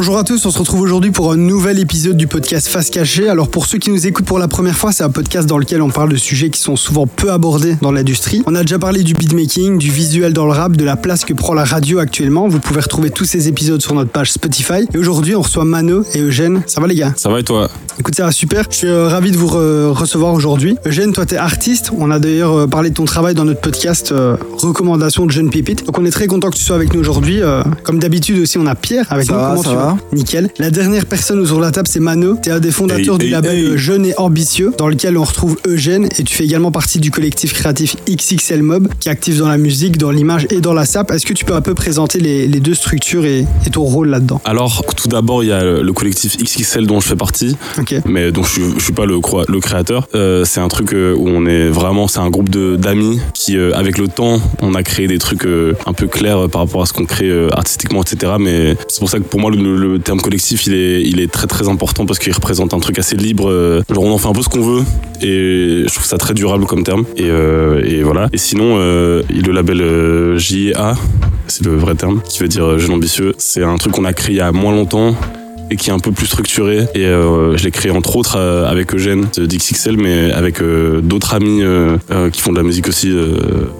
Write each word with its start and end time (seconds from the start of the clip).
Bonjour 0.00 0.16
à 0.16 0.22
tous, 0.22 0.46
on 0.46 0.52
se 0.52 0.58
retrouve 0.60 0.82
aujourd'hui 0.82 1.10
pour 1.10 1.32
un 1.32 1.36
nouvel 1.36 1.80
épisode 1.80 2.16
du 2.16 2.28
podcast 2.28 2.68
Face 2.68 2.88
Cachée. 2.88 3.28
Alors 3.28 3.48
pour 3.48 3.66
ceux 3.66 3.78
qui 3.78 3.90
nous 3.90 4.06
écoutent 4.06 4.26
pour 4.26 4.38
la 4.38 4.46
première 4.46 4.76
fois, 4.76 4.92
c'est 4.92 5.02
un 5.02 5.10
podcast 5.10 5.48
dans 5.48 5.58
lequel 5.58 5.82
on 5.82 5.90
parle 5.90 6.08
de 6.08 6.16
sujets 6.16 6.50
qui 6.50 6.60
sont 6.60 6.76
souvent 6.76 7.08
peu 7.08 7.32
abordés 7.32 7.76
dans 7.82 7.90
l'industrie. 7.90 8.44
On 8.46 8.54
a 8.54 8.60
déjà 8.60 8.78
parlé 8.78 9.02
du 9.02 9.14
beatmaking, 9.14 9.76
du 9.76 9.90
visuel 9.90 10.32
dans 10.32 10.46
le 10.46 10.52
rap, 10.52 10.76
de 10.76 10.84
la 10.84 10.94
place 10.94 11.24
que 11.24 11.34
prend 11.34 11.52
la 11.52 11.64
radio 11.64 11.98
actuellement. 11.98 12.46
Vous 12.46 12.60
pouvez 12.60 12.78
retrouver 12.78 13.10
tous 13.10 13.24
ces 13.24 13.48
épisodes 13.48 13.82
sur 13.82 13.92
notre 13.94 14.12
page 14.12 14.30
Spotify. 14.30 14.86
Et 14.94 14.98
aujourd'hui, 14.98 15.34
on 15.34 15.42
reçoit 15.42 15.64
Mano 15.64 16.04
et 16.14 16.20
Eugène. 16.20 16.62
Ça 16.68 16.80
va 16.80 16.86
les 16.86 16.94
gars? 16.94 17.12
Ça 17.16 17.28
va 17.28 17.40
et 17.40 17.42
toi? 17.42 17.68
Écoute, 17.98 18.14
ça 18.14 18.24
va 18.24 18.30
super. 18.30 18.66
Je 18.70 18.76
suis 18.76 18.86
euh, 18.86 19.08
ravi 19.08 19.32
de 19.32 19.36
vous 19.36 19.48
recevoir 19.48 20.32
aujourd'hui. 20.32 20.76
Eugène, 20.86 21.12
toi, 21.12 21.26
t'es 21.26 21.38
artiste. 21.38 21.90
On 21.98 22.12
a 22.12 22.20
d'ailleurs 22.20 22.56
euh, 22.56 22.66
parlé 22.68 22.90
de 22.90 22.94
ton 22.94 23.04
travail 23.04 23.34
dans 23.34 23.44
notre 23.44 23.60
podcast 23.60 24.12
euh, 24.12 24.36
Recommandations 24.58 25.26
de 25.26 25.32
jeunes 25.32 25.50
pépites. 25.50 25.84
Donc 25.84 25.98
on 25.98 26.04
est 26.04 26.12
très 26.12 26.28
content 26.28 26.50
que 26.50 26.56
tu 26.56 26.62
sois 26.62 26.76
avec 26.76 26.94
nous 26.94 27.00
aujourd'hui. 27.00 27.40
comme 27.82 27.98
d'habitude 27.98 28.40
aussi, 28.40 28.58
on 28.58 28.66
a 28.66 28.76
Pierre 28.76 29.06
avec 29.10 29.28
nous. 29.28 29.62
ça 29.64 29.74
va 29.74 29.87
Nickel. 30.12 30.50
La 30.58 30.70
dernière 30.70 31.06
personne 31.06 31.40
autour 31.40 31.58
de 31.58 31.62
la 31.62 31.70
table, 31.70 31.88
c'est 31.88 32.00
Mano. 32.00 32.36
Tu 32.42 32.48
es 32.48 32.52
un 32.52 32.60
des 32.60 32.70
fondateurs 32.70 33.18
du 33.18 33.28
label 33.28 33.76
Jeune 33.76 34.06
et 34.06 34.14
Ambitieux, 34.18 34.72
dans 34.76 34.88
lequel 34.88 35.16
on 35.16 35.24
retrouve 35.24 35.56
Eugène. 35.66 36.08
Et 36.18 36.24
tu 36.24 36.34
fais 36.34 36.44
également 36.44 36.70
partie 36.70 36.98
du 36.98 37.10
collectif 37.10 37.52
créatif 37.52 37.96
XXL 38.08 38.62
Mob, 38.62 38.88
qui 39.00 39.08
est 39.08 39.12
actif 39.12 39.38
dans 39.38 39.48
la 39.48 39.58
musique, 39.58 39.98
dans 39.98 40.10
l'image 40.10 40.46
et 40.50 40.60
dans 40.60 40.74
la 40.74 40.84
SAP. 40.84 41.10
Est-ce 41.10 41.26
que 41.26 41.32
tu 41.32 41.44
peux 41.44 41.54
un 41.54 41.60
peu 41.60 41.74
présenter 41.74 42.20
les, 42.20 42.48
deux 42.60 42.74
structures 42.74 43.24
et, 43.24 43.46
ton 43.72 43.82
rôle 43.82 44.08
là-dedans? 44.08 44.40
Alors, 44.44 44.84
tout 44.96 45.08
d'abord, 45.08 45.44
il 45.44 45.50
y 45.50 45.52
a 45.52 45.62
le 45.62 45.92
collectif 45.92 46.36
XXL 46.38 46.86
dont 46.86 47.00
je 47.00 47.08
fais 47.08 47.16
partie. 47.16 47.56
Mais 48.06 48.32
donc, 48.32 48.46
je, 48.46 48.62
je 48.78 48.82
suis 48.82 48.92
pas 48.92 49.06
le, 49.06 49.20
le 49.48 49.60
créateur. 49.60 50.08
Euh, 50.14 50.44
c'est 50.44 50.60
un 50.60 50.68
truc 50.68 50.92
euh, 50.92 51.14
où 51.14 51.28
on 51.28 51.46
est 51.46 51.68
vraiment, 51.68 52.08
c'est 52.08 52.20
un 52.20 52.30
groupe 52.30 52.50
d'amis 52.50 53.20
qui, 53.34 53.56
euh, 53.56 53.72
avec 53.74 53.98
le 53.98 54.08
temps, 54.08 54.40
on 54.62 54.74
a 54.74 54.82
créé 54.82 55.06
des 55.06 55.18
trucs 55.18 55.46
un 55.86 55.92
peu 55.92 56.06
clairs 56.06 56.48
par 56.48 56.62
rapport 56.62 56.82
à 56.82 56.86
ce 56.86 56.92
qu'on 56.92 57.04
crée 57.04 57.30
artistiquement, 57.52 58.02
etc. 58.02 58.32
Mais 58.38 58.76
c'est 58.88 58.98
pour 58.98 59.10
ça 59.10 59.18
que 59.18 59.24
pour 59.24 59.40
moi, 59.40 59.50
le, 59.50 59.67
le 59.76 59.98
terme 59.98 60.20
collectif, 60.20 60.66
il 60.66 60.74
est, 60.74 61.02
il 61.02 61.20
est 61.20 61.30
très 61.30 61.46
très 61.46 61.68
important 61.68 62.06
parce 62.06 62.18
qu'il 62.18 62.32
représente 62.32 62.74
un 62.74 62.80
truc 62.80 62.98
assez 62.98 63.16
libre. 63.16 63.48
Euh, 63.48 63.82
genre, 63.92 64.04
on 64.04 64.12
en 64.12 64.18
fait 64.18 64.28
un 64.28 64.32
peu 64.32 64.42
ce 64.42 64.48
qu'on 64.48 64.62
veut 64.62 64.82
et 65.20 65.84
je 65.86 65.92
trouve 65.92 66.04
ça 66.06 66.18
très 66.18 66.34
durable 66.34 66.66
comme 66.66 66.84
terme. 66.84 67.04
Et, 67.16 67.24
euh, 67.24 68.00
voilà. 68.04 68.28
Et 68.32 68.38
sinon, 68.38 68.76
euh, 68.78 69.22
le 69.30 69.52
label 69.52 70.38
JA, 70.38 70.94
c'est 71.46 71.64
le 71.64 71.76
vrai 71.76 71.94
terme, 71.94 72.20
qui 72.28 72.40
veut 72.40 72.48
dire 72.48 72.78
jeune 72.78 72.92
ambitieux. 72.92 73.34
C'est 73.38 73.62
un 73.62 73.76
truc 73.76 73.92
qu'on 73.92 74.04
a 74.04 74.12
créé 74.12 74.34
il 74.34 74.38
y 74.38 74.40
a 74.40 74.52
moins 74.52 74.72
longtemps 74.72 75.14
et 75.70 75.76
qui 75.76 75.90
est 75.90 75.92
un 75.92 75.98
peu 75.98 76.12
plus 76.12 76.26
structuré. 76.26 76.86
Et 76.94 77.04
je 77.04 77.62
l'ai 77.62 77.70
créé 77.70 77.90
entre 77.90 78.16
autres 78.16 78.38
avec 78.38 78.94
Eugène 78.94 79.26
de 79.36 79.46
DXXL, 79.46 79.96
mais 79.98 80.30
avec 80.32 80.62
d'autres 81.02 81.34
amis 81.34 81.62
qui 82.32 82.40
font 82.40 82.52
de 82.52 82.56
la 82.56 82.62
musique 82.62 82.88
aussi. 82.88 83.12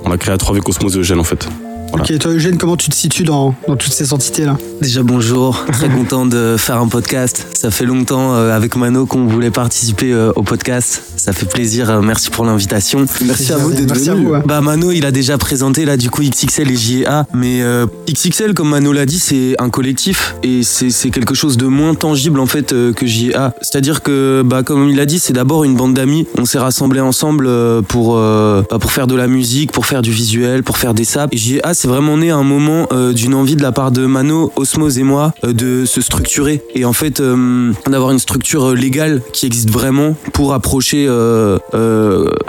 on 0.04 0.10
l'a 0.10 0.18
créé 0.18 0.34
à 0.34 0.38
trois 0.38 0.52
avec 0.52 0.64
Cosmos 0.64 0.96
Eugène 0.96 1.20
en 1.20 1.24
fait. 1.24 1.48
Ok, 1.92 2.18
toi 2.18 2.32
Eugène, 2.32 2.58
comment 2.58 2.76
tu 2.76 2.90
te 2.90 2.94
situes 2.94 3.24
dans, 3.24 3.54
dans 3.66 3.76
toutes 3.76 3.92
ces 3.92 4.12
entités-là 4.12 4.56
Déjà 4.80 5.02
bonjour, 5.02 5.64
très 5.72 5.88
content 5.88 6.26
de 6.26 6.56
faire 6.58 6.78
un 6.78 6.88
podcast. 6.88 7.46
Ça 7.54 7.70
fait 7.70 7.86
longtemps 7.86 8.34
euh, 8.34 8.54
avec 8.54 8.76
Mano 8.76 9.06
qu'on 9.06 9.26
voulait 9.26 9.50
participer 9.50 10.12
euh, 10.12 10.32
au 10.36 10.42
podcast. 10.42 11.02
Ça 11.28 11.34
fait 11.34 11.44
plaisir, 11.44 11.90
euh, 11.90 12.00
merci 12.00 12.30
pour 12.30 12.46
l'invitation. 12.46 13.04
Merci, 13.26 13.52
à 13.52 13.58
vous 13.58 13.70
d'être 13.70 13.94
venu. 13.94 14.28
Bah 14.46 14.62
Mano, 14.62 14.92
il 14.92 15.04
a 15.04 15.10
déjà 15.10 15.36
présenté 15.36 15.84
là 15.84 15.98
du 15.98 16.08
coup 16.08 16.22
XXL 16.22 16.70
et 16.70 16.76
JA, 16.76 17.26
mais 17.34 17.60
XXL 18.08 18.54
comme 18.54 18.70
Mano 18.70 18.92
l'a 18.92 19.04
dit, 19.04 19.18
c'est 19.18 19.54
un 19.58 19.68
collectif 19.68 20.36
et 20.42 20.62
c'est 20.62 21.10
quelque 21.10 21.34
chose 21.34 21.58
de 21.58 21.66
moins 21.66 21.94
tangible 21.94 22.40
en 22.40 22.46
fait 22.46 22.68
que 22.68 23.06
JA. 23.06 23.52
C'est-à-dire 23.60 24.02
que 24.02 24.42
bah 24.42 24.62
comme 24.62 24.88
il 24.88 24.98
a 25.00 25.04
dit, 25.04 25.18
c'est 25.18 25.34
d'abord 25.34 25.64
une 25.64 25.76
bande 25.76 25.92
d'amis. 25.92 26.26
On 26.38 26.46
s'est 26.46 26.58
rassemblés 26.58 27.02
ensemble 27.02 27.50
pour 27.88 28.14
bah, 28.16 28.78
pour 28.80 28.92
faire 28.92 29.06
de 29.06 29.14
la 29.14 29.26
musique, 29.26 29.70
pour 29.70 29.84
faire 29.84 30.00
du 30.00 30.12
visuel, 30.12 30.62
pour 30.62 30.78
faire 30.78 30.94
des 30.94 31.04
saps. 31.04 31.34
Et 31.34 31.36
JA 31.36 31.74
c'est 31.74 31.88
vraiment 31.88 32.16
né 32.16 32.30
à 32.30 32.36
un 32.36 32.42
moment 32.42 32.86
euh, 32.92 33.12
d'une 33.12 33.34
envie 33.34 33.54
de 33.54 33.62
la 33.62 33.72
part 33.72 33.90
de 33.90 34.06
Mano, 34.06 34.50
Osmose 34.56 34.98
et 34.98 35.02
moi 35.02 35.34
euh, 35.44 35.52
de 35.52 35.84
se 35.84 36.00
structurer 36.00 36.62
et 36.74 36.86
en 36.86 36.94
fait 36.94 37.20
euh, 37.20 37.72
d'avoir 37.86 38.12
une 38.12 38.18
structure 38.18 38.74
légale 38.74 39.20
qui 39.34 39.44
existe 39.44 39.70
vraiment 39.70 40.16
pour 40.32 40.54
approcher 40.54 41.06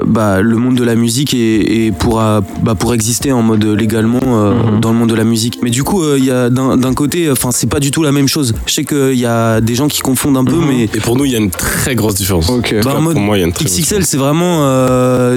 bah, 0.06 0.42
le 0.42 0.56
monde 0.56 0.76
de 0.76 0.84
la 0.84 0.96
musique 0.96 1.34
et, 1.34 1.92
pour, 1.98 2.16
bah, 2.18 2.76
pour 2.78 2.94
exister 2.94 3.32
en 3.32 3.42
mode 3.42 3.64
légalement 3.64 4.20
mhm. 4.22 4.80
dans 4.80 4.92
le 4.92 4.98
monde 4.98 5.10
de 5.10 5.16
la 5.16 5.24
musique. 5.24 5.60
Mais 5.62 5.70
du 5.70 5.84
coup, 5.84 6.04
il 6.16 6.26
y 6.26 6.32
a 6.32 6.50
d'un 6.50 6.94
côté, 6.94 7.30
enfin 7.32 7.50
c'est 7.52 7.70
pas 7.70 7.80
du 7.80 7.92
tout 7.92 8.04
la 8.04 8.12
même 8.12 8.28
chose. 8.28 8.54
Je 8.66 8.74
sais 8.74 8.86
qu'il 8.86 9.20
y 9.20 9.26
a 9.26 9.62
des 9.62 9.76
gens 9.76 9.88
qui 9.88 10.02
confondent 10.02 10.38
un 10.38 10.46
peu, 10.46 10.56
mhm. 10.56 10.68
mais 10.68 10.84
et 10.84 11.00
pour 11.00 11.16
nous 11.16 11.26
il 11.26 11.32
y 11.32 11.36
a 11.36 11.40
une 11.40 11.52
très 11.52 11.96
grosse 11.96 12.16
différence. 12.16 12.48
Bah, 12.48 13.00
pour 13.12 13.20
moi, 13.20 13.38
il 13.38 13.42
y 13.42 13.44
a 13.44 13.48
une 13.48 13.54
très 13.54 13.66
XXL, 13.66 14.06
c'est 14.06 14.18
vraiment 14.18 14.66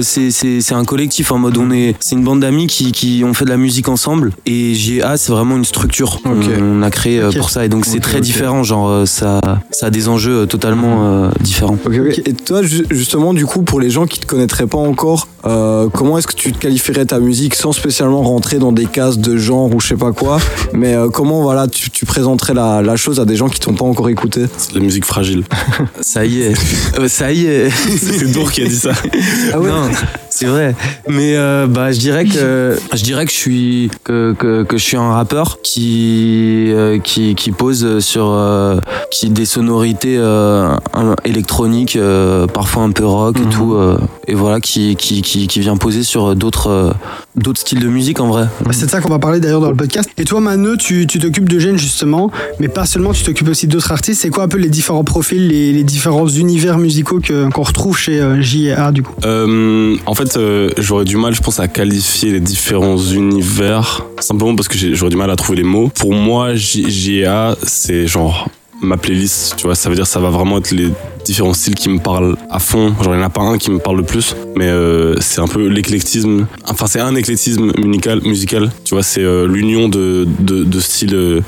c'est 0.01 0.73
un 0.73 0.85
collectif 0.85 1.31
en 1.31 1.39
mode 1.39 1.57
on 1.57 1.71
est 1.71 1.95
c'est 1.99 2.15
une 2.15 2.23
bande 2.23 2.39
d'amis 2.39 2.67
qui, 2.67 2.91
qui 2.91 3.23
ont 3.25 3.33
fait 3.33 3.45
de 3.45 3.49
la 3.49 3.57
musique 3.57 3.89
ensemble 3.89 4.31
et 4.45 4.73
GA 4.73 5.17
c'est 5.17 5.31
vraiment 5.31 5.57
une 5.57 5.65
structure 5.65 6.21
qu'on 6.21 6.81
a 6.81 6.89
créé 6.89 7.19
euh, 7.19 7.31
pour 7.31 7.49
ça 7.49 7.65
et 7.65 7.69
donc 7.69 7.85
c'est 7.85 7.99
très 7.99 8.21
différent 8.21 8.63
genre 8.63 8.89
euh, 8.89 9.05
ça 9.05 9.39
ça 9.71 9.87
a 9.87 9.89
des 9.89 10.07
enjeux 10.07 10.41
euh, 10.41 10.45
totalement 10.45 11.29
différents. 11.39 11.77
Et 12.25 12.33
toi 12.33 12.61
justement 12.63 13.12
du 13.33 13.45
coup 13.45 13.61
pour 13.63 13.79
les 13.79 13.89
gens 13.89 14.05
qui 14.05 14.19
te 14.19 14.25
connaîtraient 14.25 14.67
pas 14.67 14.77
encore 14.77 15.27
comment 15.43 16.17
est-ce 16.17 16.27
que 16.27 16.33
tu 16.33 16.51
te 16.51 16.57
qualifierais 16.57 17.05
ta 17.05 17.19
musique 17.19 17.53
sans 17.55 17.71
spécialement 17.71 18.23
rentrer 18.23 18.57
dans 18.57 18.71
des 18.71 18.85
cases 18.85 19.17
de 19.17 19.37
genre 19.37 19.73
ou 19.73 19.79
je 19.79 19.87
sais 19.87 19.95
pas 19.95 20.11
quoi 20.11 20.39
mais 20.73 20.95
comment 21.13 21.41
voilà 21.41 21.67
tu, 21.67 21.91
tu 21.91 22.05
présenterais 22.05 22.53
la, 22.53 22.81
la, 22.81 22.95
chose 22.95 23.19
à 23.19 23.25
des 23.25 23.35
gens 23.35 23.49
qui 23.49 23.59
t'ont 23.59 23.73
pas 23.73 23.85
encore 23.85 24.09
écouté? 24.09 24.45
C'est 24.57 24.71
de 24.73 24.79
la 24.79 24.83
musique 24.83 25.05
fragile. 25.05 25.43
ça 26.01 26.25
y 26.25 26.41
est. 26.41 26.55
ça 27.07 27.31
y 27.31 27.45
est. 27.45 27.69
c'est 27.69 28.31
Dour 28.31 28.51
qui 28.51 28.63
a 28.63 28.65
dit 28.65 28.75
ça. 28.75 28.91
Ah 29.53 29.59
ouais? 29.59 29.69
Non, 29.69 29.89
c'est 30.35 30.45
vrai. 30.45 30.75
Mais 31.07 31.35
bah 31.67 31.91
je 31.91 31.99
dirais 31.99 32.25
que 32.25 32.77
je 32.93 33.03
dirais 33.03 33.25
que 33.25 33.31
je 33.31 33.37
suis 33.37 33.91
que, 34.03 34.33
que, 34.37 34.63
que 34.63 34.77
je 34.77 34.83
suis 34.83 34.97
un 34.97 35.11
rappeur 35.11 35.59
qui 35.61 36.71
euh, 36.71 36.99
qui, 36.99 37.35
qui 37.35 37.51
pose 37.51 37.99
sur 37.99 38.27
euh, 38.29 38.79
qui 39.11 39.29
des 39.29 39.45
sonorités 39.45 40.15
euh, 40.17 40.75
électroniques 41.25 41.97
parfois 42.53 42.83
un 42.83 42.91
peu 42.91 43.05
rock 43.05 43.37
et 43.37 43.45
mhm. 43.45 43.49
tout 43.49 43.77
et 44.27 44.35
voilà 44.35 44.59
qui, 44.59 44.95
qui, 44.95 45.21
qui, 45.21 45.47
qui 45.47 45.59
vient 45.59 45.77
poser 45.77 46.03
sur 46.03 46.35
d'autres 46.35 46.95
d'autres 47.35 47.59
styles 47.59 47.79
de 47.79 47.87
musique 47.87 48.19
en 48.19 48.27
vrai. 48.27 48.47
Bah, 48.65 48.71
c'est 48.73 48.85
de 48.85 48.91
ça 48.91 49.01
qu'on 49.01 49.09
va 49.09 49.19
parler 49.19 49.39
d'ailleurs 49.39 49.61
dans 49.61 49.69
le 49.69 49.75
podcast. 49.75 50.09
Et 50.17 50.25
toi 50.25 50.39
Manu, 50.39 50.77
tu 50.77 51.07
t'occupes 51.07 51.49
de 51.49 51.59
Gênes 51.59 51.77
justement, 51.77 52.31
mais 52.59 52.67
pas 52.67 52.85
seulement, 52.85 53.13
tu 53.13 53.23
t'occupes 53.23 53.49
aussi 53.49 53.67
d'autres 53.67 53.91
artistes. 53.91 54.21
C'est 54.21 54.29
quoi 54.29 54.43
un 54.43 54.47
peu 54.47 54.57
les 54.57 54.69
différents 54.69 55.03
profils, 55.03 55.47
les, 55.47 55.71
les 55.71 55.83
différents 55.83 56.27
univers 56.27 56.77
musicaux 56.77 57.19
qu'on 57.53 57.63
retrouve 57.63 57.97
chez 57.97 58.21
J&A 58.41 58.91
du 58.91 59.03
coup? 59.03 59.13
En 59.23 60.15
fait, 60.15 60.32
j'aurais 60.77 61.05
du 61.05 61.17
mal, 61.17 61.33
je 61.33 61.41
pense, 61.41 61.59
à 61.59 61.67
qualifier 61.67 62.31
les 62.31 62.39
différents 62.39 62.97
univers 62.97 64.05
simplement 64.19 64.55
parce 64.55 64.67
que 64.67 64.77
j'aurais 64.77 65.09
du 65.09 65.17
mal 65.17 65.29
à 65.29 65.35
trouver 65.35 65.57
les 65.57 65.63
mots. 65.63 65.89
Pour 65.89 66.13
moi, 66.13 66.55
JA, 66.55 67.55
c'est 67.63 68.07
genre 68.07 68.47
ma 68.81 68.97
playlist, 68.97 69.55
tu 69.57 69.65
vois, 69.65 69.75
ça 69.75 69.89
veut 69.89 69.95
dire 69.95 70.07
ça 70.07 70.19
va 70.19 70.29
vraiment 70.29 70.57
être 70.57 70.71
les 70.71 70.89
différents 71.25 71.53
styles 71.53 71.75
qui 71.75 71.89
me 71.89 71.99
parlent 71.99 72.35
à 72.49 72.59
fond. 72.59 72.93
Genre, 73.01 73.13
il 73.13 73.17
n'y 73.17 73.23
en 73.23 73.27
a 73.27 73.29
pas 73.29 73.41
un 73.41 73.57
qui 73.57 73.71
me 73.71 73.79
parle 73.79 73.97
le 73.97 74.03
plus, 74.03 74.35
mais 74.55 74.67
euh, 74.67 75.15
c'est 75.21 75.41
un 75.41 75.47
peu 75.47 75.67
l'éclectisme. 75.67 76.47
Enfin, 76.67 76.87
c'est 76.87 76.99
un 76.99 77.15
éclectisme 77.15 77.71
musical, 77.77 78.21
musical 78.23 78.71
tu 78.83 78.95
vois, 78.95 79.03
c'est 79.03 79.21
euh, 79.21 79.47
l'union 79.47 79.87
de, 79.87 80.27
de, 80.39 80.79
styles 80.79 81.15
euh, 81.15 81.41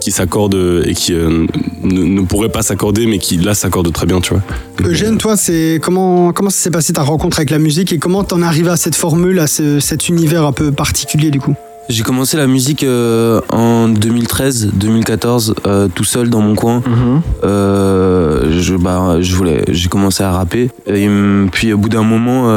qui 0.00 0.10
s'accordent 0.10 0.82
et 0.84 0.94
qui 0.94 1.12
ne, 1.12 1.46
ne, 1.84 2.20
pourraient 2.22 2.48
pas 2.48 2.62
s'accorder, 2.62 3.06
mais 3.06 3.18
qui 3.18 3.36
là 3.36 3.54
s'accordent 3.54 3.92
très 3.92 4.06
bien, 4.06 4.20
tu 4.20 4.34
vois. 4.34 4.42
Eugène, 4.84 5.18
toi, 5.18 5.36
c'est 5.36 5.78
comment, 5.80 6.32
comment 6.32 6.50
ça 6.50 6.58
s'est 6.58 6.70
passé 6.70 6.92
ta 6.92 7.02
rencontre 7.02 7.38
avec 7.38 7.50
la 7.50 7.58
musique 7.58 7.92
et 7.92 7.98
comment 7.98 8.24
t'en 8.24 8.42
es 8.42 8.44
arrivé 8.44 8.70
à 8.70 8.76
cette 8.76 8.96
formule, 8.96 9.38
à 9.38 9.46
cet 9.46 10.08
univers 10.08 10.44
un 10.44 10.52
peu 10.52 10.72
particulier 10.72 11.30
du 11.30 11.40
coup? 11.40 11.54
J'ai 11.88 12.02
commencé 12.02 12.36
la 12.36 12.46
musique 12.46 12.84
euh, 12.84 13.40
en 13.50 13.88
2013-2014 13.88 15.54
euh, 15.66 15.88
tout 15.88 16.04
seul 16.04 16.30
dans 16.30 16.40
mon 16.40 16.54
coin. 16.54 16.82
Mhm. 16.86 17.22
Euh, 17.44 18.60
je, 18.60 18.74
bah, 18.74 19.16
je 19.20 19.34
voulais, 19.34 19.64
j'ai 19.68 19.88
commencé 19.88 20.22
à 20.22 20.30
rapper. 20.30 20.70
Et 20.86 21.08
puis 21.50 21.72
au 21.72 21.78
bout 21.78 21.88
d'un 21.88 22.02
moment, 22.02 22.48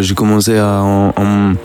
j'ai 0.00 0.14
commencé 0.14 0.58
à, 0.58 0.82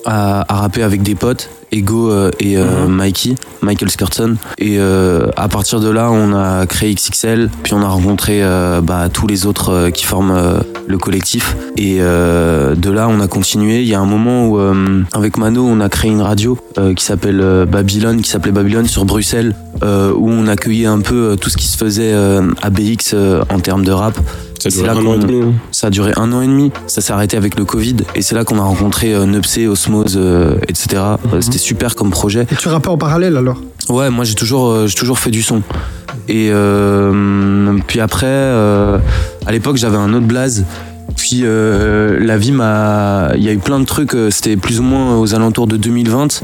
à, 0.05 0.45
à, 0.47 0.55
rapper 0.55 0.83
avec 0.83 1.03
des 1.03 1.15
potes. 1.15 1.49
Ego 1.71 2.11
et 2.39 2.57
mhm. 2.57 2.87
Mikey, 2.87 3.35
Michael 3.61 3.89
Skirton. 3.89 4.35
Et 4.57 4.79
à 4.79 5.47
partir 5.47 5.79
de 5.79 5.89
là, 5.89 6.11
on 6.11 6.33
a 6.33 6.65
créé 6.65 6.93
XXL, 6.93 7.49
puis 7.63 7.73
on 7.73 7.81
a 7.81 7.87
rencontré 7.87 8.41
bah, 8.83 9.09
tous 9.11 9.27
les 9.27 9.45
autres 9.45 9.89
qui 9.89 10.05
forment 10.05 10.61
le 10.87 10.97
collectif. 10.97 11.55
Et 11.77 11.99
de 11.99 12.89
là, 12.89 13.07
on 13.09 13.19
a 13.19 13.27
continué. 13.27 13.81
Il 13.81 13.87
y 13.87 13.93
a 13.93 13.99
un 13.99 14.05
moment 14.05 14.47
où, 14.47 14.59
avec 15.13 15.37
Mano, 15.37 15.65
on 15.65 15.79
a 15.79 15.89
créé 15.89 16.11
une 16.11 16.21
radio 16.21 16.57
qui 16.95 17.03
s'appelle 17.03 17.39
euh, 17.41 17.65
Babylone, 17.65 18.21
qui 18.21 18.29
s'appelait 18.29 18.51
Babylone 18.51 18.87
sur 18.87 19.05
Bruxelles, 19.05 19.55
euh, 19.83 20.13
où 20.13 20.29
on 20.29 20.47
accueillait 20.47 20.85
un 20.85 20.99
peu 20.99 21.31
euh, 21.31 21.35
tout 21.35 21.49
ce 21.49 21.57
qui 21.57 21.67
se 21.67 21.77
faisait 21.77 22.13
à 22.13 22.69
BX 22.69 23.15
en 23.49 23.59
termes 23.59 23.83
de 23.83 23.91
rap. 23.91 24.17
Ça 24.59 24.67
a 24.67 24.71
duré 24.71 24.89
un 24.89 25.05
an 25.05 25.13
et 25.13 25.19
demi. 25.19 25.41
Hein. 25.41 25.53
Ça 25.71 25.87
a 25.87 25.89
duré 25.89 26.11
un 26.17 26.31
an 26.33 26.41
et 26.41 26.47
demi. 26.47 26.71
Ça 26.87 27.01
s'est 27.01 27.13
arrêté 27.13 27.37
avec 27.37 27.57
le 27.57 27.65
Covid. 27.65 27.97
Et 28.15 28.21
c'est 28.21 28.35
là 28.35 28.43
qu'on 28.43 28.59
a 28.59 28.63
rencontré 28.63 29.13
Nupsé, 29.25 29.67
Osmose, 29.67 30.19
etc. 30.67 31.01
Mhm. 31.31 31.41
C'était 31.41 31.57
super 31.57 31.95
comme 31.95 32.11
projet. 32.11 32.45
Et 32.51 32.55
tu 32.55 32.67
rappais 32.67 32.89
en 32.89 32.97
parallèle 32.97 33.37
alors? 33.37 33.61
Ouais, 33.89 34.09
moi 34.09 34.25
j'ai 34.25 34.35
toujours, 34.35 34.85
j'ai 34.87 34.95
toujours 34.95 35.17
fait 35.17 35.31
du 35.31 35.41
son. 35.41 35.61
Et 36.27 36.51
puis 37.87 37.99
après, 37.99 38.27
à 38.27 39.51
l'époque, 39.51 39.77
j'avais 39.77 39.97
un 39.97 40.13
autre 40.13 40.27
blaze. 40.27 40.65
Puis 41.15 41.43
la 41.43 42.37
vie 42.37 42.51
m'a. 42.51 43.31
Il 43.35 43.43
y 43.43 43.49
a 43.49 43.53
eu 43.53 43.57
plein 43.57 43.79
de 43.79 43.85
trucs. 43.85 44.15
C'était 44.29 44.57
plus 44.57 44.79
ou 44.79 44.83
moins 44.83 45.17
aux 45.17 45.33
alentours 45.33 45.67
de 45.67 45.77
2020 45.77 46.41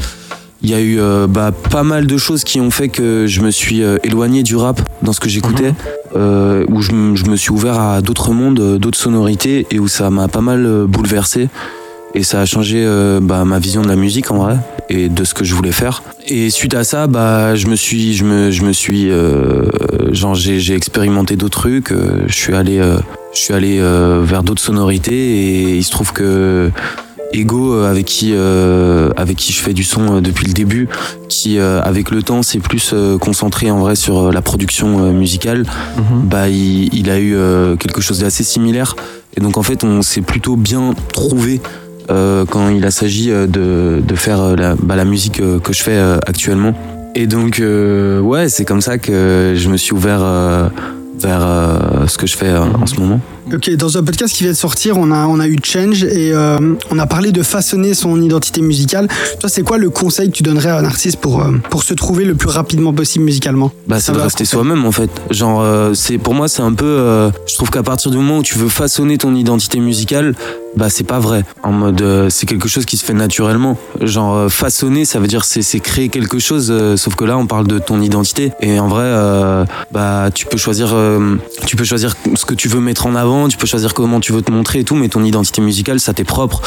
il 0.62 0.70
y 0.70 0.74
a 0.74 0.80
eu 0.80 1.00
euh, 1.00 1.28
bah, 1.28 1.52
pas 1.52 1.84
mal 1.84 2.08
de 2.08 2.18
choses 2.18 2.44
qui 2.44 2.60
ont 2.60 2.72
fait 2.72 2.90
que 2.90 3.28
je 3.28 3.42
me 3.42 3.52
suis 3.52 3.84
euh, 3.84 3.98
éloigné 4.04 4.44
du 4.44 4.56
rap 4.56 4.82
dans 5.02 5.14
ce 5.14 5.20
que 5.20 5.30
j'écoutais, 5.30 5.74
mhm. 6.16 6.66
où 6.70 6.82
je, 6.82 6.92
me 6.92 7.36
suis 7.36 7.52
ouvert 7.52 7.80
à 7.80 8.02
d'autres 8.02 8.32
mondes, 8.32 8.78
d'autres 8.78 8.98
sonorités 8.98 9.68
et 9.72 9.80
où 9.80 9.88
ça 9.88 10.10
m'a 10.10 10.28
pas 10.28 10.42
mal 10.42 10.86
bouleversé. 10.88 11.50
Et 12.14 12.24
ça 12.24 12.40
a 12.40 12.46
changé 12.46 12.88
bah, 13.22 13.44
ma 13.44 13.60
vision 13.60 13.82
de 13.82 13.90
la 13.90 13.98
musique 13.98 14.32
en 14.32 14.38
vrai 14.38 14.58
et 14.90 15.10
de 15.10 15.24
ce 15.26 15.34
que 15.34 15.44
je 15.44 15.54
voulais 15.54 15.74
faire. 15.74 16.02
Et 16.28 16.50
suite 16.50 16.74
à 16.74 16.86
ça, 16.86 17.08
bah, 17.08 17.56
je 17.56 17.68
me 17.68 17.76
suis, 17.76 18.14
je 18.14 18.24
me, 18.24 18.52
je 18.52 18.64
me 18.64 18.72
suis, 18.72 19.12
genre 20.14 20.34
j'ai 20.34 20.74
expérimenté 20.74 21.36
d'autres 21.36 21.60
trucs. 21.60 21.90
je 21.92 22.34
suis 22.34 22.56
allé, 22.56 22.82
je 23.34 23.38
suis 23.38 23.54
allé 23.54 23.82
vers 24.24 24.44
d'autres 24.44 24.62
sonorités 24.62 25.14
et 25.14 25.76
il 25.76 25.84
se 25.84 25.92
trouve 25.92 26.14
que 26.14 26.72
Ego 27.36 27.74
euh, 27.74 27.90
avec 27.90 28.06
qui 28.06 28.32
euh, 28.34 29.10
avec 29.18 29.38
qui 29.38 29.54
je 29.54 29.62
fais 29.62 29.74
du 29.74 29.84
son 29.84 30.18
euh, 30.18 30.22
depuis 30.22 30.46
le 30.46 30.54
début 30.54 30.88
qui 31.30 31.60
avec 31.60 32.12
le 32.12 32.24
temps 32.24 32.42
s'est 32.42 32.60
plus 32.60 32.94
concentré 33.20 33.70
en 33.70 33.80
vrai 33.80 33.96
sur 33.96 34.32
la 34.32 34.42
production 34.42 35.12
musicale. 35.12 35.66
Mhm. 35.98 36.22
bah 36.24 36.48
il, 36.50 37.10
a 37.10 37.20
eu 37.20 37.36
quelque 37.78 38.02
chose 38.02 38.20
d'assez 38.20 38.44
similaire. 38.44 38.96
Et 39.36 39.42
donc 39.42 39.58
en 39.58 39.64
fait 39.64 39.84
on 39.84 40.02
s'est 40.02 40.22
plutôt 40.22 40.56
bien 40.56 40.94
trouvé 41.14 41.62
quand 42.08 42.70
il 42.70 42.86
a 42.86 42.92
s'agit 42.92 43.30
de, 43.30 44.02
de 44.02 44.16
faire 44.16 44.56
la, 44.56 44.76
bah, 44.76 44.96
la 44.96 45.06
musique 45.06 45.42
que 45.64 45.74
je 45.74 45.84
fais 45.84 46.00
actuellement. 46.26 46.74
Et 47.16 47.28
donc 47.28 47.62
ouais 47.62 48.50
c'est 48.50 48.66
comme 48.66 48.82
ça 48.82 48.98
que 48.98 49.54
je 49.56 49.70
me 49.70 49.78
suis 49.78 49.94
ouvert 49.94 50.22
vers 51.20 51.42
ce 52.08 52.18
que 52.18 52.28
je 52.28 52.38
fais 52.38 52.52
en 52.56 52.86
ce 52.86 53.00
moment 53.00 53.20
Ok, 53.54 53.70
dans 53.76 53.96
un 53.96 54.04
podcast 54.04 54.34
qui 54.36 54.44
vient 54.44 54.54
de 54.54 54.58
sortir, 54.58 54.98
on 54.98 55.12
a, 55.12 55.28
on 55.28 55.40
a 55.40 55.48
eu 55.48 55.58
Change 55.64 56.04
et 56.04 56.34
euh, 56.34 56.58
on 56.90 56.98
a 56.98 57.06
parlé 57.06 57.32
de 57.32 57.44
façonner 57.44 57.94
son 57.94 58.20
identité 58.20 58.62
musicale. 58.62 59.08
Toi, 59.40 59.50
c'est 59.50 59.62
quoi 59.62 59.78
le 59.78 59.92
conseil 59.92 60.32
que 60.32 60.38
tu 60.38 60.42
donnerais 60.42 60.70
à 60.70 60.80
un 60.80 60.86
artiste 60.86 61.18
pour, 61.18 61.44
euh, 61.44 61.52
pour 61.70 61.84
se 61.84 61.94
trouver 61.94 62.26
le 62.26 62.34
plus 62.34 62.50
rapidement 62.50 62.92
possible 62.92 63.24
musicalement? 63.24 63.72
Bah, 63.88 64.00
c'est 64.00 64.14
de 64.14 64.18
rester 64.18 64.46
soi-même 64.46 64.84
en 64.84 64.92
fait. 64.92 65.12
Genre, 65.30 65.62
euh, 65.62 65.94
c'est 65.94 66.18
pour 66.18 66.34
moi, 66.34 66.48
c'est 66.48 66.64
un 66.64 66.74
peu. 66.74 67.30
je 67.46 67.54
trouve 67.54 67.70
qu'à 67.70 67.84
partir 67.84 68.10
du 68.10 68.18
moment 68.18 68.40
où 68.40 68.44
tu 68.44 68.58
veux 68.58 68.70
façonner 68.70 69.20
ton 69.20 69.36
identité 69.36 69.80
musicale, 69.80 70.34
bah, 70.76 70.90
c'est 70.90 71.04
pas 71.04 71.20
vrai. 71.20 71.46
En 71.62 71.72
mode, 71.72 72.04
c'est 72.30 72.48
quelque 72.48 72.68
chose 72.68 72.86
qui 72.86 72.98
se 72.98 73.06
fait 73.06 73.14
naturellement. 73.14 73.78
Genre, 74.02 74.52
façonner, 74.52 75.06
ça 75.06 75.20
veut 75.20 75.28
dire 75.28 75.46
c'est, 75.46 75.62
c'est 75.62 75.80
créer 75.80 76.10
quelque 76.10 76.40
chose, 76.40 76.74
sauf 76.98 77.16
que 77.16 77.26
là, 77.26 77.38
on 77.38 77.46
parle 77.46 77.68
de 77.68 77.78
ton 77.78 78.02
identité. 78.02 78.52
Et 78.60 78.80
en 78.80 78.88
vrai, 78.88 79.66
bah, 79.92 80.30
tu 80.34 80.48
peux 80.48 80.58
choisir, 80.58 80.96
tu 81.68 81.76
peux 81.76 81.86
choisir 81.86 82.16
ce 82.34 82.46
que 82.46 82.56
tu 82.56 82.68
veux 82.68 82.80
mettre 82.80 83.06
en 83.06 83.16
avant 83.16 83.35
tu 83.50 83.58
peux 83.58 83.68
choisir 83.68 83.94
comment 83.94 84.20
tu 84.20 84.34
veux 84.34 84.42
te 84.42 84.52
montrer 84.52 84.80
et 84.80 84.84
tout, 84.84 84.96
mais 84.96 85.10
ton 85.10 85.24
identité 85.24 85.62
musicale, 85.62 86.00
ça 86.00 86.14
t'est 86.14 86.24
propre. 86.24 86.62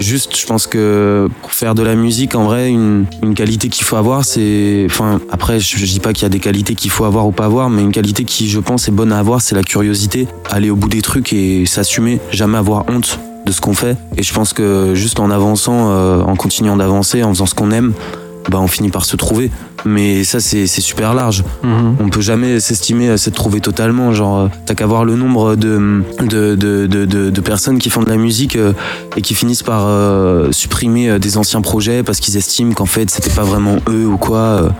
Juste, 0.00 0.36
je 0.36 0.46
pense 0.46 0.66
que 0.66 1.28
pour 1.42 1.52
faire 1.52 1.74
de 1.74 1.82
la 1.82 1.94
musique, 1.94 2.34
en 2.34 2.44
vrai, 2.44 2.70
une, 2.70 3.06
qualité 3.34 3.68
qu'il 3.68 3.84
faut 3.84 3.96
avoir, 3.96 4.24
c'est. 4.24 4.86
Enfin, 4.86 5.20
après, 5.30 5.60
je, 5.60 5.76
je 5.76 5.86
dis 5.86 6.00
pas 6.00 6.12
qu'il 6.12 6.24
y 6.24 6.26
a 6.26 6.30
des 6.30 6.40
qualités 6.40 6.74
qu'il 6.74 6.90
faut 6.90 7.04
avoir 7.04 7.26
ou 7.26 7.32
pas 7.32 7.44
avoir, 7.44 7.70
mais 7.70 7.82
une 7.82 7.92
qualité 7.92 8.24
qui, 8.24 8.48
je 8.48 8.58
pense, 8.60 8.88
est 8.88 8.92
bonne 8.92 9.12
à 9.12 9.18
avoir, 9.18 9.40
c'est 9.40 9.54
la 9.54 9.62
curiosité. 9.62 10.26
Aller 10.50 10.70
au 10.70 10.76
bout 10.76 10.88
des 10.88 11.02
trucs 11.02 11.32
et 11.32 11.66
s'assumer, 11.66 12.20
jamais 12.30 12.58
avoir 12.58 12.84
honte 12.88 13.18
de 13.44 13.52
ce 13.52 13.60
qu'on 13.60 13.74
fait. 13.74 13.96
Et 14.16 14.22
je 14.22 14.32
pense 14.32 14.52
que 14.52 14.94
juste 14.94 15.20
en 15.20 15.30
avançant, 15.30 15.90
euh, 15.90 16.22
en 16.22 16.36
continuant 16.36 16.76
d'avancer, 16.76 17.22
en 17.22 17.30
faisant 17.30 17.46
ce 17.46 17.54
qu'on 17.54 17.70
aime, 17.70 17.92
bah 18.50 18.58
on 18.60 18.66
finit 18.66 18.90
par 18.90 19.04
se 19.04 19.16
trouver. 19.16 19.50
Mais 19.84 20.22
ça, 20.24 20.40
c'est 20.40 20.66
super 20.66 21.14
large. 21.14 21.42
Mhm. 21.62 21.96
On 22.00 22.08
peut 22.08 22.20
jamais 22.20 22.60
s'estimer 22.60 23.08
à 23.10 23.18
s'être 23.18 23.34
trouvé 23.34 23.60
totalement. 23.60 24.12
Genre, 24.12 24.38
euh, 24.38 24.48
t'as 24.66 24.74
qu'à 24.74 24.86
voir 24.86 25.04
le 25.04 25.16
nombre 25.16 25.56
de 25.56 26.02
de, 26.20 26.54
de, 26.54 26.86
de, 26.86 27.30
de, 27.30 27.40
personnes 27.40 27.78
qui 27.78 27.90
font 27.90 28.02
de 28.02 28.08
la 28.08 28.16
musique 28.16 28.56
euh, 28.56 28.72
et 29.16 29.22
qui 29.22 29.34
finissent 29.34 29.62
par 29.62 29.84
euh, 29.86 30.52
supprimer 30.52 31.18
des 31.18 31.36
anciens 31.36 31.60
projets 31.60 32.02
parce 32.02 32.20
qu'ils 32.20 32.36
estiment 32.36 32.72
qu'en 32.72 32.86
fait, 32.86 33.10
c'était 33.10 33.30
pas 33.30 33.42
vraiment 33.42 33.76
eux 33.88 34.06
ou 34.06 34.16
quoi. 34.16 34.72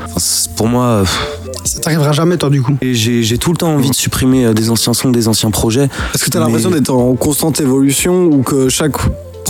pour 0.57 0.69
moi. 0.69 1.05
ça 1.65 1.81
t'arrivera 1.81 2.13
jamais, 2.13 2.37
toi, 2.37 2.51
du 2.51 2.63
coup. 2.63 2.77
Et 2.81 2.95
j'ai 2.95 3.39
tout 3.39 3.51
le 3.51 3.57
temps 3.57 3.75
envie 3.75 3.91
de 3.91 3.95
supprimer 3.95 4.55
des 4.55 4.71
anciens 4.71 4.95
sons, 4.95 5.11
des 5.11 5.29
anciens 5.29 5.51
projets. 5.51 5.89
Est-ce 6.15 6.25
que 6.25 6.31
t'as 6.31 6.41
l'impression 6.41 6.71
d'être 6.71 6.91
en 6.91 7.15
constante 7.15 7.61
évolution 7.61 8.27
ou 8.27 8.43
que 8.43 8.69
chaque 8.69 8.97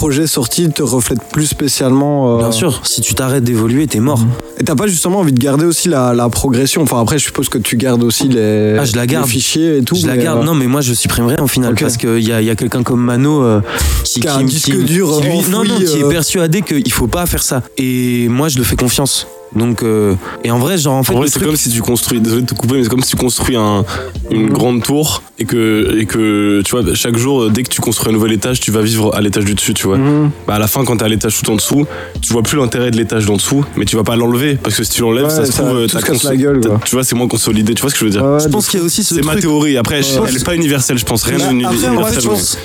projet 0.02 0.26
sorti 0.26 0.68
te 0.68 0.82
reflète 0.82 1.20
plus 1.30 1.46
spécialement. 1.46 2.34
Euh, 2.34 2.38
Bien 2.38 2.50
sûr, 2.50 2.80
si 2.82 3.02
tu 3.02 3.14
t'arrêtes 3.14 3.44
d'évoluer, 3.44 3.86
t'es 3.86 4.00
mort. 4.00 4.18
Et 4.58 4.64
t'as 4.64 4.74
pas 4.74 4.88
justement 4.88 5.20
envie 5.20 5.32
de 5.32 5.38
garder 5.38 5.64
aussi 5.64 5.88
la, 5.88 6.28
progression? 6.28 6.82
Enfin, 6.82 7.00
après, 7.00 7.20
je 7.20 7.24
suppose 7.26 7.48
que 7.48 7.56
tu 7.56 7.76
gardes 7.76 8.02
aussi 8.02 8.26
les, 8.26 8.78
ah, 8.80 8.84
je 8.84 8.96
la 8.96 9.06
garde. 9.06 9.28
fichiers 9.28 9.76
et 9.76 9.84
tout. 9.84 9.94
Je 9.94 10.08
la 10.08 10.16
garde, 10.16 10.40
euh, 10.40 10.44
non, 10.44 10.54
mais 10.54 10.66
moi 10.66 10.80
je 10.80 10.92
supprimerai 10.92 11.38
en 11.38 11.46
final 11.46 11.76
parce 11.76 11.96
qu'il 11.96 12.18
y 12.18 12.32
a, 12.32 12.42
y 12.42 12.50
a 12.50 12.56
quelqu'un 12.56 12.82
comme 12.82 13.00
Mano 13.00 13.44
euh, 13.44 13.60
qui, 14.02 14.18
qui, 14.18 14.26
a 14.26 14.34
un 14.34 14.42
disque 14.42 14.76
dur, 14.76 15.20
non, 15.48 15.62
non, 15.62 15.76
qui 15.76 16.00
est 16.00 16.08
persuadé 16.08 16.62
qu'il 16.62 16.92
faut 16.92 17.06
pas 17.06 17.24
faire 17.26 17.44
ça. 17.44 17.62
Et 17.78 18.26
moi 18.28 18.48
je 18.48 18.58
le 18.58 18.64
fais 18.64 18.74
confiance. 18.74 19.28
Donc, 19.54 19.82
euh, 19.82 20.14
et 20.44 20.50
en 20.50 20.58
vrai, 20.58 20.78
genre, 20.78 20.94
en 20.94 21.02
fait. 21.02 21.14
c'est 21.26 21.42
comme 21.42 21.56
si 21.56 21.70
tu 21.70 21.80
construis, 21.80 22.20
désolé 22.20 22.42
de 22.42 22.46
te 22.46 22.54
couper, 22.54 22.74
mais 22.74 22.84
c'est 22.84 22.88
comme 22.88 23.02
si 23.02 23.10
tu 23.10 23.16
construis 23.16 23.56
un, 23.56 23.84
une 24.30 24.48
grande 24.48 24.82
tour 24.82 25.22
et 25.38 25.44
que, 25.44 25.98
et 25.98 26.06
que, 26.06 26.62
tu 26.64 26.70
vois, 26.70 26.94
chaque 26.94 27.16
jour, 27.16 27.50
dès 27.50 27.62
que 27.62 27.68
tu 27.68 27.80
construis 27.80 28.10
un 28.10 28.12
nouvel 28.12 28.32
étage, 28.32 28.60
tu 28.60 28.70
vas 28.70 28.80
vivre 28.80 29.14
à 29.14 29.20
l'étage 29.20 29.44
du 29.44 29.54
dessus, 29.54 29.74
tu 29.74 29.86
vois. 29.86 29.98
Mhm. 29.98 30.30
Bah, 30.46 30.54
à 30.54 30.58
la 30.58 30.66
fin, 30.66 30.84
quand 30.84 30.96
t'es 30.96 31.04
à 31.04 31.08
l'étage 31.08 31.38
tout 31.38 31.50
en 31.50 31.56
dessous, 31.56 31.86
tu 32.20 32.32
vois 32.32 32.42
plus 32.42 32.58
l'intérêt 32.58 32.90
de 32.90 32.96
l'étage 32.96 33.26
d'en 33.26 33.36
dessous, 33.36 33.64
mais 33.76 33.84
tu 33.84 33.96
vas 33.96 34.04
pas 34.04 34.16
l'enlever 34.16 34.56
parce 34.56 34.76
que 34.76 34.84
si 34.84 34.90
tu 34.90 35.02
l'enlèves, 35.02 35.28
ça 35.28 35.44
se 35.44 35.52
trouve, 35.52 35.86
t'as 35.86 36.30
la 36.30 36.36
gueule, 36.36 36.60
Tu 36.84 36.94
vois, 36.94 37.04
c'est 37.04 37.14
moins 37.14 37.28
consolidé, 37.28 37.74
tu 37.74 37.82
vois 37.82 37.90
ce 37.90 37.94
que 37.94 38.00
je 38.00 38.04
veux 38.04 38.10
dire. 38.10 38.40
je 38.40 38.48
pense 38.48 38.68
qu'il 38.68 38.80
y 38.80 38.82
a 38.82 38.86
aussi 38.86 39.04
ce 39.04 39.14
C'est 39.14 39.24
ma 39.24 39.36
théorie. 39.36 39.76
Après, 39.76 40.00
elle 40.00 40.36
est 40.36 40.44
pas 40.44 40.54
universelle, 40.54 40.98
je 40.98 41.04
pense. 41.04 41.22
Rien 41.24 41.38
de 41.38 41.52
universel. 41.52 41.92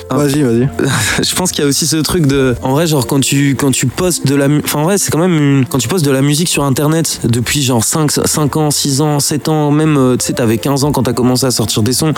Vas-y, 0.09 0.41
vas-y. 0.41 0.69
je 1.23 1.35
pense 1.35 1.51
qu'il 1.51 1.63
y 1.63 1.65
a 1.65 1.67
aussi 1.67 1.85
ce 1.85 1.97
truc 1.97 2.25
de, 2.25 2.55
en 2.61 2.71
vrai, 2.71 2.87
genre, 2.87 3.05
quand 3.07 3.19
tu, 3.19 3.55
quand 3.55 3.71
tu 3.71 3.87
postes 3.87 4.25
de 4.27 4.35
la, 4.35 4.47
enfin, 4.63 4.79
en 4.79 4.83
vrai, 4.83 4.97
c'est 4.97 5.11
quand 5.11 5.19
même, 5.19 5.65
quand 5.69 5.77
tu 5.77 5.87
postes 5.87 6.05
de 6.05 6.11
la 6.11 6.21
musique 6.21 6.47
sur 6.47 6.63
internet 6.77 7.21
depuis 7.23 7.63
genre 7.63 7.83
5, 7.83 8.11
5 8.11 8.55
ans, 8.55 8.69
6 8.69 9.01
ans, 9.01 9.19
7 9.19 9.49
ans, 9.49 9.71
même, 9.71 9.97
euh, 9.97 10.15
tu 10.15 10.27
sais, 10.27 10.33
t'avais 10.33 10.59
15 10.59 10.83
ans 10.83 10.91
quand 10.91 11.01
t'as 11.01 11.13
commencé 11.13 11.43
à 11.43 11.49
sortir 11.49 11.81
des 11.81 11.91
sons. 11.91 12.13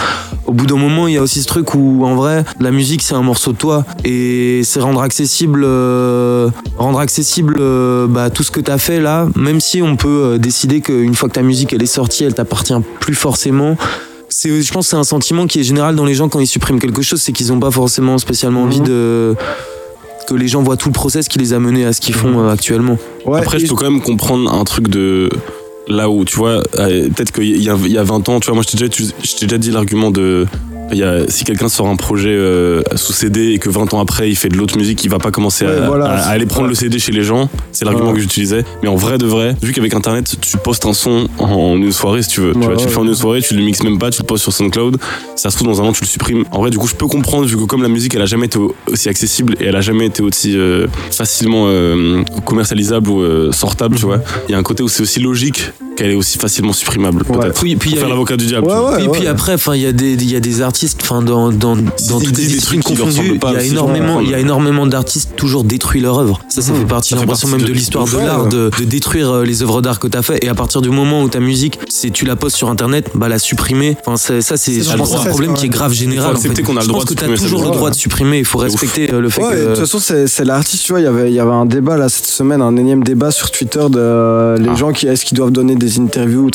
Au 0.47 0.51
bout 0.51 0.65
d'un 0.65 0.75
moment, 0.75 1.07
il 1.07 1.13
y 1.13 1.17
a 1.17 1.21
aussi 1.21 1.41
ce 1.41 1.47
truc 1.47 1.75
où, 1.75 2.03
en 2.03 2.15
vrai, 2.15 2.44
la 2.59 2.71
musique, 2.71 3.01
c'est 3.01 3.15
un 3.15 3.21
morceau 3.21 3.53
de 3.53 3.57
toi. 3.57 3.85
Et 4.03 4.59
c'est 4.65 4.81
rendre 4.81 5.01
accessible, 5.01 5.63
euh, 5.63 6.50
rendre 6.77 7.00
accessible 7.00 7.56
euh, 7.57 8.06
bah, 8.07 8.29
tout 8.29 8.44
ce 8.44 8.51
que 8.51 8.59
t'as 8.59 8.77
fait 8.77 9.00
là, 9.00 9.29
même 9.38 9.61
si 9.61 9.81
on 9.81 9.95
peut 9.95 10.38
décider 10.38 10.81
qu'une 10.81 11.15
fois 11.15 11.29
que 11.29 11.35
ta 11.35 11.41
musique, 11.41 11.71
elle 11.71 11.83
est 11.83 11.85
sortie, 11.85 12.25
elle 12.25 12.33
t'appartient 12.33 12.73
plus 13.00 13.15
forcément 13.15 13.77
c'est 14.31 14.61
je 14.61 14.71
pense 14.71 14.88
c'est 14.88 14.95
un 14.95 15.03
sentiment 15.03 15.47
qui 15.47 15.59
est 15.59 15.63
général 15.63 15.95
dans 15.95 16.06
les 16.06 16.13
gens 16.13 16.29
quand 16.29 16.39
ils 16.39 16.45
suppriment 16.45 16.77
quelque 16.77 17.01
chose 17.01 17.19
c'est 17.19 17.31
qu'ils 17.31 17.47
n'ont 17.47 17.59
pas 17.59 17.71
forcément 17.71 18.19
spécialement 18.19 18.61
envie 18.61 18.79
mhm. 18.79 18.88
de 18.88 19.35
que 20.30 20.36
les 20.36 20.48
gens 20.48 20.64
voient 20.64 20.78
tout 20.78 20.90
le 20.90 20.94
process 20.94 21.28
qui 21.28 21.40
les 21.40 21.54
a 21.54 21.59
menés 21.59 21.86
à 21.86 21.94
ce 21.94 22.02
qu'ils 22.02 22.16
font 22.16 22.44
mhm. 22.44 22.50
actuellement 22.50 22.98
après, 23.33 23.59
je 23.59 23.68
peux 23.68 23.76
quand 23.76 23.90
même 23.90 24.02
comprendre 24.02 24.52
un 24.54 24.64
truc 24.64 24.88
de 24.88 25.30
là 25.88 26.09
où, 26.09 26.24
tu 26.24 26.36
vois, 26.36 26.62
euh, 26.78 27.09
peut-être 27.09 27.31
qu'il 27.31 27.45
y, 27.45 27.64
y, 27.64 27.98
a 27.98 28.04
20 28.04 28.30
ans, 28.30 28.40
tu 28.40 28.45
vois, 28.45 28.56
moi 28.56 28.64
je 28.64 28.76
t'ai 28.76 28.88
déjà, 28.88 29.14
déjà 29.42 29.57
dit 29.57 29.71
l'argument 29.71 30.12
de 30.12 30.45
y 30.98 31.04
a, 31.04 31.28
si 31.28 31.44
quelqu'un 31.44 31.69
sort 31.69 31.88
un 31.88 31.96
projet 31.96 32.34
euh, 32.34 32.81
sous 32.96 33.14
CD 33.14 33.52
et 33.54 33.60
que 33.60 33.69
20 33.69 33.94
ans 33.94 34.00
après 34.00 34.30
il 34.30 34.36
fait 34.36 34.50
de 34.50 34.58
l'autre 34.58 34.78
musique, 34.78 35.04
il 35.04 35.10
va 35.10 35.19
pas 35.19 35.31
commencer 35.31 35.66
à, 35.66 36.30
aller 36.30 36.46
prendre 36.46 36.68
le 36.68 36.76
CD 36.76 37.00
chez 37.00 37.12
les 37.12 37.24
gens. 37.24 37.50
C'est 37.72 37.86
l'argument 37.86 38.14
que 38.14 38.19
j'utilisais. 38.19 38.64
Mais 38.81 38.90
en 38.90 38.96
vrai 38.96 39.18
de 39.18 39.26
vrai, 39.26 39.56
vu 39.62 39.74
qu'avec 39.74 39.94
internet 39.94 40.36
tu 40.42 40.58
postes 40.58 40.86
un 40.86 40.94
son 40.94 41.28
en, 41.38 41.78
une 41.78 41.92
soirée 41.92 42.22
si 42.22 42.30
tu 42.30 42.42
veux. 42.42 42.54
tu, 42.54 42.60
vois, 42.60 42.76
tu 42.76 42.86
le 42.86 42.92
fais 42.92 42.98
en 42.98 43.06
une 43.06 43.16
soirée, 43.16 43.42
tu 43.42 43.54
le 43.54 43.64
mixes 43.64 43.84
même 43.84 44.00
pas, 44.00 44.10
tu 44.10 44.22
le 44.22 44.28
postes 44.28 44.44
sur 44.44 44.54
SoundCloud. 44.54 44.98
Ça 45.36 45.50
se 45.50 45.56
trouve 45.56 45.68
dans 45.68 45.81
un 45.81 45.86
an 45.86 45.92
tu 45.92 46.02
le 46.02 46.08
supprimes. 46.08 46.44
En 46.52 46.60
vrai, 46.60 46.69
du 46.69 46.78
coup, 46.78 46.88
je 46.88 46.96
peux 46.96 47.08
comprendre 47.08 47.46
vu 47.46 47.58
que 47.58 47.64
comme 47.64 47.81
la 47.81 47.90
musique 47.90 48.16
elle 48.16 48.22
a 48.22 48.28
jamais 48.28 48.48
été 48.48 48.60
aussi 48.92 49.10
accessible 49.10 49.56
et 49.60 49.66
elle 49.66 49.76
a 49.76 49.81
jamais 49.81 50.08
été 50.08 50.24
aussi 50.24 50.58
euh, 50.58 50.88
facilement 51.12 51.66
euh, 51.68 52.24
commercialisable 52.46 53.10
ou 53.10 53.52
sortable, 53.52 53.98
tu 53.98 54.06
vois. 54.06 54.22
Il 54.48 54.52
y 54.52 54.56
a 54.56 54.58
un 54.58 54.64
côté 54.64 54.84
où 54.84 54.88
c'est 54.88 55.04
aussi 55.04 55.19
logique 55.19 55.72
qu'elle 56.00 56.12
est 56.12 56.16
aussi 56.16 56.38
facilement 56.38 56.74
supprimable. 56.74 57.26
Peut-être. 57.26 57.62
Oui, 57.62 57.76
puis 57.76 57.92
faire 57.92 58.08
l'avocat 58.08 58.38
du 58.38 58.46
diable. 58.46 58.68
et 59.00 59.08
puis 59.10 59.28
après, 59.28 59.54
enfin, 59.54 59.76
il 59.76 59.81
y 59.81 59.86
a 59.86 59.92
des, 59.92 60.14
il 60.14 60.31
y 60.31 60.36
a 60.36 60.40
des 60.40 60.62
artistes, 60.62 60.79
enfin, 61.02 61.21
dans, 61.21 61.52
dans, 61.52 61.76
dans 61.76 62.19
toutes 62.19 62.38
les 62.38 62.48
disciplines 62.48 62.83
confondues, 62.83 63.40
il 63.42 63.54
y 63.54 63.56
a 63.56 63.64
énormément, 63.64 64.19
il 64.21 64.30
y 64.30 64.33
a 64.33 64.40
énormément 64.40 64.88
d'artistes 64.88 65.36
toujours 65.36 65.64
détruit 65.64 66.02
leur 66.02 66.19
œuvre. 66.19 66.40
Ça, 66.50 66.62
ça 66.62 66.74
mmh. 66.74 66.76
fait 66.76 66.86
partie, 66.86 67.09
j'ai 67.09 67.16
l'impression 67.16 67.48
même 67.48 67.62
de 67.62 67.74
l'histoire 67.74 68.06
de 68.06 68.18
l'art, 68.18 68.48
de, 68.48 68.69
de, 68.78 68.83
détruire 68.86 69.30
euh, 69.30 69.44
les 69.44 69.62
œuvres 69.62 69.81
d'art 69.81 70.00
que 70.00 70.07
t'as 70.07 70.21
fait. 70.21 70.44
Et 70.44 70.50
à 70.50 70.56
partir 70.56 70.81
du 70.81 70.90
moment 70.90 71.24
où 71.24 71.30
ta 71.30 71.40
musique, 71.40 71.80
c'est 71.90 72.09
tu 72.12 72.26
la 72.26 72.36
postes 72.36 72.56
sur 72.56 72.69
internet, 72.69 73.12
bah 73.16 73.28
la 73.30 73.40
supprimer. 73.40 73.98
Enfin, 74.06 74.18
ça, 74.18 74.57
c'est, 74.57 74.81
je 74.81 74.95
pense, 74.95 75.16
un 75.16 75.26
problème 75.26 75.54
qui 75.54 75.66
est 75.66 75.69
grave 75.69 75.94
général. 75.94 76.36
En 76.36 76.40
fait. 76.40 76.62
qu'on 76.62 76.78
a 76.78 76.81
le 76.81 76.88
droit 76.88 77.02
je 77.02 77.06
pense 77.06 77.06
que 77.06 77.14
t'as 77.14 77.36
toujours 77.36 77.64
le 77.64 77.71
droit 77.71 77.90
de 77.90 77.95
supprimer. 77.95 78.40
Il 78.40 78.45
faut 78.45 78.59
respecter 78.59 79.12
euh, 79.12 79.21
le 79.21 79.30
fait 79.30 79.42
que. 79.42 79.56
De 79.56 79.68
toute 79.76 79.80
façon, 79.80 80.00
c'est 80.00 80.45
l'artiste. 80.45 80.83
Tu 80.86 80.92
vois, 80.92 81.02
il 81.02 81.06
y 81.06 81.07
avait, 81.07 81.30
il 81.30 81.36
y 81.36 81.40
avait 81.40 81.52
un 81.52 81.66
débat 81.66 81.98
là 81.98 82.09
cette 82.09 82.26
semaine, 82.26 82.62
un 82.62 82.76
énième 82.78 83.04
débat 83.04 83.31
sur 83.31 83.52
Twitter 83.52 83.86
de 83.90 84.00
euh, 84.00 84.57
les 84.57 84.69
ah. 84.69 84.76
gens 84.76 84.92
qui 84.92 85.07
est-ce 85.07 85.26
qu'ils 85.26 85.38
doivent 85.38 85.52
donner 85.52 85.76
des 85.76 86.00
interviews, 86.00 86.50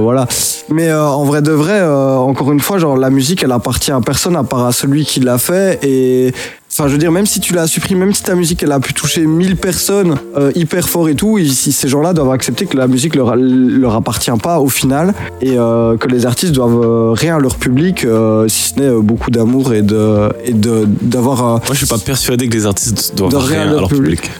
voilà. 0.00 0.26
Mais 0.70 0.92
en 0.92 1.24
vrai 1.24 1.42
de 1.42 1.52
vrai, 1.52 1.82
encore 1.82 2.52
une 2.52 2.60
fois, 2.60 2.78
genre 2.78 2.97
la 2.98 3.10
musique, 3.10 3.42
elle 3.42 3.52
appartient 3.52 3.92
à 3.92 4.00
personne 4.00 4.36
à 4.36 4.44
part 4.44 4.66
à 4.66 4.72
celui 4.72 5.04
qui 5.04 5.20
l'a 5.20 5.38
fait 5.38 5.78
et 5.82 6.32
enfin, 6.78 6.86
je 6.86 6.92
veux 6.92 6.98
dire, 6.98 7.10
même 7.10 7.26
si 7.26 7.40
tu 7.40 7.54
l'as 7.54 7.66
supprimé, 7.66 8.04
même 8.04 8.14
si 8.14 8.22
ta 8.22 8.36
musique 8.36 8.62
elle 8.62 8.70
a 8.70 8.78
pu 8.78 8.94
toucher 8.94 9.26
1000 9.26 9.56
personnes 9.56 10.14
euh, 10.36 10.52
hyper 10.54 10.88
fort 10.88 11.08
et 11.08 11.16
tout, 11.16 11.38
si 11.44 11.72
ces 11.72 11.88
gens-là 11.88 12.12
doivent 12.12 12.30
accepter 12.30 12.66
que 12.66 12.76
la 12.76 12.86
musique 12.86 13.16
leur, 13.16 13.34
leur 13.34 13.96
appartient 13.96 14.30
pas 14.40 14.60
au 14.60 14.68
final 14.68 15.12
et 15.40 15.58
euh, 15.58 15.96
que 15.96 16.06
les 16.06 16.24
artistes 16.24 16.52
doivent 16.52 16.80
euh, 16.84 17.12
rien 17.12 17.36
à 17.36 17.40
leur 17.40 17.56
public, 17.56 18.06
si 18.46 18.68
ce 18.68 18.78
n'est 18.78 18.90
beaucoup 19.02 19.30
d'amour 19.30 19.74
et 19.74 19.82
de 19.82 20.28
et 20.44 20.52
de 20.52 20.84
d'avoir. 21.02 21.38
Moi, 21.38 21.60
je 21.72 21.78
suis 21.78 21.86
pas 21.86 21.98
persuadé 21.98 22.48
que 22.48 22.54
les 22.54 22.66
artistes 22.66 23.14
doivent 23.16 23.36
rien, 23.36 23.62
à 23.62 23.72
leur 23.72 23.88
public. 23.88 24.30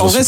en 0.00 0.06
vrai, 0.06 0.22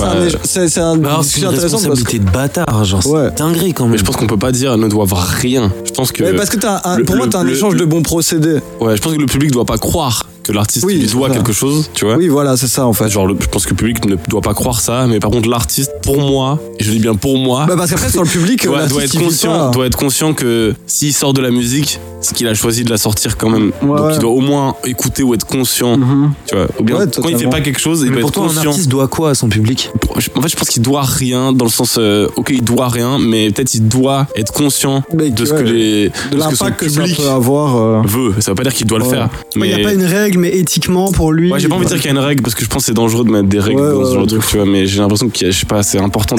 c'est 0.44 0.78
un, 0.78 1.04
un 1.04 1.22
sujet 1.22 1.46
intéressant. 1.46 1.78
Une 1.78 1.90
responsabilité 1.90 2.18
de 2.18 2.30
bâtard, 2.30 2.84
genre, 2.84 3.06
ouais. 3.06 3.28
c'est 3.28 3.38
dinguerie 3.38 3.72
quand 3.72 3.84
même. 3.84 3.92
Mais 3.92 3.98
je 3.98 4.04
pense 4.04 4.16
qu'on 4.16 4.26
peut 4.26 4.36
pas 4.36 4.52
dire 4.52 4.76
ne 4.76 4.88
doivent 4.88 5.14
rien. 5.14 5.72
Je 5.84 5.92
pense 5.92 6.12
que. 6.12 6.22
Mais 6.22 6.34
parce 6.34 6.50
que 6.50 6.64
as 6.66 6.82
un, 6.86 7.02
pour 7.02 7.16
moi, 7.16 7.26
t'as 7.30 7.38
un 7.38 7.48
échange 7.48 7.76
de 7.76 7.84
bons 7.84 8.02
procédés. 8.02 8.58
Ouais, 8.80 8.96
je 8.96 9.00
pense 9.00 9.14
que 9.14 9.20
le 9.20 9.26
public 9.26 9.52
doit 9.52 9.64
pas 9.64 9.78
croire 9.78 10.26
que 10.46 10.52
l'artiste 10.52 10.86
lui 10.86 11.06
doit 11.06 11.30
quelque 11.30 11.52
chose, 11.52 11.90
tu 11.94 12.04
vois. 12.04 12.16
Oui, 12.16 12.28
voilà, 12.28 12.56
c'est 12.56 12.68
ça 12.68 12.86
en 12.86 12.92
fait. 12.92 13.08
Genre, 13.08 13.28
je 13.28 13.46
pense 13.46 13.64
que 13.64 13.70
le 13.70 13.76
public 13.76 14.04
ne 14.04 14.16
doit 14.28 14.40
pas 14.40 14.54
croire 14.54 14.80
ça, 14.80 15.06
mais 15.06 15.20
par 15.20 15.30
contre, 15.30 15.48
l'artiste, 15.48 15.92
pour 16.02 16.18
moi, 16.18 16.58
et 16.78 16.84
je 16.84 16.90
dis 16.90 16.98
bien 16.98 17.14
pour 17.14 17.38
moi, 17.38 17.66
bah 17.66 17.74
parce 17.76 17.90
qu'après, 17.90 18.10
sur 18.10 18.22
le 18.22 18.28
public, 18.28 18.64
doit, 18.64 18.86
doit 18.86 19.04
être 19.04 19.18
conscient, 19.18 19.70
doit 19.70 19.86
être 19.86 19.96
conscient 19.96 20.34
que 20.34 20.74
s'il 20.86 21.12
sort 21.12 21.32
de 21.32 21.40
la 21.40 21.50
musique, 21.50 21.98
c'est 22.20 22.34
qu'il 22.34 22.48
a 22.48 22.54
choisi 22.54 22.84
de 22.84 22.90
la 22.90 22.98
sortir 22.98 23.36
quand 23.36 23.50
même. 23.50 23.72
Donc 23.82 24.10
il 24.14 24.18
doit 24.18 24.30
au 24.30 24.40
moins 24.40 24.76
écouter 24.84 25.22
ou 25.22 25.34
être 25.34 25.46
conscient, 25.46 25.96
mhm. 25.96 26.32
tu 26.46 26.54
vois. 26.54 26.66
Ou 26.78 26.84
bien 26.84 27.06
quand 27.06 27.28
il 27.28 27.38
fait 27.38 27.48
pas 27.48 27.60
quelque 27.60 27.80
chose, 27.80 28.02
il 28.04 28.10
doit 28.10 28.20
être 28.20 28.32
conscient. 28.32 28.62
un 28.62 28.66
artiste 28.66 28.88
doit 28.88 29.08
quoi 29.08 29.30
à 29.30 29.34
son 29.34 29.48
public? 29.48 29.90
En 30.14 30.20
fait, 30.40 30.48
je 30.48 30.56
pense 30.56 30.68
qu'il 30.68 30.82
doit 30.82 31.02
rien 31.02 31.52
dans 31.52 31.64
le 31.64 31.70
sens, 31.70 31.96
euh, 31.98 32.28
ok, 32.36 32.50
il 32.50 32.64
doit 32.64 32.88
rien, 32.88 33.18
mais 33.18 33.50
peut-être 33.50 33.74
il 33.74 33.86
doit 33.88 34.26
être 34.36 34.52
conscient 34.52 35.02
de 35.12 35.44
ce 35.44 35.52
que 35.52 35.62
les, 35.62 36.08
de 36.30 36.36
que, 36.48 36.54
son 36.54 36.70
public 36.70 37.16
peut 37.16 37.28
avoir 37.28 37.76
euh. 37.76 38.02
veut. 38.04 38.34
Ça 38.40 38.50
veut 38.50 38.54
pas 38.54 38.62
dire 38.62 38.74
qu'il 38.74 38.86
doit 38.86 38.98
le 38.98 39.04
faire. 39.04 39.28
Mais 39.54 39.68
il 39.68 39.76
n'y 39.76 39.82
a 39.82 39.84
pas 39.84 39.94
une 39.94 40.04
règle, 40.04 40.35
mais 40.36 40.56
éthiquement 40.56 41.10
pour 41.12 41.32
lui. 41.32 41.52
Ouais, 41.52 41.60
j'ai 41.60 41.68
pas 41.68 41.76
envie 41.76 41.84
de 41.84 41.90
dire 41.90 41.98
qu'il 41.98 42.06
y 42.06 42.14
a 42.14 42.18
une 42.18 42.24
règle 42.24 42.42
parce 42.42 42.54
que 42.54 42.64
je 42.64 42.68
pense 42.68 42.82
que 42.82 42.86
c'est 42.86 42.94
dangereux 42.94 43.24
de 43.24 43.30
mettre 43.30 43.48
des 43.48 43.60
règles 43.60 43.80
dans 43.80 44.06
ce 44.06 44.14
genre 44.14 44.26
de 44.26 44.30
truc, 44.30 44.46
tu 44.46 44.56
vois. 44.56 44.66
Mais 44.66 44.86
j'ai 44.86 45.00
l'impression 45.00 45.28
que 45.28 45.34
je 45.38 45.50
sais 45.50 45.66
pas, 45.66 45.82
c'est 45.82 45.98
important 45.98 46.36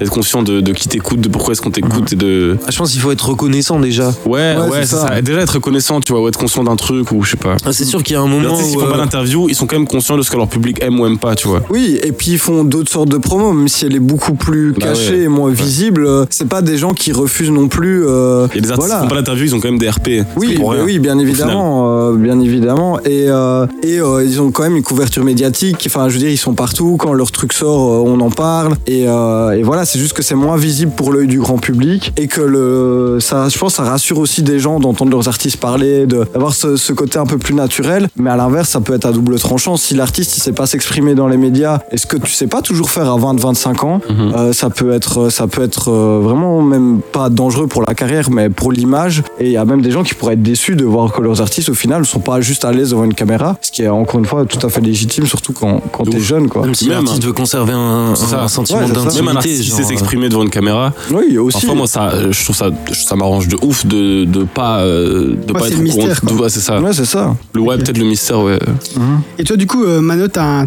d'être 0.00 0.10
conscient 0.10 0.42
de, 0.42 0.60
qui 0.72 0.88
t'écoute, 0.88 1.20
de 1.20 1.28
pourquoi 1.28 1.52
est-ce 1.52 1.62
qu'on 1.62 1.70
t'écoute 1.70 2.12
et 2.12 2.16
de. 2.16 2.58
Ah, 2.66 2.70
je 2.70 2.78
pense 2.78 2.92
qu'il 2.92 3.00
faut 3.00 3.12
être 3.12 3.28
reconnaissant 3.28 3.80
déjà. 3.80 4.12
Ouais, 4.26 4.56
ouais, 4.70 4.84
c'est 4.84 4.96
ça. 4.96 5.20
Déjà 5.20 5.40
être 5.40 5.54
reconnaissant, 5.54 6.00
tu 6.00 6.12
vois, 6.12 6.22
ou 6.22 6.28
être 6.28 6.38
conscient 6.38 6.64
d'un 6.64 6.76
truc 6.76 7.12
ou 7.12 7.22
je 7.22 7.32
sais 7.32 7.36
pas. 7.36 7.56
Ah, 7.64 7.72
c'est 7.72 7.84
sûr 7.84 8.02
qu'il 8.02 8.14
y 8.14 8.16
a 8.16 8.22
un 8.22 8.26
moment. 8.26 8.56
Où, 8.56 8.60
ils 8.60 8.78
font 8.78 8.90
pas 8.90 8.96
d'interview, 8.96 9.48
ils 9.48 9.54
sont 9.54 9.66
quand 9.66 9.76
même 9.76 9.88
conscients 9.88 10.16
de 10.16 10.22
ce 10.22 10.30
que 10.30 10.36
leur 10.36 10.48
public 10.48 10.82
aime 10.82 10.98
ou 11.00 11.06
aime 11.06 11.18
pas, 11.18 11.34
tu 11.34 11.48
vois. 11.48 11.62
Oui, 11.70 11.98
et 12.02 12.12
puis 12.12 12.32
ils 12.32 12.38
font 12.38 12.64
d'autres 12.64 12.90
sortes 12.90 13.08
de 13.08 13.18
promos, 13.18 13.52
même 13.52 13.68
si 13.68 13.86
elle 13.86 13.94
est 13.94 14.00
beaucoup 14.00 14.34
plus 14.34 14.72
bah 14.72 14.86
cachée 14.86 15.22
et 15.22 15.28
moins 15.28 15.50
visible. 15.50 16.08
C'est 16.30 16.48
pas 16.48 16.62
des 16.62 16.78
gens 16.78 16.92
qui 16.92 17.12
refusent 17.12 17.50
non 17.50 17.68
plus. 17.68 18.06
Euh, 18.06 18.46
et 18.54 18.60
les 18.60 18.70
artistes 18.70 18.92
qui 18.92 19.00
font 19.00 19.08
pas 19.08 19.16
d'interview, 19.16 19.44
ils 19.44 19.54
ont 19.54 19.60
quand 19.60 19.68
même 19.68 19.78
des 19.78 19.90
RP. 19.90 20.08
Oui, 20.36 20.58
oui, 20.84 20.98
bien 20.98 21.18
évidemment, 21.18 22.08
euh, 22.08 22.16
bien 22.16 22.40
évidemment. 22.40 22.98
Et, 23.12 23.26
euh, 23.28 23.66
et 23.82 23.96
ils 23.96 24.40
ont 24.40 24.50
quand 24.50 24.62
même 24.62 24.76
une 24.76 24.82
couverture 24.82 25.24
médiatique. 25.24 25.84
Enfin, 25.86 26.08
je 26.08 26.14
veux 26.14 26.20
dire, 26.20 26.30
ils 26.30 26.38
sont 26.38 26.54
partout. 26.54 26.96
Quand 26.98 27.12
leur 27.12 27.30
truc 27.30 27.52
sort, 27.52 28.04
on 28.04 28.18
en 28.20 28.30
parle. 28.30 28.74
Et, 28.86 29.02
et 29.02 29.62
voilà, 29.62 29.84
c'est 29.84 29.98
juste 29.98 30.14
que 30.14 30.22
c'est 30.22 30.34
moins 30.34 30.56
visible 30.56 30.92
pour 30.96 31.12
l'œil 31.12 31.26
du 31.26 31.38
grand 31.38 31.58
public 31.58 32.12
et 32.16 32.26
que 32.26 32.40
le, 32.40 33.18
ça, 33.20 33.48
je 33.48 33.58
pense, 33.58 33.74
ça 33.74 33.82
rassure 33.82 34.18
aussi 34.18 34.42
des 34.42 34.58
gens 34.58 34.80
d'entendre 34.80 35.10
leurs 35.10 35.28
artistes 35.28 35.58
parler, 35.58 36.06
d'avoir 36.06 36.54
ce, 36.54 36.76
ce, 36.76 36.92
côté 36.92 37.18
un 37.18 37.26
peu 37.26 37.38
plus 37.38 37.54
naturel. 37.54 38.08
Mais 38.16 38.30
à 38.30 38.36
l'inverse, 38.36 38.70
ça 38.70 38.80
peut 38.80 38.94
être 38.94 39.06
à 39.06 39.12
double 39.12 39.38
tranchant. 39.38 39.76
Si 39.76 39.94
l'artiste, 39.94 40.36
il 40.36 40.40
sait 40.40 40.52
pas 40.52 40.66
s'exprimer 40.66 41.14
dans 41.14 41.28
les 41.28 41.36
médias, 41.36 41.80
est-ce 41.90 42.06
que 42.06 42.16
tu 42.16 42.30
sais 42.30 42.46
pas 42.46 42.62
toujours 42.62 42.90
faire 42.90 43.10
à 43.10 43.16
20, 43.16 43.40
25 43.40 43.84
ans, 43.84 44.00
mhm. 44.08 44.32
euh, 44.34 44.52
ça 44.52 44.70
peut 44.70 44.92
être, 44.92 45.30
ça 45.30 45.46
peut 45.46 45.62
être 45.62 45.90
euh, 45.90 46.20
vraiment 46.22 46.62
même 46.62 47.00
pas 47.00 47.28
dangereux 47.28 47.66
pour 47.66 47.82
la 47.82 47.94
carrière, 47.94 48.30
mais 48.30 48.48
pour 48.50 48.72
l'image. 48.72 49.22
Et 49.38 49.46
il 49.46 49.52
y 49.52 49.56
a 49.56 49.64
même 49.64 49.82
des 49.82 49.90
gens 49.90 50.02
qui 50.02 50.14
pourraient 50.14 50.34
être 50.34 50.42
déçus 50.42 50.76
de 50.76 50.84
voir 50.84 51.12
que 51.12 51.22
leurs 51.22 51.40
artistes, 51.40 51.68
au 51.68 51.74
final, 51.74 52.00
ne 52.00 52.06
sont 52.06 52.20
pas 52.20 52.40
juste 52.40 52.64
à 52.64 52.72
l'aise 52.72 52.90
devant 52.90 53.01
une 53.04 53.14
caméra, 53.14 53.56
ce 53.60 53.70
qui 53.70 53.82
est 53.82 53.88
encore 53.88 54.20
une 54.20 54.26
fois 54.26 54.44
tout 54.44 54.64
à 54.64 54.70
fait 54.70 54.80
légitime, 54.80 55.26
surtout 55.26 55.52
quand, 55.52 55.80
quand 55.92 56.04
t'es 56.04 56.20
jeune, 56.20 56.48
quoi. 56.48 56.62
Même 56.62 56.74
si 56.74 56.88
l'artiste 56.88 57.24
veut 57.24 57.32
conserver 57.32 57.72
un, 57.72 58.12
un 58.12 58.48
sentiment 58.48 58.88
d'intimité. 58.88 59.22
Même 59.22 59.28
un 59.28 59.36
artiste 59.36 59.72
sait 59.72 59.84
s'exprimer 59.84 60.28
devant 60.28 60.42
une 60.42 60.50
caméra. 60.50 60.92
Oui, 61.10 61.38
aussi. 61.38 61.52
Parfois, 61.52 61.74
moi, 61.74 61.86
ça, 61.86 62.30
je 62.30 62.44
trouve 62.44 62.56
ça, 62.56 62.70
ça 62.92 63.16
m'arrange 63.16 63.48
de 63.48 63.56
ouf 63.62 63.86
de, 63.86 64.24
de 64.24 64.44
pas, 64.44 64.84
de 64.84 65.52
pas 65.52 65.68
être 65.68 65.78
mystère, 65.78 66.20
c'est 66.48 66.60
ça. 66.60 66.80
Ouais, 66.80 66.92
c'est 66.92 67.04
ça. 67.04 67.34
Le 67.54 67.60
ouais, 67.60 67.76
peut-être 67.78 67.98
le 67.98 68.04
mystère, 68.04 68.40
ouais. 68.40 68.58
Mhm. 68.96 69.20
Et 69.38 69.44
toi, 69.44 69.56
du 69.56 69.66
coup, 69.66 69.84
euh, 69.84 70.00
Mano, 70.00 70.28
t'as 70.28 70.66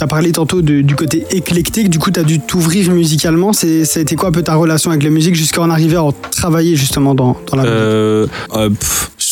as 0.00 0.06
parlé 0.06 0.32
tantôt 0.32 0.62
du 0.62 0.96
côté 0.96 1.26
éclectique, 1.30 1.88
du 1.88 1.98
coup, 1.98 2.10
tu 2.10 2.20
as 2.20 2.24
dû 2.24 2.40
t'ouvrir 2.40 2.90
musicalement. 2.90 3.52
Ça 3.52 3.66
a 3.66 4.00
été 4.00 4.16
quoi 4.16 4.30
un 4.30 4.32
peu 4.32 4.42
ta 4.42 4.54
relation 4.54 4.90
avec 4.90 5.02
la 5.02 5.10
musique 5.10 5.34
jusqu'à 5.34 5.62
en 5.62 5.70
arriver 5.70 5.96
à 5.96 6.08
travailler 6.30 6.76
justement 6.76 7.14
dans, 7.14 7.36
dans 7.50 7.56
la 7.56 7.62
musique? 7.62 7.76
euh, 7.76 8.26
euh 8.56 8.70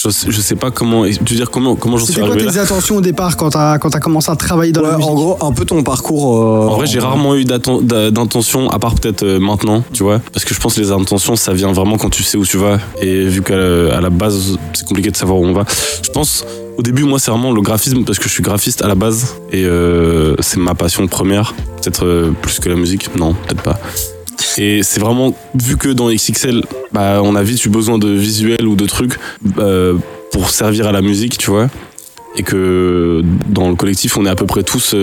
je, 0.09 0.40
sais 0.40 0.57
pas 0.57 0.71
comment. 0.71 1.04
Tu 1.04 1.19
veux 1.19 1.37
dire 1.37 1.50
comment, 1.50 1.76
comment 1.76 1.99
j'en 1.99 2.07
suis 2.07 2.21
arrivé 2.21 2.33
C'était 2.33 2.45
quoi 2.45 2.52
tes 2.52 2.59
attentions 2.59 2.97
au 2.97 3.00
départ 3.00 3.37
quand 3.37 3.50
tu 3.50 3.59
as, 3.59 3.73
as, 3.73 4.00
commencé 4.00 4.30
à 4.30 4.37
travailler 4.37 4.73
dans 4.73 4.83
la 4.83 4.97
musique 4.97 5.11
En 5.11 5.14
gros, 5.14 5.38
un 5.40 5.52
peu 5.52 5.64
ton 5.64 5.83
parcours. 5.83 6.38
Euh, 6.38 6.69
en 6.69 6.76
vrai, 6.76 6.87
j'ai 6.87 7.00
rarement 7.00 7.35
eu 7.35 7.45
d'intention, 7.45 8.71
à 8.71 8.78
part 8.78 8.95
peut-être 8.95 9.25
maintenant, 9.38 9.83
tu 9.92 10.02
vois. 10.02 10.21
Parce 10.33 10.45
que 10.45 10.54
je 10.54 10.61
pense 10.61 10.75
que 10.75 10.80
les 10.80 10.92
intentions, 10.92 11.37
ça 11.37 11.52
vient 11.52 11.73
vraiment 11.73 11.99
quand 11.99 12.11
tu 12.11 12.23
sais 12.23 12.38
où 12.38 12.45
tu 12.45 12.57
vas. 12.57 12.78
Et 13.00 13.25
vu 13.25 13.42
qu'à 13.42 13.57
la, 13.57 14.00
la 14.00 14.11
base, 14.11 14.59
c'est 14.73 14.87
compliqué 14.87 15.11
de 15.11 15.16
savoir 15.16 15.38
où 15.38 15.45
on 15.45 15.52
va. 15.52 15.64
Je 16.02 16.11
pense 16.11 16.45
au 16.80 16.83
début, 16.83 17.04
moi, 17.04 17.19
c'est 17.19 17.30
vraiment 17.30 17.52
le 17.52 17.61
graphisme 17.61 18.04
parce 18.04 18.19
que 18.19 18.25
je 18.25 18.33
suis 18.33 18.42
graphiste 18.42 18.80
à 18.80 18.88
la 18.88 18.95
base 18.95 19.37
et 19.52 19.64
euh, 19.66 20.35
c'est 20.38 20.59
ma 20.59 20.75
passion 20.75 21.07
première. 21.09 21.52
Peut-être 21.83 22.07
euh, 22.07 22.33
plus 22.40 22.59
que 22.59 22.71
la 22.71 22.75
musique, 22.75 23.14
non, 23.16 23.35
peut-être 23.35 23.62
pas. 23.62 23.78
Et 24.59 24.82
c'est 24.82 25.00
vraiment, 25.00 25.35
vu 25.54 25.76
que 25.76 25.88
dans 25.88 26.11
XXL, 26.11 26.62
bah, 26.92 27.20
on 27.23 27.35
a 27.35 27.42
vite 27.42 27.64
eu 27.64 27.68
besoin 27.68 27.99
de 27.99 28.09
visuels 28.09 28.66
ou 28.66 28.76
de 28.76 28.87
trucs 28.87 29.18
euh, 29.59 29.94
pour 30.32 30.50
servir 30.50 30.87
à 30.87 30.92
la 30.92 31.02
musique, 31.02 31.38
tu 31.38 31.50
vois. 31.50 31.68
Et 32.37 32.42
que 32.42 33.23
dans 33.49 33.68
le 33.68 33.75
collectif, 33.75 34.16
on 34.16 34.25
est 34.25 34.30
à 34.30 34.37
peu 34.37 34.47
près 34.47 34.62
tous 34.62 34.94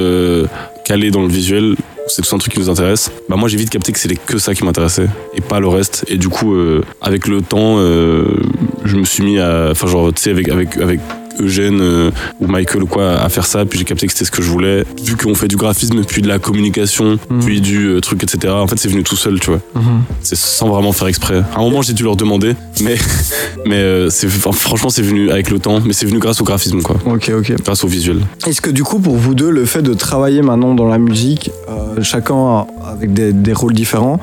calés 0.85 1.11
dans 1.11 1.21
le 1.21 1.27
visuel. 1.27 1.75
C'est 2.07 2.21
tout 2.21 2.33
un 2.33 2.37
truc 2.37 2.53
qui 2.53 2.59
nous 2.59 2.69
intéresse. 2.69 3.11
Bah 3.27 3.35
moi 3.35 3.49
j'ai 3.49 3.57
vite 3.57 3.69
capté 3.69 3.91
que 3.91 3.99
c'était 3.99 4.15
que 4.15 4.37
ça 4.37 4.55
qui 4.55 4.63
m'intéressait 4.63 5.09
et 5.33 5.41
pas 5.41 5.59
le 5.59 5.67
reste. 5.67 6.05
Et 6.07 6.17
du 6.17 6.29
coup, 6.29 6.55
avec 7.01 7.27
le 7.27 7.41
temps, 7.41 7.79
je 7.79 8.95
me 8.95 9.03
suis 9.03 9.23
mis 9.23 9.39
à, 9.39 9.71
enfin 9.71 9.87
genre 9.87 10.13
tu 10.13 10.21
sais 10.21 10.29
avec 10.29 10.47
avec 10.47 10.77
avec 10.77 11.01
Eugène 11.39 11.79
euh, 11.81 12.11
ou 12.39 12.47
Michael 12.47 12.83
ou 12.83 12.87
quoi 12.87 13.19
à 13.19 13.29
faire 13.29 13.45
ça, 13.45 13.65
puis 13.65 13.79
j'ai 13.79 13.85
capté 13.85 14.07
que 14.07 14.13
c'était 14.13 14.25
ce 14.25 14.31
que 14.31 14.41
je 14.41 14.49
voulais. 14.49 14.83
Vu 15.03 15.15
qu'on 15.15 15.35
fait 15.35 15.47
du 15.47 15.55
graphisme, 15.55 16.03
puis 16.03 16.21
de 16.21 16.27
la 16.27 16.39
communication, 16.39 17.17
mhm. 17.29 17.39
puis 17.43 17.61
du 17.61 17.87
euh, 17.87 18.01
truc, 18.01 18.23
etc. 18.23 18.53
En 18.53 18.67
fait, 18.67 18.77
c'est 18.77 18.89
venu 18.89 19.03
tout 19.03 19.15
seul, 19.15 19.39
tu 19.39 19.51
vois. 19.51 19.61
Mhm. 19.75 20.01
C'est 20.21 20.37
sans 20.37 20.69
vraiment 20.69 20.91
faire 20.91 21.07
exprès. 21.07 21.43
À 21.55 21.59
un 21.59 21.61
moment, 21.61 21.81
j'ai 21.81 21.93
dû 21.93 22.03
leur 22.03 22.15
demander, 22.15 22.55
mais, 22.81 22.97
mais 23.65 23.75
euh, 23.75 24.09
c'est, 24.09 24.27
franchement, 24.27 24.89
c'est 24.89 25.01
venu 25.01 25.31
avec 25.31 25.49
le 25.49 25.59
temps, 25.59 25.79
mais 25.85 25.93
c'est 25.93 26.05
venu 26.05 26.19
grâce 26.19 26.41
au 26.41 26.43
graphisme, 26.43 26.81
quoi. 26.81 26.97
Ok, 27.05 27.31
ok. 27.37 27.53
Grâce 27.63 27.83
au 27.83 27.87
visuel. 27.87 28.19
Est-ce 28.45 28.61
que 28.61 28.69
du 28.69 28.83
coup, 28.83 28.99
pour 28.99 29.15
vous 29.15 29.35
deux, 29.35 29.49
le 29.49 29.65
fait 29.65 29.81
de 29.81 29.93
travailler 29.93 30.41
maintenant 30.41 30.73
dans 30.73 30.87
la 30.87 30.97
musique, 30.97 31.51
chacun 32.01 32.65
avec 32.85 33.13
des, 33.13 33.33
des 33.33 33.53
rôles 33.53 33.73
différents, 33.73 34.19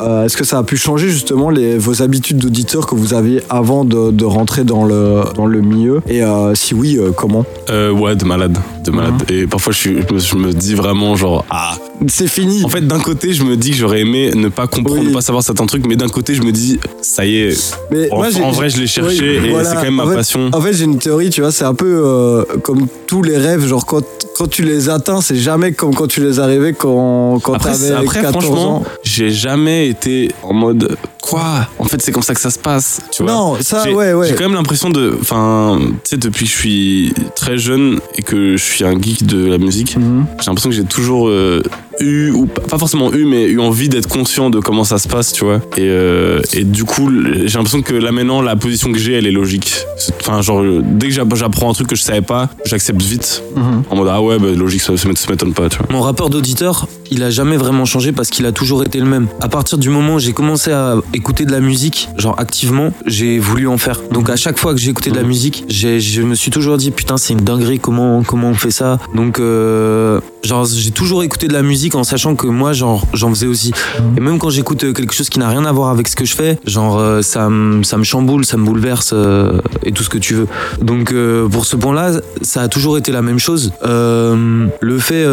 euh, 0.00 0.24
est-ce 0.24 0.36
que 0.36 0.44
ça 0.44 0.58
a 0.58 0.62
pu 0.62 0.76
changer 0.76 1.08
justement 1.08 1.50
les, 1.50 1.78
vos 1.78 2.02
habitudes 2.02 2.38
d'auditeur 2.38 2.86
que 2.86 2.94
vous 2.94 3.14
aviez 3.14 3.42
avant 3.48 3.84
de, 3.84 4.24
rentrer 4.24 4.64
dans 4.64 4.84
le, 4.84 5.22
dans 5.34 5.46
le 5.46 5.60
milieu? 5.60 6.02
Et 6.08 6.22
euh, 6.22 6.54
si 6.56 6.74
oui, 6.74 6.98
euh, 6.98 7.12
comment 7.12 7.44
Ouais, 7.68 8.16
de 8.16 8.24
malade. 8.24 8.58
De 8.84 8.90
malade. 8.90 9.22
Mhm. 9.30 9.36
Et 9.36 9.46
parfois, 9.46 9.72
je, 9.72 9.90
je, 10.18 10.36
me, 10.36 10.52
dis 10.52 10.74
vraiment 10.74 11.16
genre, 11.16 11.44
ah. 11.50 11.76
C'est 12.08 12.28
fini. 12.28 12.62
En 12.64 12.68
fait, 12.68 12.86
d'un 12.86 13.00
côté, 13.00 13.32
je 13.32 13.42
me 13.42 13.56
dis 13.56 13.70
que 13.70 13.76
j'aurais 13.76 14.00
aimé 14.00 14.30
ne 14.34 14.48
pas 14.48 14.66
comprendre, 14.66 15.02
ne 15.02 15.12
pas 15.12 15.22
savoir 15.22 15.42
certains 15.42 15.64
trucs, 15.66 15.86
mais 15.86 15.96
d'un 15.96 16.08
côté, 16.08 16.34
je 16.34 16.42
me 16.42 16.52
dis, 16.52 16.78
ça 17.00 17.24
y 17.24 17.36
est. 17.36 17.76
Mais 17.90 18.10
en, 18.10 18.16
moi, 18.16 18.28
en 18.42 18.50
vrai, 18.50 18.68
je 18.68 18.78
l'ai 18.78 18.86
cherché 18.86 19.36
et 19.36 19.64
c'est 19.64 19.74
quand 19.74 19.82
même 19.82 19.94
ma 19.94 20.06
passion. 20.06 20.50
En 20.52 20.60
fait, 20.60 20.74
j'ai 20.74 20.84
une 20.84 20.98
théorie, 20.98 21.30
tu 21.30 21.40
vois, 21.40 21.52
c'est 21.52 21.64
un 21.64 21.74
peu 21.74 22.44
comme 22.62 22.86
tous 23.06 23.22
les 23.22 23.36
rêves, 23.38 23.66
genre 23.66 23.86
quand, 23.86 24.04
quand 24.36 24.48
tu 24.48 24.62
les 24.64 24.90
atteins, 24.90 25.22
c'est 25.22 25.36
jamais 25.36 25.72
comme 25.72 25.94
quand 25.94 26.06
tu 26.06 26.20
les 26.20 26.40
arrivais 26.40 26.74
quand, 26.74 27.40
quand 27.40 27.56
t'avais 27.56 28.04
14 28.06 28.50
ans. 28.50 28.84
J'ai 29.02 29.30
jamais 29.30 29.88
été 29.88 30.30
en 30.42 30.52
mode 30.52 30.96
quoi? 31.22 31.66
En 31.78 31.84
fait, 31.84 32.02
c'est 32.02 32.12
comme 32.12 32.22
ça 32.22 32.34
que 32.34 32.40
ça 32.40 32.50
se 32.50 32.58
passe. 32.58 33.00
Tu 33.10 33.22
vois 33.22 33.32
non, 33.32 33.56
ça, 33.60 33.90
ouais, 33.90 34.12
ouais. 34.12 34.28
J'ai 34.28 34.34
quand 34.34 34.44
même 34.44 34.54
l'impression 34.54 34.90
de. 34.90 35.16
Enfin, 35.20 35.78
tu 35.80 36.10
sais, 36.10 36.16
depuis 36.18 36.44
que 36.44 36.50
je 36.50 36.56
suis 36.56 37.14
très 37.34 37.56
jeune 37.56 37.98
et 38.16 38.22
que 38.22 38.56
je 38.56 38.62
suis 38.62 38.84
un 38.84 39.00
geek 39.00 39.24
de 39.24 39.46
la 39.46 39.58
musique, 39.58 39.96
mhm. 39.96 40.26
j'ai 40.38 40.46
l'impression 40.46 40.70
que 40.70 40.76
j'ai 40.76 40.84
toujours 40.84 41.28
euh, 41.28 41.62
eu, 42.00 42.30
ou 42.30 42.46
pas 42.46 42.78
forcément 42.78 43.12
eu, 43.12 43.24
mais 43.24 43.44
eu 43.44 43.60
envie 43.60 43.88
d'être 43.88 44.08
conscient 44.08 44.50
de 44.50 44.60
comment 44.60 44.84
ça 44.84 44.98
se 44.98 45.08
passe, 45.08 45.32
tu 45.32 45.44
vois. 45.44 45.60
Et, 45.76 45.82
euh, 45.82 46.40
et 46.52 46.64
du 46.64 46.84
coup, 46.84 47.10
j'ai 47.44 47.56
l'impression 47.56 47.82
que 47.82 47.94
là 47.94 48.12
maintenant, 48.12 48.42
la 48.42 48.56
position 48.56 48.92
que 48.92 48.98
j'ai, 48.98 49.14
elle 49.14 49.26
est 49.26 49.32
logique. 49.32 49.72
Enfin, 50.20 50.42
genre, 50.42 50.62
dès 50.82 51.08
que 51.08 51.14
j'apprends 51.14 51.70
un 51.70 51.74
truc 51.74 51.88
que 51.88 51.96
je 51.96 52.02
savais 52.02 52.22
pas, 52.22 52.50
j'accepte 52.64 53.02
vite. 53.02 53.42
Mhm. 53.54 53.84
En 53.90 53.96
mode, 53.96 54.08
ah 54.10 54.20
ouais, 54.22 54.38
bah, 54.38 54.48
logique, 54.56 54.82
ça, 54.82 54.96
ça 54.96 55.08
m'étonne 55.08 55.52
pas, 55.54 55.68
tu 55.68 55.78
vois. 55.78 55.86
Mon 55.90 56.00
rapport 56.00 56.30
d'auditeur, 56.30 56.88
il 57.10 57.22
a 57.22 57.30
jamais 57.30 57.56
vraiment 57.56 57.84
changé 57.84 58.12
parce 58.12 58.30
qu'il 58.30 58.46
a 58.46 58.52
toujours 58.52 58.82
été 58.82 58.98
le 58.98 59.06
même. 59.06 59.28
À 59.40 59.48
partir 59.48 59.78
du 59.78 59.90
moment 59.90 60.14
où 60.14 60.18
j'ai 60.18 60.32
commencé 60.32 60.72
à 60.72 60.96
écouter 61.14 61.44
de 61.44 61.52
la 61.52 61.60
musique, 61.60 62.08
genre 62.16 62.38
activement, 62.38 62.92
j'ai 63.06 63.38
voulu 63.38 63.68
en 63.68 63.78
faire. 63.78 64.00
Donc 64.10 64.30
à 64.30 64.36
chaque 64.36 64.58
fois 64.58 64.74
que 64.74 64.80
j'ai 64.80 64.90
écouté 64.90 65.10
de 65.10 65.16
la 65.16 65.22
musique, 65.22 65.64
je 65.68 66.22
me 66.22 66.34
suis 66.34 66.50
toujours 66.50 66.76
dit 66.76 66.90
putain 66.90 67.16
c'est 67.16 67.32
une 67.32 67.40
dinguerie 67.40 67.78
comment 67.78 68.22
comment 68.22 68.48
on 68.48 68.54
fait 68.54 68.70
ça? 68.70 68.98
Donc 69.14 69.38
euh, 69.38 70.20
Genre, 70.46 70.64
j'ai 70.64 70.90
toujours 70.92 71.22
écouté 71.24 71.48
de 71.48 71.52
la 71.52 71.62
musique 71.62 71.94
en 71.94 72.04
sachant 72.04 72.36
que 72.36 72.46
moi, 72.46 72.72
genre, 72.72 73.04
j'en 73.12 73.30
faisais 73.30 73.46
aussi. 73.46 73.72
Et 74.16 74.20
même 74.20 74.38
quand 74.38 74.50
j'écoute 74.50 74.84
euh, 74.84 74.92
quelque 74.92 75.12
chose 75.14 75.28
qui 75.28 75.38
n'a 75.38 75.48
rien 75.48 75.64
à 75.64 75.72
voir 75.72 75.90
avec 75.90 76.06
ce 76.08 76.14
que 76.16 76.24
je 76.24 76.34
fais, 76.34 76.58
genre, 76.66 76.98
euh, 76.98 77.20
ça, 77.22 77.48
me- 77.48 77.82
ça 77.82 77.96
me 77.98 78.04
chamboule, 78.04 78.44
ça 78.44 78.56
me 78.56 78.64
bouleverse 78.64 79.10
euh, 79.12 79.60
et 79.82 79.92
tout 79.92 80.02
ce 80.04 80.08
que 80.08 80.18
tu 80.18 80.34
veux. 80.34 80.46
Donc, 80.80 81.12
euh, 81.12 81.48
pour 81.48 81.64
ce 81.66 81.74
point-là, 81.76 82.12
ça 82.42 82.62
a 82.62 82.68
toujours 82.68 82.96
été 82.96 83.10
la 83.12 83.22
même 83.22 83.38
chose. 83.38 83.72
Euh, 83.84 84.66
le 84.80 84.98
fait. 84.98 85.26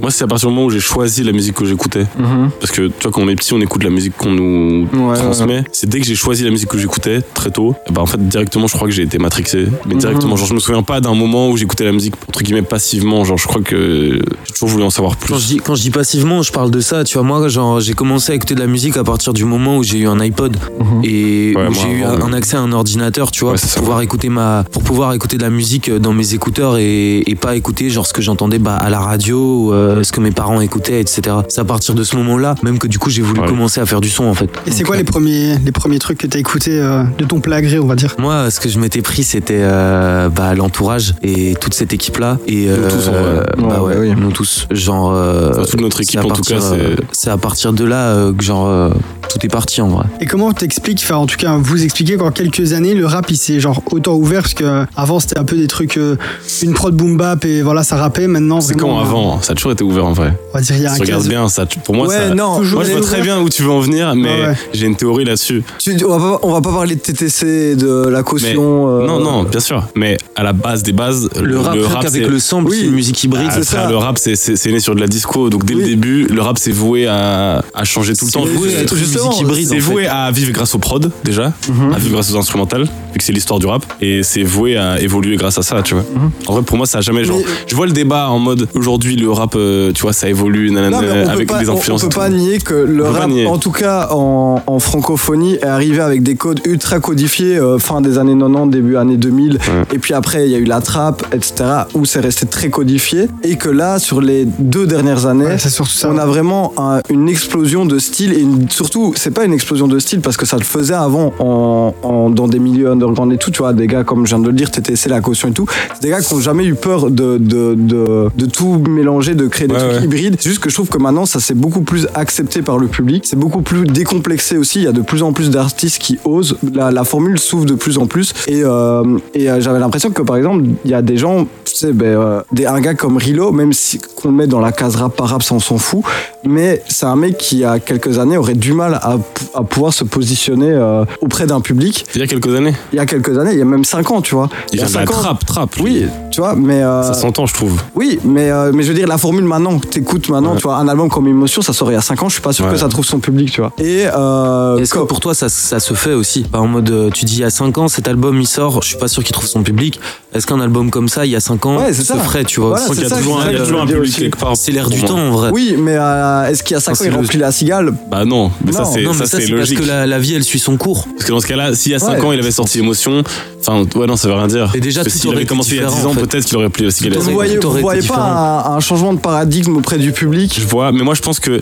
Moi, 0.00 0.10
c'est 0.10 0.24
à 0.24 0.26
partir 0.28 0.48
du 0.48 0.54
moment 0.54 0.66
où 0.66 0.70
j'ai 0.70 0.80
choisi 0.80 1.22
la 1.24 1.32
musique 1.32 1.54
que 1.56 1.64
j'écoutais. 1.64 2.06
Mhm. 2.18 2.50
Parce 2.60 2.70
que, 2.72 2.82
tu 2.86 2.92
vois, 3.02 3.10
quand 3.12 3.22
on 3.22 3.28
est 3.28 3.34
petit, 3.36 3.52
on 3.54 3.60
écoute 3.60 3.82
la 3.84 3.90
musique 3.90 4.16
qu'on 4.16 4.30
nous 4.30 4.88
Ouais, 4.92 5.16
transmet. 5.16 5.64
C'est 5.72 5.88
dès 5.88 5.98
que 6.00 6.06
j'ai 6.06 6.14
choisi 6.14 6.44
la 6.44 6.50
musique 6.50 6.68
que 6.68 6.78
j'écoutais, 6.78 7.22
très 7.34 7.50
tôt, 7.50 7.74
bah, 7.90 8.02
en 8.02 8.06
fait, 8.06 8.20
directement, 8.28 8.66
je 8.66 8.74
crois 8.74 8.86
que 8.88 8.94
j'ai 8.94 9.02
été 9.02 9.18
matrixé. 9.18 9.66
Mais 9.86 9.94
directement, 9.96 10.36
genre, 10.36 10.46
je 10.46 10.54
me 10.54 10.60
souviens 10.60 10.82
pas 10.82 11.00
d'un 11.00 11.14
moment 11.14 11.48
où 11.50 11.56
j'écoutais 11.56 11.84
la 11.84 11.92
musique, 11.92 12.14
entre 12.28 12.42
guillemets, 12.42 12.62
passivement. 12.62 13.24
Genre, 13.24 13.38
je 13.38 13.46
crois 13.46 13.62
que 13.62 14.20
toujours 14.60 14.72
voulu 14.72 14.84
en 14.84 14.90
savoir 14.90 15.16
plus. 15.16 15.32
Quand 15.32 15.38
je, 15.38 15.46
dis, 15.46 15.56
quand 15.58 15.74
je 15.74 15.82
dis 15.82 15.90
passivement, 15.90 16.42
je 16.42 16.52
parle 16.52 16.70
de 16.70 16.80
ça. 16.80 17.04
Tu 17.04 17.14
vois, 17.14 17.22
moi, 17.26 17.48
genre, 17.48 17.80
j'ai 17.80 17.94
commencé 17.94 18.32
à 18.32 18.34
écouter 18.34 18.54
de 18.54 18.60
la 18.60 18.66
musique 18.66 18.96
à 18.96 19.04
partir 19.04 19.32
du 19.32 19.44
moment 19.44 19.76
où 19.78 19.82
j'ai 19.82 19.98
eu 19.98 20.06
un 20.08 20.20
iPod 20.20 20.56
et 21.02 21.52
Ouais, 21.56 21.66
où 21.66 21.72
moi, 21.72 21.82
j'ai 21.82 21.90
eu 21.98 22.04
un 22.04 22.32
accès 22.32 22.56
à 22.56 22.60
un 22.60 22.72
ordinateur, 22.72 23.30
tu 23.30 23.40
vois, 23.40 23.52
Ouais, 23.52 23.58
pour 23.58 23.68
ça. 23.68 23.80
pouvoir 23.80 24.00
écouter 24.02 24.28
ma, 24.28 24.64
pour 24.70 24.82
pouvoir 24.82 25.12
écouter 25.14 25.36
de 25.36 25.42
la 25.42 25.50
musique 25.50 25.90
dans 25.90 26.12
mes 26.12 26.34
écouteurs 26.34 26.76
et, 26.78 27.18
et 27.28 27.34
pas 27.34 27.56
écouter 27.56 27.90
genre 27.90 28.06
ce 28.06 28.12
que 28.12 28.22
j'entendais 28.22 28.58
bah, 28.58 28.76
à 28.76 28.90
la 28.90 29.00
radio, 29.00 29.38
ou, 29.38 29.72
euh, 29.72 30.02
ce 30.02 30.12
que 30.12 30.20
mes 30.20 30.30
parents 30.30 30.60
écoutaient, 30.60 31.00
etc. 31.00 31.36
C'est 31.48 31.60
à 31.60 31.64
partir 31.64 31.94
de 31.94 32.04
ce 32.04 32.16
moment-là, 32.16 32.54
même 32.62 32.78
que 32.78 32.86
du 32.86 32.98
coup, 32.98 33.10
j'ai 33.10 33.22
voulu 33.22 33.40
Ouais. 33.40 33.46
commencer 33.46 33.80
à 33.80 33.86
faire 33.86 34.00
du 34.02 34.10
son 34.10 34.24
en 34.24 34.34
fait. 34.34 34.50
Et 34.66 34.70
c'est 34.70 34.84
quoi 34.84 34.96
euh, 34.96 34.98
les 34.98 35.04
premiers, 35.04 35.56
les 35.64 35.72
premiers 35.72 35.98
trucs 35.98 36.18
que 36.18 36.26
t'as 36.26 36.38
écouté 36.38 36.72
euh, 36.78 37.04
de 37.18 37.24
ton 37.24 37.38
gré, 37.38 37.78
on 37.78 37.86
va 37.86 37.94
dire? 37.96 38.14
Moi, 38.18 38.50
ce 38.50 38.60
que 38.60 38.68
je 38.68 38.78
m'étais 38.78 39.00
pris, 39.02 39.22
c'était 39.24 39.54
euh, 39.60 40.28
bah, 40.28 40.54
l'entourage 40.54 41.14
et 41.22 41.54
toute 41.60 41.72
cette 41.74 41.92
équipe-là. 41.94 42.38
Et 42.46 42.66
Nous 42.66 42.76
tous, 42.88 43.08
en 43.08 43.12
vrai. 43.12 43.20
euh, 43.22 43.44
bah 43.58 43.80
Ouais, 43.82 43.96
ouais, 43.96 44.10
oui. 44.10 44.14
nous 44.20 44.30
tous. 44.32 44.49
Genre. 44.70 45.12
euh, 45.14 45.50
Enfin, 45.52 45.62
toute 45.64 45.80
notre 45.80 46.00
équipe, 46.00 46.20
en 46.24 46.28
tout 46.30 46.42
cas, 46.42 46.60
euh, 46.72 46.96
c'est. 47.12 47.30
à 47.30 47.36
partir 47.36 47.72
de 47.72 47.84
là 47.84 48.08
euh, 48.08 48.32
que 48.32 48.42
genre 48.42 48.66
euh, 48.68 48.90
tout 49.28 49.38
est 49.44 49.48
parti 49.48 49.80
en 49.80 49.88
vrai. 49.88 50.04
Et 50.20 50.26
comment 50.26 50.52
t'expliques, 50.52 51.00
enfin 51.02 51.16
en 51.16 51.26
tout 51.26 51.36
cas 51.36 51.56
vous 51.60 51.82
expliquez 51.84 52.16
qu'en 52.16 52.30
quelques 52.30 52.72
années 52.72 52.94
le 52.94 53.06
rap 53.06 53.30
il 53.30 53.36
s'est 53.36 53.60
genre 53.60 53.82
autant 53.90 54.14
ouvert 54.14 54.42
parce 54.42 54.54
que 54.54 54.84
avant 54.96 55.20
c'était 55.20 55.38
un 55.38 55.44
peu 55.44 55.56
des 55.56 55.66
trucs, 55.66 55.96
euh, 55.98 56.16
une 56.62 56.74
prod 56.74 56.94
boom 56.94 57.16
bap 57.16 57.44
et 57.44 57.62
voilà 57.62 57.82
ça 57.82 57.96
rappait, 57.96 58.26
maintenant 58.26 58.60
C'est 58.60 58.74
quand 58.74 58.98
avant? 59.00 59.40
Ça 59.42 59.52
a 59.52 59.54
toujours 59.54 59.72
été 59.72 59.84
ouvert 59.84 60.06
en 60.06 60.12
vrai. 60.12 60.36
On 60.52 60.58
va 60.58 60.62
dire 60.62 60.76
il 60.76 60.82
y 60.82 60.86
a 60.86 60.92
un 60.92 60.98
15 60.98 61.28
bien, 61.28 61.48
ça, 61.48 61.64
pour 61.84 61.94
moi, 61.94 62.06
Ouais, 62.08 62.16
ça. 62.16 62.34
non, 62.34 62.58
toujours 62.58 62.80
Moi, 62.80 62.84
je 62.84 62.90
vois 62.92 63.00
ouvert. 63.00 63.10
très 63.12 63.22
bien 63.22 63.40
où 63.40 63.48
tu 63.48 63.62
veux 63.62 63.70
en 63.70 63.80
venir, 63.80 64.14
mais 64.14 64.28
Ouais, 64.40 64.46
ouais. 64.48 64.54
j'ai 64.72 64.86
une 64.86 64.96
théorie 64.96 65.24
là-dessus. 65.24 65.62
On, 66.06 66.18
va 66.18 66.18
pas, 66.18 66.38
on 66.42 66.52
va 66.52 66.60
pas 66.60 66.72
parler 66.72 66.96
de 66.96 67.00
TTC, 67.00 67.76
de 67.76 68.08
la 68.08 68.22
caution. 68.22 68.88
euh, 69.00 69.06
Non, 69.06 69.20
non, 69.20 69.44
bien 69.44 69.60
sûr. 69.60 69.84
Mais 69.94 70.16
à 70.36 70.42
la 70.42 70.52
base 70.52 70.82
des 70.82 70.92
bases, 70.92 71.28
Le, 71.40 71.58
rap, 71.60 71.76
c'est- 72.08 72.18
le 72.20 72.38
sample, 72.38 72.70
Oui. 72.70 72.78
c'est 72.80 72.86
une 72.86 72.92
musique 72.94 73.22
hybride. 73.24 73.48
Ah, 73.50 73.54
c'est 73.54 73.64
ça. 73.64 73.88
Le 73.88 73.96
rap, 73.96 74.18
c'est- 74.18 74.29
c'est 74.36 74.70
né 74.72 74.80
sur 74.80 74.94
de 74.94 75.00
la 75.00 75.06
disco. 75.06 75.50
Donc 75.50 75.64
dès 75.64 75.74
Oui. 75.74 75.80
le 75.82 75.86
début, 75.86 76.24
le 76.24 76.40
rap, 76.42 76.58
c'est 76.58 76.70
voué 76.72 77.06
à, 77.06 77.62
à 77.74 77.84
changer 77.84 78.14
tout 78.14 78.24
le 78.26 78.30
C'est 78.30 78.38
temps. 78.38 78.44
voué 78.44 78.74
à 78.76 78.80
être 78.80 78.94
Justement. 78.96 79.32
C'est 79.32 79.78
voué 79.78 80.06
à 80.06 80.30
vivre 80.30 80.52
grâce 80.52 80.74
au 80.74 80.78
prod, 80.78 81.10
déjà, 81.24 81.52
Mhm. 81.68 81.92
à 81.94 81.98
vivre 81.98 82.12
grâce 82.14 82.32
aux 82.32 82.36
instrumentales, 82.36 82.82
vu 82.84 83.18
que 83.18 83.24
c'est 83.24 83.32
l'histoire 83.32 83.58
du 83.60 83.66
rap. 83.66 83.84
Et 84.00 84.22
c'est 84.22 84.42
voué 84.42 84.76
à 84.76 85.00
évoluer 85.00 85.36
grâce 85.36 85.58
à 85.58 85.62
ça, 85.62 85.82
tu 85.82 85.94
vois. 85.94 86.04
Mhm. 86.14 86.30
En 86.46 86.52
vrai, 86.54 86.62
pour 86.62 86.76
moi, 86.76 86.86
ça 86.86 86.98
a 86.98 87.00
jamais. 87.00 87.24
Genre, 87.24 87.38
Mais- 87.38 87.44
je 87.66 87.74
vois 87.74 87.86
le 87.86 87.92
débat 87.92 88.28
en 88.28 88.38
mode 88.38 88.68
aujourd'hui, 88.74 89.16
le 89.16 89.30
rap, 89.30 89.54
euh, 89.56 89.92
tu 89.92 90.02
vois, 90.02 90.12
ça 90.12 90.28
évolue, 90.28 90.70
nanana, 90.70 91.00
Non, 91.00 91.06
on 91.26 91.28
avec 91.28 91.48
pas, 91.48 91.58
des 91.60 91.68
on- 91.68 91.76
influences. 91.76 92.02
On, 92.04 92.06
et 92.06 92.10
peut 92.10 92.16
pas 92.16 92.28
nier 92.28 92.58
que 92.58 92.74
le 92.74 93.04
On 93.06 93.12
rap, 93.12 93.30
en 93.46 93.58
tout 93.58 93.70
cas 93.72 94.08
en, 94.10 94.62
en 94.66 94.78
francophonie, 94.78 95.54
est 95.54 95.64
arrivé 95.64 96.00
avec 96.00 96.22
des 96.22 96.34
codes 96.36 96.60
ultra 96.64 97.00
codifiés 97.00 97.56
euh, 97.58 97.78
fin 97.78 98.00
des 98.00 98.18
années 98.18 98.36
90, 98.36 98.70
début 98.70 98.96
années 98.96 99.16
2000. 99.16 99.58
Et 99.92 99.98
puis 99.98 100.14
après, 100.14 100.46
il 100.46 100.50
y 100.50 100.54
a 100.54 100.58
eu 100.58 100.64
la 100.64 100.80
trappe, 100.80 101.24
etc., 101.32 101.52
où 101.94 102.04
c'est 102.04 102.20
resté 102.20 102.46
très 102.46 102.70
codifié. 102.70 103.28
Et 103.42 103.56
que 103.56 103.68
là, 103.68 103.98
sur 103.98 104.19
les 104.20 104.44
deux 104.44 104.86
dernières 104.86 105.26
années, 105.26 105.44
Ouais, 105.46 105.58
ça. 105.58 106.10
on 106.10 106.18
a 106.18 106.26
vraiment 106.26 106.72
un- 106.76 107.00
une 107.08 107.28
explosion 107.28 107.84
de 107.86 107.98
style. 107.98 108.32
Et 108.32 108.40
une- 108.40 108.68
surtout, 108.70 109.12
c'est 109.16 109.30
pas 109.30 109.44
une 109.44 109.52
explosion 109.52 109.88
de 109.88 109.98
style 109.98 110.20
parce 110.20 110.36
que 110.36 110.46
ça 110.46 110.56
le 110.56 110.64
faisait 110.64 110.94
avant 110.94 111.32
en, 111.38 111.94
en- 112.02 112.30
dans 112.30 112.48
des 112.48 112.58
milieux 112.58 112.90
underground 112.90 113.32
et 113.32 113.38
tout. 113.38 113.50
Tu 113.50 113.58
vois, 113.58 113.72
des 113.72 113.86
gars 113.86 114.04
comme 114.04 114.26
je 114.26 114.34
viens 114.34 114.38
de 114.42 114.46
le 114.46 114.52
dire, 114.52 114.70
TTC, 114.70 115.08
la 115.08 115.20
caution 115.20 115.48
et 115.48 115.52
tout. 115.52 115.66
C'est 115.94 116.02
des 116.02 116.10
gars 116.10 116.20
qui 116.20 116.32
ont 116.34 116.40
jamais 116.40 116.64
eu 116.64 116.74
peur 116.74 117.10
de, 117.10 117.38
de, 117.38 117.74
de, 117.76 118.28
de 118.36 118.46
tout 118.46 118.78
mélanger, 118.88 119.34
de 119.34 119.46
créer 119.46 119.68
des 119.68 119.74
Ouais, 119.74 119.90
trucs 119.90 120.04
hybrides. 120.04 120.36
C'est 120.40 120.48
juste 120.50 120.62
que 120.62 120.70
je 120.70 120.74
trouve 120.74 120.88
que 120.88 120.98
maintenant, 120.98 121.26
ça 121.26 121.40
s'est 121.40 121.54
beaucoup 121.54 121.82
plus 121.82 122.06
accepté 122.14 122.62
par 122.62 122.78
le 122.78 122.86
public. 122.86 123.24
C'est 123.26 123.38
beaucoup 123.38 123.62
plus 123.62 123.84
décomplexé 123.84 124.56
aussi. 124.56 124.78
Il 124.80 124.84
y 124.84 124.88
a 124.88 124.92
de 124.92 125.02
plus 125.02 125.22
en 125.22 125.32
plus 125.32 125.50
d'artistes 125.50 125.98
qui 125.98 126.18
osent. 126.24 126.56
La, 126.74 126.90
la 126.90 127.04
formule 127.04 127.38
s'ouvre 127.38 127.64
de 127.66 127.74
plus 127.74 127.98
en 127.98 128.06
plus. 128.06 128.32
Et, 128.48 128.62
euh, 128.64 129.18
et 129.34 129.50
euh, 129.50 129.60
j'avais 129.60 129.78
l'impression 129.78 130.10
que, 130.10 130.22
par 130.22 130.36
exemple, 130.36 130.64
il 130.84 130.90
y 130.90 130.94
a 130.94 131.02
des 131.02 131.16
gens, 131.16 131.46
tu 131.64 131.74
sais, 131.74 131.92
ben, 131.92 132.06
euh, 132.06 132.40
des, 132.52 132.66
un 132.66 132.80
gars 132.80 132.94
comme 132.94 133.16
Rilo, 133.16 133.52
même 133.52 133.72
si 133.72 133.98
qu'on 134.16 134.28
le 134.30 134.34
met 134.34 134.46
dans 134.46 134.60
la 134.60 134.72
case 134.72 134.96
rap 134.96 135.16
par 135.16 135.28
rap, 135.28 135.42
ça 135.42 135.54
on 135.54 135.60
s'en 135.60 135.78
fout. 135.78 136.02
Mais 136.44 136.82
c'est 136.88 137.06
un 137.06 137.16
mec 137.16 137.36
qui, 137.38 137.56
il 137.56 137.60
y 137.60 137.64
a 137.64 137.78
quelques 137.78 138.18
années, 138.18 138.36
aurait 138.38 138.54
du 138.54 138.72
mal 138.72 138.94
à, 138.94 139.16
à 139.54 139.62
pouvoir 139.62 139.92
se 139.92 140.04
positionner 140.04 140.70
euh, 140.70 141.04
auprès 141.20 141.46
d'un 141.46 141.60
public. 141.60 142.06
Il 142.14 142.20
y 142.20 142.24
a 142.24 142.26
quelques 142.26 142.54
années. 142.54 142.74
Il 142.92 142.96
y 142.96 142.98
a 142.98 143.06
quelques 143.06 143.36
années, 143.38 143.52
il 143.52 143.58
y 143.58 143.62
a 143.62 143.66
même 143.66 143.84
5 143.84 144.10
ans, 144.10 144.20
tu 144.22 144.34
vois. 144.34 144.48
Il 144.72 144.78
y 144.78 144.82
a 144.82 144.86
de 144.86 144.92
la 144.92 145.00
cinq 145.00 145.10
ans. 145.10 145.20
trappe, 145.20 145.44
trappe. 145.44 145.76
Oui, 145.80 146.06
tu 146.30 146.40
vois, 146.40 146.54
mais. 146.54 146.82
euh, 146.82 147.02
Ça 147.02 147.14
s'entend, 147.14 147.44
je 147.46 147.54
trouve. 147.54 147.80
oui, 147.94 148.18
mais, 148.24 148.50
euh, 148.50 148.70
mais 148.74 148.82
je 148.82 148.88
veux 148.88 148.94
dire, 148.94 149.06
la 149.06 149.18
formule 149.18 149.44
maintenant, 149.44 149.78
que 149.78 149.86
t'écoutes 149.86 150.28
maintenant, 150.30 150.52
Ouais. 150.52 150.56
tu 150.56 150.62
vois, 150.62 150.76
un 150.76 150.88
album 150.88 151.08
comme 151.10 151.26
Émotion, 151.28 151.60
ça 151.62 151.72
sort 151.72 151.90
il 151.90 151.94
y 151.94 151.98
a 151.98 152.00
5 152.00 152.22
ans, 152.22 152.28
je 152.28 152.34
suis 152.34 152.42
pas 152.42 152.52
sûr 152.52 152.64
Ouais. 152.64 152.72
que 152.72 152.78
ça 152.78 152.88
trouve 152.88 153.04
son 153.04 153.18
public, 153.20 153.50
tu 153.52 153.60
vois. 153.60 153.72
Et 153.78 154.06
euh, 154.06 154.78
Est-ce 154.78 154.94
que 154.94 154.98
pour 155.00 155.20
toi 155.20 155.34
ça, 155.34 155.48
ça 155.48 155.78
se 155.80 155.94
fait 155.94 156.14
aussi 156.14 156.42
Pas 156.44 156.58
en 156.58 156.66
mode 156.66 156.90
euh, 156.90 157.10
tu 157.10 157.24
dis 157.26 157.34
il 157.34 157.40
y 157.40 157.44
a 157.44 157.50
5 157.50 157.76
ans 157.78 157.88
cet 157.88 158.08
album 158.08 158.40
il 158.40 158.46
sort, 158.46 158.82
je 158.82 158.88
suis 158.88 158.96
pas 158.98 159.08
sûr 159.08 159.22
qu'il 159.22 159.32
trouve 159.32 159.46
son 159.46 159.62
public. 159.62 160.00
Est-ce 160.32 160.46
qu'un 160.46 160.60
album 160.60 160.90
comme 160.90 161.08
ça 161.08 161.26
il 161.26 161.32
y 161.32 161.36
a 161.36 161.40
5 161.40 161.66
ans 161.66 161.76
Ouais, 161.78 161.92
c'est 161.92 162.00
se 162.02 162.04
ça. 162.04 162.16
ferait, 162.16 162.44
tu 162.44 162.60
vois 162.60 162.70
Voilà, 162.70 162.82
Je 162.86 162.92
crois 162.92 162.96
qu'il 162.96 163.04
y 163.04 163.08
c'est 163.08 163.12
a 163.12 163.16
ça 163.16 163.22
toujours 163.22 163.40
un, 163.40 163.52
toujours 163.64 163.80
un 163.80 163.86
public 163.86 163.99
dire 164.08 164.16
quelque 164.18 164.38
part. 164.38 164.56
C'est 164.56 164.72
l'air 164.72 164.88
du 164.90 165.00
temps 165.02 165.18
en 165.18 165.30
vrai. 165.30 165.50
Oui, 165.52 165.74
mais 165.78 165.96
euh, 165.96 166.46
est-ce 166.48 166.62
qu'il 166.62 166.74
y 166.74 166.76
a 166.76 166.80
5 166.80 166.92
Enfin, 166.92 167.04
ans, 167.04 167.08
il 167.08 167.14
remplit 167.14 167.38
la 167.38 167.52
cigale? 167.52 167.92
Bah 168.10 168.24
non, 168.24 168.50
mais 168.64 168.72
ça 168.72 168.82
Non, 168.82 168.92
c'est 168.92 169.02
non, 169.02 169.12
mais 169.12 169.18
ça 169.18 169.26
ça, 169.26 169.38
c'est 169.38 169.46
c'est 169.46 169.50
parce 169.52 169.60
logique. 169.70 169.80
que 169.80 169.84
la, 169.84 170.06
la 170.06 170.18
vie 170.18 170.34
elle 170.34 170.44
suit 170.44 170.58
son 170.58 170.76
cours. 170.76 171.06
Parce 171.16 171.24
que 171.24 171.32
dans 171.32 171.40
ce 171.40 171.46
cas-là, 171.46 171.74
s'il 171.74 171.92
y 171.92 171.94
a 171.94 171.98
5 171.98 172.10
Ouais. 172.18 172.24
ans, 172.26 172.32
il 172.32 172.38
avait 172.40 172.50
sorti 172.50 172.78
Émotion, 172.78 173.22
enfin, 173.60 173.84
ouais, 173.94 174.06
non, 174.06 174.16
ça 174.16 174.28
veut 174.28 174.34
rien 174.34 174.46
dire. 174.48 174.70
Et 174.74 174.80
déjà, 174.80 175.02
Parce 175.02 175.08
que 175.08 175.18
tout 175.18 175.18
s'il 175.20 175.28
aurait 175.28 175.36
avait 175.38 175.46
commencé 175.46 175.70
il 175.76 175.76
y 175.76 175.80
a 175.80 175.86
10 175.86 175.90
différent, 175.94 176.08
ans, 176.08 176.12
en 176.12 176.14
fait. 176.14 176.26
peut-être 176.26 176.44
qu'il 176.44 176.56
aurait 176.56 176.68
plié 176.70 176.86
aussi 176.88 177.08
Vous 177.08 177.20
voyez, 177.32 177.58
vous 177.58 177.70
voyez 177.78 178.02
pas 178.02 178.64
un, 178.66 178.76
un 178.76 178.80
changement 178.80 179.12
de 179.12 179.18
paradigme 179.20 179.76
auprès 179.76 179.98
du 179.98 180.12
public? 180.12 180.56
Je 180.60 180.66
vois, 180.66 180.92
mais 180.92 181.02
moi 181.02 181.14
je 181.14 181.20
pense 181.22 181.40
que 181.40 181.60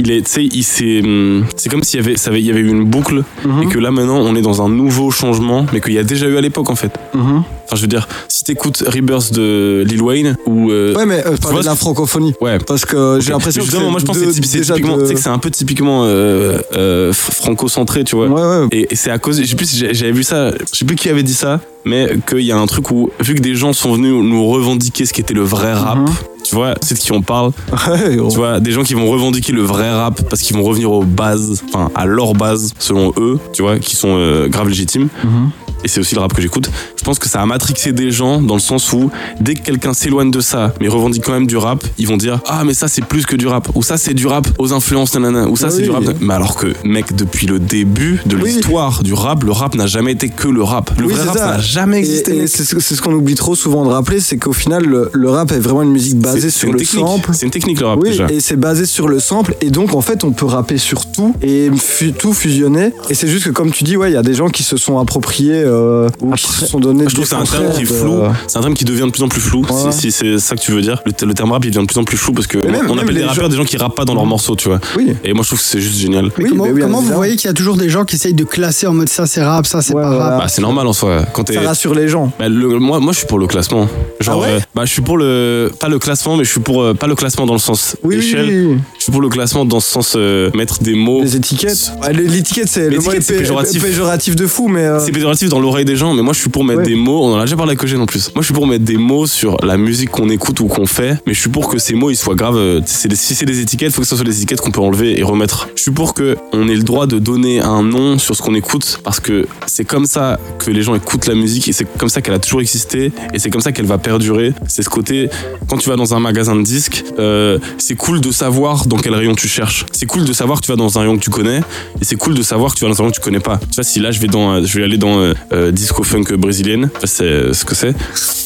il 0.00 0.10
est, 0.10 0.22
tu 0.22 0.30
sais, 0.30 0.44
il 0.44 0.62
s'est, 0.64 1.00
hum, 1.04 1.44
c'est 1.56 1.68
comme 1.70 1.82
s'il 1.82 2.00
y 2.00 2.02
avait, 2.02 2.16
ça 2.16 2.30
avait, 2.30 2.40
il 2.40 2.46
y 2.46 2.50
avait 2.50 2.60
eu 2.60 2.68
une 2.68 2.84
boucle 2.84 3.22
Mhm. 3.44 3.62
et 3.62 3.66
que 3.66 3.78
là 3.78 3.90
maintenant 3.90 4.18
on 4.18 4.34
est 4.34 4.42
dans 4.42 4.62
un 4.62 4.68
nouveau 4.68 5.10
changement, 5.10 5.66
mais 5.72 5.80
qu'il 5.80 5.92
y 5.94 5.98
a 5.98 6.02
déjà 6.02 6.26
eu 6.26 6.36
à 6.36 6.40
l'époque 6.40 6.68
en 6.70 6.76
fait. 6.76 6.92
Mhm. 7.14 7.42
Enfin, 7.66 7.76
je 7.76 7.82
veux 7.82 7.86
dire, 7.88 8.08
si 8.28 8.42
t'écoutes 8.42 8.82
Rebirth 8.86 9.32
de 9.32 9.84
Lil 9.86 10.02
Wayne 10.02 10.36
ou 10.46 10.70
euh, 10.72 10.92
Ouais, 10.96 11.06
mais 11.06 11.24
euh, 11.24 11.30
vois 11.30 11.38
parlais 11.38 11.60
de 11.60 11.66
la 11.66 11.76
francophonie. 11.76 12.34
ouais. 12.40 12.58
Parce 12.66 12.84
que 12.84 13.18
j'ai 13.20 13.30
l'impression 13.30 13.62
que 13.62 13.70
c'est 13.70 13.78
moi 13.78 14.00
je 14.00 14.04
pense 14.04 14.18
que 14.18 14.32
c'est 14.32 14.44
c'est 14.44 14.60
typiquement, 14.62 14.96
de- 14.96 15.02
tu 15.02 15.08
sais 15.08 15.14
que 15.14 15.20
c'est 15.20 15.28
un 15.28 15.38
peu 15.38 15.50
typiquement 15.50 16.02
euh, 16.04 16.58
euh, 16.76 17.12
fr- 17.12 17.32
franco-centré, 17.32 18.02
tu 18.04 18.16
vois. 18.16 18.26
Ouais, 18.26 18.42
ouais. 18.62 18.68
Et, 18.72 18.88
et 18.90 18.96
c'est 18.96 19.10
à 19.10 19.18
cause, 19.18 19.40
je 19.40 19.46
sais 19.46 19.54
plus 19.56 19.84
j'avais 19.92 20.12
vu 20.12 20.24
ça, 20.24 20.50
je 20.72 20.78
sais 20.78 20.84
plus 20.84 20.96
qui 20.96 21.08
avait 21.08 21.22
dit 21.22 21.34
ça, 21.34 21.60
mais 21.84 22.16
qu'il 22.28 22.40
y 22.42 22.52
a 22.52 22.58
un 22.58 22.66
truc 22.66 22.90
où, 22.90 23.10
vu 23.20 23.34
que 23.34 23.40
des 23.40 23.54
gens 23.54 23.72
sont 23.72 23.94
venus 23.94 24.12
nous 24.12 24.46
revendiquer 24.48 25.06
ce 25.06 25.12
qui 25.12 25.20
était 25.20 25.34
le 25.34 25.42
vrai 25.42 25.72
rap, 25.72 25.98
Mhm. 25.98 26.06
tu 26.44 26.54
vois, 26.54 26.74
c'est 26.82 26.94
de 26.94 26.98
qui 27.00 27.12
on 27.12 27.22
parle, 27.22 27.52
Ouais, 27.88 28.16
gros. 28.16 28.28
tu 28.30 28.36
vois, 28.36 28.60
des 28.60 28.72
gens 28.72 28.82
qui 28.82 28.94
vont 28.94 29.08
revendiquer 29.10 29.52
le 29.52 29.62
vrai 29.62 29.90
rap 29.90 30.20
parce 30.28 30.42
qu'ils 30.42 30.56
vont 30.56 30.62
revenir 30.62 30.90
aux 30.90 31.04
bases, 31.04 31.62
enfin 31.68 31.90
à 31.94 32.06
leur 32.06 32.34
base, 32.34 32.72
selon 32.78 33.12
eux, 33.18 33.38
tu 33.52 33.62
vois, 33.62 33.78
qui 33.78 33.96
sont 33.96 34.14
euh, 34.16 34.48
grave 34.48 34.68
légitimes. 34.68 35.08
Mhm. 35.24 35.50
Et 35.84 35.88
c'est 35.88 36.00
aussi 36.00 36.14
le 36.14 36.20
rap 36.20 36.32
que 36.34 36.42
j'écoute. 36.42 36.70
Je 36.96 37.02
pense 37.04 37.18
que 37.18 37.28
ça 37.28 37.40
a 37.40 37.46
matrixé 37.46 37.92
des 37.92 38.10
gens 38.10 38.40
dans 38.42 38.54
le 38.54 38.60
sens 38.60 38.92
où 38.92 39.10
dès 39.40 39.54
que 39.54 39.62
quelqu'un 39.62 39.92
s'éloigne 39.94 40.30
de 40.30 40.40
ça, 40.40 40.74
mais 40.80 40.88
revendique 40.88 41.22
quand 41.24 41.32
même 41.32 41.46
du 41.46 41.56
rap, 41.56 41.82
ils 41.98 42.06
vont 42.06 42.16
dire 42.16 42.40
ah 42.46 42.62
mais 42.64 42.74
ça 42.74 42.88
c'est 42.88 43.04
plus 43.04 43.26
que 43.26 43.36
du 43.36 43.46
rap 43.46 43.68
ou 43.74 43.82
ça 43.82 43.96
c'est 43.96 44.14
du 44.14 44.26
rap 44.26 44.46
aux 44.58 44.72
influences 44.72 45.14
nanana 45.14 45.48
ou 45.48 45.56
ça 45.56 45.66
Ah 45.68 45.70
c'est 45.70 45.78
oui. 45.78 45.82
du 45.84 45.90
rap. 45.90 46.04
Mais 46.20 46.34
alors 46.34 46.56
que 46.56 46.66
mec 46.84 47.14
depuis 47.16 47.46
le 47.46 47.58
début 47.58 48.20
de 48.26 48.36
Oui. 48.36 48.52
l'histoire 48.52 49.02
du 49.02 49.14
rap, 49.14 49.44
le 49.44 49.52
rap 49.52 49.74
n'a 49.74 49.86
jamais 49.86 50.12
été 50.12 50.28
que 50.28 50.48
le 50.48 50.62
rap. 50.62 50.90
Le 50.98 51.06
Oui, 51.06 51.14
vrai 51.14 51.24
rap 51.24 51.36
n'a 51.36 51.58
jamais 51.58 51.98
existé. 51.98 52.46
C'est 52.46 52.64
ce 52.64 53.00
qu'on 53.02 53.12
oublie 53.14 53.34
trop 53.34 53.54
souvent 53.54 53.84
de 53.84 53.90
rappeler, 53.90 54.20
c'est 54.20 54.36
qu'au 54.38 54.52
final, 54.52 54.84
le, 54.84 55.10
le 55.12 55.30
rap 55.30 55.50
est 55.52 55.58
vraiment 55.58 55.82
une 55.82 55.92
musique 55.92 56.18
basée 56.18 56.50
sur 56.50 56.70
le 56.72 56.78
technique. 56.78 57.04
sample. 57.06 57.30
C'est 57.32 57.46
une 57.46 57.50
technique 57.52 57.80
le 57.80 57.86
rap 57.86 57.98
Oui, 58.02 58.10
déjà. 58.10 58.26
et 58.30 58.40
c'est 58.40 58.56
basé 58.56 58.84
sur 58.86 59.08
le 59.08 59.18
sample, 59.20 59.54
et 59.60 59.70
donc 59.70 59.94
en 59.94 60.00
fait 60.00 60.24
on 60.24 60.32
peut 60.32 60.46
rapper 60.46 60.78
sur 60.78 61.06
tout 61.10 61.34
et 61.42 61.70
tout 62.18 62.32
fusionner. 62.32 62.92
Et 63.08 63.14
c'est 63.14 63.28
juste 63.28 63.46
que 63.46 63.50
comme 63.50 63.70
tu 63.70 63.84
dis, 63.84 63.96
ouais, 63.96 64.10
il 64.10 64.14
y 64.14 64.18
a 64.18 64.22
des 64.22 64.34
gens 64.34 64.48
qui 64.48 64.62
se 64.62 64.76
sont 64.76 64.98
appropriés 64.98 65.62
euh, 65.70 66.08
ou 66.20 66.32
qui 66.34 66.46
se 66.46 66.66
sont 66.66 66.78
donné. 66.80 67.04
Je 67.08 67.14
trouve 67.14 67.24
que 67.24 67.30
c'est 67.30 67.36
un 67.36 67.44
terme 67.44 67.72
qui 67.74 67.82
est 67.82 67.84
flou, 67.86 68.20
euh, 68.22 68.28
c'est 68.46 68.58
un 68.58 68.62
terme 68.62 68.74
qui 68.74 68.84
devient 68.84 69.02
de 69.06 69.10
plus 69.10 69.22
en 69.22 69.28
plus 69.28 69.40
flou, 69.40 69.60
Ouais. 69.62 69.92
si, 69.92 70.10
si 70.10 70.12
c'est 70.12 70.38
ça 70.38 70.56
que 70.56 70.60
tu 70.60 70.72
veux 70.72 70.82
dire. 70.82 71.00
Le, 71.06 71.12
le 71.26 71.34
terme 71.34 71.52
rap 71.52 71.64
il 71.64 71.70
devient 71.70 71.86
de 71.86 71.90
plus 71.90 71.98
en 72.00 72.04
plus 72.04 72.16
flou 72.16 72.32
parce 72.32 72.46
que 72.46 72.58
même- 72.58 72.90
on 72.90 72.98
appelle 72.98 73.14
les 73.14 73.20
des 73.20 73.26
rappeurs 73.26 73.44
gens- 73.44 73.48
des 73.50 73.56
gens 73.56 73.64
qui 73.64 73.76
rappent 73.76 73.96
pas 73.96 74.04
dans 74.04 74.14
leurs 74.14 74.26
morceaux, 74.26 74.56
tu 74.56 74.68
vois. 74.68 74.80
Oui. 74.96 75.14
Et 75.24 75.32
moi 75.32 75.42
je 75.42 75.48
trouve 75.48 75.58
que 75.60 75.64
c'est 75.64 75.80
juste 75.80 75.98
génial. 75.98 76.30
Oui, 76.38 76.46
comment 76.50 76.64
mais 76.64 76.72
oui, 76.72 76.80
comment 76.82 77.00
vous 77.00 77.12
voyez 77.14 77.36
qu'il 77.36 77.48
y 77.48 77.50
a 77.50 77.54
toujours 77.54 77.76
des 77.76 77.88
gens 77.88 78.04
qui 78.04 78.16
essayent 78.16 78.34
de 78.34 78.44
classer 78.44 78.86
en 78.86 78.92
mode 78.94 79.08
ça 79.08 79.26
c'est 79.26 79.42
rap, 79.42 79.66
ça 79.66 79.82
c'est 79.82 79.94
Ouais, 79.94 80.02
pas 80.02 80.08
rap 80.10 80.38
Bah, 80.42 80.48
c'est 80.48 80.62
normal 80.62 80.86
en 80.86 80.92
soi. 80.92 81.24
Quand 81.32 81.50
Ça 81.50 81.60
rassure 81.60 81.94
les 81.94 82.08
gens. 82.08 82.32
Bah, 82.38 82.48
le- 82.48 82.78
moi, 82.78 83.00
moi, 83.00 83.12
je 83.12 83.18
suis 83.18 83.26
pour 83.26 83.38
le 83.38 83.46
classement. 83.46 83.88
Genre, 84.20 84.42
Ah 84.44 84.46
ouais 84.46 84.54
euh, 84.56 84.60
bah, 84.74 84.82
je 84.84 84.92
suis 84.92 85.02
pour 85.02 85.16
le, 85.18 85.70
pas 85.80 85.88
le 85.88 85.98
classement, 85.98 86.36
mais 86.36 86.44
je 86.44 86.50
suis 86.50 86.60
pour, 86.60 86.82
euh, 86.82 86.94
pas 86.94 87.06
le 87.06 87.14
classement 87.14 87.46
dans 87.46 87.52
le 87.54 87.58
sens 87.58 87.96
échelle. 88.10 88.78
Je 88.98 89.02
suis 89.02 89.12
pour 89.12 89.20
le 89.20 89.28
classement 89.28 89.64
dans 89.64 89.80
ce 89.80 89.88
sens, 89.90 90.14
euh, 90.16 90.50
mettre 90.54 90.82
des 90.82 90.94
mots. 90.94 91.22
Les 91.22 91.36
étiquettes. 91.36 91.92
L'étiquette, 92.12 92.68
c'est 92.68 92.88
le 92.90 92.98
mot 92.98 93.10
péjoratif. 93.10 94.36
de 94.36 94.46
fou, 94.46 94.68
mais. 94.68 94.86
C'est 95.00 95.12
péjoratif 95.12 95.48
dans 95.48 95.59
l'oreille 95.60 95.84
des 95.84 95.96
gens, 95.96 96.14
mais 96.14 96.22
moi, 96.22 96.32
je 96.32 96.40
suis 96.40 96.50
pour 96.50 96.64
mettre 96.64 96.82
des 96.82 96.94
mots, 96.94 97.24
on 97.24 97.34
en 97.34 97.38
a 97.38 97.44
déjà 97.44 97.56
parlé 97.56 97.70
avec 97.70 97.84
Eugène 97.84 98.00
en 98.00 98.06
plus. 98.06 98.30
Moi 98.34 98.42
je 98.42 98.46
suis 98.46 98.54
pour 98.54 98.66
mettre 98.66 98.84
des 98.84 98.96
mots 98.96 99.26
sur 99.26 99.56
la 99.64 99.76
musique 99.76 100.10
qu'on 100.10 100.28
écoute 100.28 100.60
ou 100.60 100.66
qu'on 100.66 100.86
fait, 100.86 101.18
mais 101.26 101.34
je 101.34 101.40
suis 101.40 101.50
pour 101.50 101.68
que 101.68 101.78
ces 101.78 101.94
mots 101.94 102.10
ils 102.10 102.16
soient 102.16 102.34
graves. 102.34 102.56
Euh, 102.56 102.80
des, 102.80 103.16
si 103.16 103.34
c'est 103.34 103.46
des 103.46 103.60
étiquettes, 103.60 103.92
faut 103.92 104.02
que 104.02 104.06
ce 104.06 104.16
soit 104.16 104.24
des 104.24 104.36
étiquettes 104.36 104.60
qu'on 104.60 104.70
peut 104.70 104.80
enlever 104.80 105.18
et 105.18 105.22
remettre. 105.22 105.68
Je 105.76 105.82
suis 105.82 105.90
pour 105.90 106.14
que 106.14 106.36
on 106.52 106.68
ait 106.68 106.74
le 106.74 106.82
droit 106.82 107.06
de 107.06 107.18
donner 107.18 107.60
un 107.60 107.82
nom 107.82 108.18
sur 108.18 108.34
ce 108.34 108.42
qu'on 108.42 108.54
écoute 108.54 109.00
parce 109.04 109.20
que 109.20 109.46
c'est 109.66 109.84
comme 109.84 110.06
ça 110.06 110.38
que 110.58 110.70
les 110.70 110.82
gens 110.82 110.94
écoutent 110.94 111.26
la 111.26 111.34
musique 111.34 111.68
et 111.68 111.72
c'est 111.72 111.86
comme 111.98 112.08
ça 112.08 112.20
qu'elle 112.22 112.34
a 112.34 112.38
toujours 112.38 112.60
existé 112.60 113.12
et 113.32 113.38
c'est 113.38 113.50
comme 113.50 113.60
ça 113.60 113.72
qu'elle 113.72 113.86
va 113.86 113.98
perdurer. 113.98 114.52
C'est 114.68 114.82
ce 114.82 114.90
côté, 114.90 115.28
quand 115.68 115.78
tu 115.78 115.88
vas 115.88 115.96
dans 115.96 116.14
un 116.14 116.20
magasin 116.20 116.56
de 116.56 116.62
disques, 116.62 117.04
euh, 117.18 117.58
c'est 117.78 117.96
cool 117.96 118.20
de 118.20 118.30
savoir 118.30 118.86
dans 118.86 118.96
quel 118.96 119.14
rayon 119.14 119.34
tu 119.34 119.48
cherches. 119.48 119.86
C'est 119.92 120.06
cool 120.06 120.24
de 120.24 120.32
savoir 120.32 120.60
que 120.60 120.66
tu 120.66 120.72
vas 120.72 120.76
dans 120.76 120.98
un 120.98 121.02
rayon 121.02 121.16
que 121.16 121.22
tu 121.22 121.30
connais 121.30 121.58
et 122.00 122.04
c'est 122.04 122.16
cool 122.16 122.34
de 122.34 122.42
savoir 122.42 122.74
que 122.74 122.78
tu 122.78 122.84
vas 122.84 122.90
dans 122.90 123.00
un 123.00 123.04
rayon 123.04 123.10
que 123.10 123.16
tu 123.16 123.22
connais 123.22 123.40
pas. 123.40 123.58
Tu 123.58 123.74
vois, 123.76 123.84
si 123.84 124.00
là 124.00 124.10
je 124.10 124.20
vais 124.20 124.28
dans, 124.28 124.54
euh, 124.54 124.62
je 124.64 124.78
vais 124.78 124.84
aller 124.84 124.98
dans 124.98 125.18
euh, 125.52 125.70
disco 125.70 126.02
funk 126.02 126.24
brésilienne, 126.38 126.90
c'est 127.04 127.52
ce 127.52 127.64
que 127.64 127.74
c'est. 127.74 127.94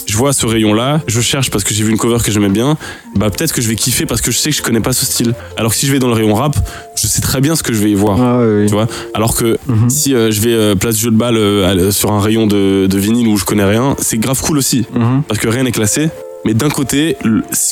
Je 0.06 0.16
vois 0.16 0.32
ce 0.32 0.46
rayon-là, 0.46 1.00
je 1.06 1.20
cherche 1.20 1.50
parce 1.50 1.64
que 1.64 1.74
j'ai 1.74 1.82
vu 1.84 1.90
une 1.90 1.98
cover 1.98 2.18
que 2.22 2.30
j'aimais 2.30 2.48
bien, 2.48 2.76
bah 3.16 3.30
peut-être 3.30 3.52
que 3.52 3.62
je 3.62 3.68
vais 3.68 3.74
kiffer 3.74 4.06
parce 4.06 4.20
que 4.20 4.30
je 4.30 4.38
sais 4.38 4.50
que 4.50 4.56
je 4.56 4.62
connais 4.62 4.80
pas 4.80 4.92
ce 4.92 5.04
style. 5.04 5.34
Alors 5.56 5.72
que 5.72 5.78
si 5.78 5.86
je 5.86 5.92
vais 5.92 5.98
dans 5.98 6.08
le 6.08 6.14
rayon 6.14 6.34
rap, 6.34 6.56
je 6.94 7.06
sais 7.06 7.20
très 7.20 7.40
bien 7.40 7.56
ce 7.56 7.62
que 7.62 7.72
je 7.72 7.82
vais 7.82 7.90
y 7.90 7.94
voir. 7.94 8.20
Ah, 8.20 8.42
Tu 8.66 8.72
vois? 8.72 8.86
Alors 9.14 9.34
que 9.34 9.58
mhm. 9.66 9.90
si 9.90 10.10
je 10.12 10.40
vais 10.40 10.76
place 10.76 10.96
du 10.96 11.02
jeu 11.02 11.10
de 11.10 11.16
balle 11.16 11.92
sur 11.92 12.12
un 12.12 12.20
rayon 12.20 12.46
de, 12.46 12.86
de 12.86 12.98
vinyle 12.98 13.28
où 13.28 13.36
je 13.36 13.44
connais 13.44 13.64
rien, 13.64 13.96
c'est 13.98 14.18
grave 14.18 14.40
cool 14.40 14.58
aussi. 14.58 14.86
Mhm. 14.94 15.22
Parce 15.26 15.40
que 15.40 15.48
rien 15.48 15.64
n'est 15.64 15.72
classé. 15.72 16.10
Mais 16.44 16.54
d'un 16.54 16.68
côté, 16.68 17.16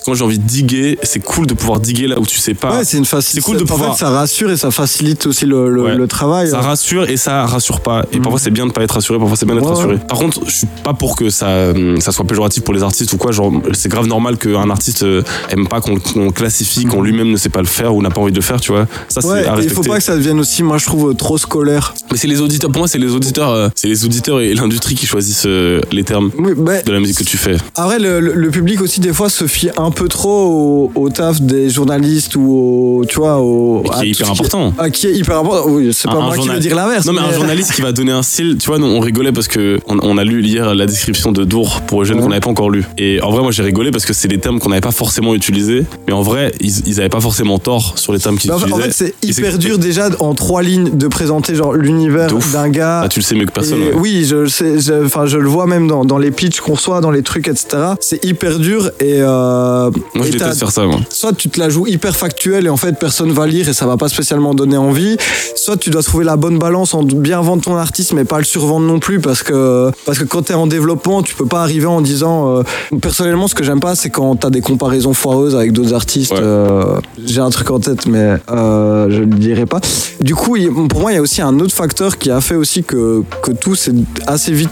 quand 0.04 0.14
j'ai 0.14 0.24
envie 0.24 0.38
de 0.38 0.46
diguer, 0.46 0.98
c'est 1.02 1.20
cool 1.20 1.46
de 1.46 1.54
pouvoir 1.54 1.80
diguer 1.80 2.06
là 2.06 2.18
où 2.18 2.24
tu 2.24 2.38
sais 2.38 2.54
pas. 2.54 2.78
Ouais, 2.78 2.84
c'est 2.84 2.96
une 2.96 3.04
facilité. 3.04 3.40
C'est 3.44 3.50
cool 3.52 3.60
de 3.60 3.64
pouvoir. 3.64 3.90
En 3.90 3.92
fait, 3.94 4.00
ça 4.00 4.10
rassure 4.10 4.50
et 4.50 4.56
ça 4.56 4.70
facilite 4.70 5.26
aussi 5.26 5.44
le, 5.44 5.68
le, 5.70 6.06
travail. 6.06 6.48
Ça 6.48 6.60
rassure 6.60 7.08
et 7.08 7.16
ça 7.16 7.44
rassure 7.46 7.80
pas. 7.80 8.04
Et 8.12 8.16
mhm. 8.16 8.22
parfois, 8.22 8.40
c'est 8.40 8.50
bien 8.50 8.66
de 8.66 8.72
pas 8.72 8.82
être 8.82 8.92
rassuré, 8.94 9.18
parfois, 9.18 9.36
c'est 9.36 9.46
bien 9.46 9.54
d'être 9.54 9.68
rassuré. 9.68 9.98
Par 10.08 10.18
contre, 10.18 10.40
je 10.46 10.50
suis 10.50 10.66
pas 10.82 10.94
pour 10.94 11.16
que 11.16 11.28
ça, 11.30 11.72
ça 12.00 12.12
soit 12.12 12.24
péjoratif 12.24 12.64
pour 12.64 12.74
les 12.74 12.82
artistes 12.82 13.12
ou 13.12 13.18
quoi. 13.18 13.32
Genre, 13.32 13.52
c'est 13.72 13.88
grave 13.88 14.06
normal 14.06 14.38
qu'un 14.38 14.70
artiste 14.70 15.02
euh, 15.02 15.22
aime 15.50 15.68
pas 15.68 15.80
qu'on 15.80 16.30
classifie, 16.30 16.84
qu'on 16.84 17.02
lui-même 17.02 17.30
ne 17.30 17.36
sait 17.36 17.48
pas 17.48 17.60
le 17.60 17.66
faire 17.66 17.94
ou 17.94 18.02
n'a 18.02 18.10
pas 18.10 18.20
envie 18.20 18.32
de 18.32 18.36
le 18.36 18.42
faire, 18.42 18.60
tu 18.60 18.72
vois. 18.72 18.86
Ça, 19.08 19.20
c'est 19.20 19.46
à 19.46 19.56
Il 19.60 19.70
faut 19.70 19.82
pas 19.82 19.98
que 19.98 20.02
ça 20.02 20.16
devienne 20.16 20.40
aussi, 20.40 20.62
moi, 20.62 20.78
je 20.78 20.86
trouve, 20.86 21.14
trop 21.14 21.36
scolaire. 21.36 21.94
Mais 22.10 22.16
c'est 22.16 22.28
les 22.28 22.40
auditeurs, 22.40 22.70
pour 22.70 22.80
moi, 22.80 22.88
c'est 22.88 22.98
les 22.98 23.14
auditeurs, 23.14 23.50
euh, 23.50 23.68
c'est 23.74 23.88
les 23.88 24.04
auditeurs 24.04 24.40
et 24.40 24.54
l'industrie 24.54 24.94
qui 24.94 25.06
choisissent 25.06 25.46
euh, 25.46 25.80
les 25.90 26.04
termes 26.04 26.30
de 26.30 26.92
la 26.92 27.00
musique 27.00 27.18
que 27.18 27.24
tu 27.24 27.36
fais. 27.36 27.56
Après, 27.76 27.98
le, 27.98 28.20
le 28.20 28.50
public 28.50 28.61
aussi, 28.80 29.00
des 29.00 29.12
fois, 29.12 29.28
se 29.28 29.46
fie 29.46 29.70
un 29.76 29.90
peu 29.90 30.08
trop 30.08 30.90
au, 30.94 31.08
taf 31.10 31.40
des 31.40 31.70
journalistes 31.70 32.36
ou 32.36 33.00
au, 33.00 33.04
tu 33.04 33.16
vois, 33.16 33.38
au. 33.38 33.82
qui 33.82 34.06
est 34.06 34.10
hyper 34.10 34.30
important. 34.30 34.74
Ah, 34.78 34.90
qui 34.90 35.06
est 35.06 35.12
hyper 35.12 35.38
important. 35.38 35.68
Oui, 35.68 35.90
c'est 35.92 36.08
pas 36.08 36.20
moi 36.20 36.36
qui 36.36 36.48
veux 36.48 36.58
dire 36.58 36.74
l'inverse. 36.74 37.06
Non, 37.06 37.12
mais, 37.12 37.20
un 37.20 37.32
journaliste 37.32 37.72
qui 37.72 37.82
va 37.82 37.92
donner 37.92 38.12
un 38.12 38.22
style, 38.22 38.56
tu 38.58 38.66
vois, 38.66 38.78
on 38.78 39.00
rigolait 39.00 39.32
parce 39.32 39.48
que 39.48 39.80
on, 39.86 40.18
a 40.18 40.24
lu 40.24 40.42
hier 40.42 40.74
la 40.74 40.86
description 40.86 41.32
de 41.32 41.44
Dour 41.44 41.82
pour 41.82 42.02
les 42.02 42.08
jeunes 42.08 42.20
qu'on 42.20 42.28
n'avait 42.28 42.40
pas 42.40 42.50
encore 42.50 42.70
lu. 42.70 42.84
Et 42.98 43.20
en 43.22 43.30
vrai, 43.30 43.42
moi, 43.42 43.50
j'ai 43.50 43.62
rigolé 43.62 43.90
parce 43.90 44.04
que 44.04 44.12
c'est 44.12 44.28
des 44.28 44.38
termes 44.38 44.58
qu'on 44.58 44.70
n'avait 44.70 44.80
pas 44.80 44.92
forcément 44.92 45.34
utilisés. 45.34 45.84
Mais 46.06 46.12
en 46.12 46.22
vrai, 46.22 46.52
ils, 46.60 46.86
ils 46.86 47.00
avaient 47.00 47.08
pas 47.08 47.20
forcément 47.20 47.58
tort 47.58 47.98
sur 47.98 48.12
les 48.12 48.18
termes 48.18 48.36
qu'ils 48.38 48.50
utilisaient. 48.50 48.72
En 48.72 48.78
fait, 48.78 48.92
c'est 48.92 49.14
hyper 49.22 49.58
dur 49.58 49.78
déjà 49.78 50.08
en 50.20 50.34
trois 50.34 50.62
lignes 50.62 50.96
de 50.96 51.08
présenter 51.08 51.54
genre 51.54 51.74
l'univers 51.74 52.28
d'un 52.52 52.68
gars. 52.68 53.02
Ah, 53.04 53.08
tu 53.08 53.20
le 53.20 53.24
sais 53.24 53.34
mieux 53.34 53.46
que 53.46 53.52
personne. 53.52 53.80
Oui, 53.94 54.24
je 54.28 54.46
sais. 54.46 54.76
Enfin, 55.04 55.26
je, 55.26 55.38
le 55.38 55.48
vois 55.48 55.66
même 55.66 55.88
dans, 55.88 56.04
dans 56.04 56.18
les 56.18 56.30
pitchs 56.30 56.60
qu'on 56.60 56.74
reçoit, 56.74 57.00
dans 57.00 57.10
les 57.10 57.22
trucs, 57.22 57.48
etc. 57.48 57.94
C'est 58.00 58.24
hyper 58.24 58.51
dur 58.58 58.90
et 59.00 59.16
euh, 59.20 59.90
moi, 60.14 60.26
je 60.26 60.32
déteste 60.32 60.58
faire 60.58 60.70
ça, 60.70 60.84
moi. 60.84 61.00
Soit 61.10 61.32
tu 61.32 61.48
te 61.48 61.58
la 61.58 61.68
joues 61.68 61.86
hyper 61.86 62.16
factuelle 62.16 62.66
et 62.66 62.68
en 62.68 62.76
fait, 62.76 62.98
personne 62.98 63.32
va 63.32 63.46
lire 63.46 63.68
et 63.68 63.72
ça 63.72 63.86
va 63.86 63.96
pas 63.96 64.08
spécialement 64.08 64.54
donner 64.54 64.76
envie. 64.76 65.16
Soit 65.56 65.76
tu 65.76 65.90
dois 65.90 66.02
trouver 66.02 66.24
la 66.24 66.36
bonne 66.36 66.58
balance 66.58 66.94
en 66.94 67.02
bien 67.02 67.40
vendre 67.40 67.62
ton 67.62 67.76
artiste, 67.76 68.12
mais 68.12 68.24
pas 68.24 68.38
le 68.38 68.44
survendre 68.44 68.86
non 68.86 68.98
plus 68.98 69.20
parce 69.20 69.42
que, 69.42 69.90
parce 70.04 70.18
que 70.18 70.24
quand 70.24 70.42
t'es 70.42 70.54
en 70.54 70.66
développement, 70.66 71.22
tu 71.22 71.34
peux 71.34 71.46
pas 71.46 71.62
arriver 71.62 71.86
en 71.86 72.00
disant. 72.00 72.58
Euh, 72.58 72.62
personnellement, 73.00 73.48
ce 73.48 73.54
que 73.54 73.64
j'aime 73.64 73.80
pas, 73.80 73.94
c'est 73.94 74.10
quand 74.10 74.36
t'as 74.36 74.50
des 74.50 74.60
comparaisons 74.60 75.14
foireuses 75.14 75.54
avec 75.54 75.72
d'autres 75.72 75.94
artistes. 75.94 76.32
Euh, 76.32 76.98
j'ai 77.24 77.40
un 77.40 77.50
truc 77.50 77.70
en 77.70 77.80
tête, 77.80 78.06
mais 78.06 78.36
je 78.48 79.20
ne 79.20 79.30
le 79.30 79.38
dirai 79.38 79.66
pas. 79.66 79.80
Du 80.20 80.34
coup, 80.34 80.56
pour 80.88 81.00
moi, 81.00 81.12
il 81.12 81.16
y 81.16 81.18
a 81.18 81.22
aussi 81.22 81.42
un 81.42 81.58
autre 81.60 81.74
facteur 81.74 82.18
qui 82.18 82.30
a 82.30 82.40
fait 82.40 82.54
aussi 82.54 82.82
que, 82.84 83.22
que 83.42 83.52
tout 83.52 83.74
s'est 83.74 83.94
assez 84.26 84.52
vite 84.52 84.70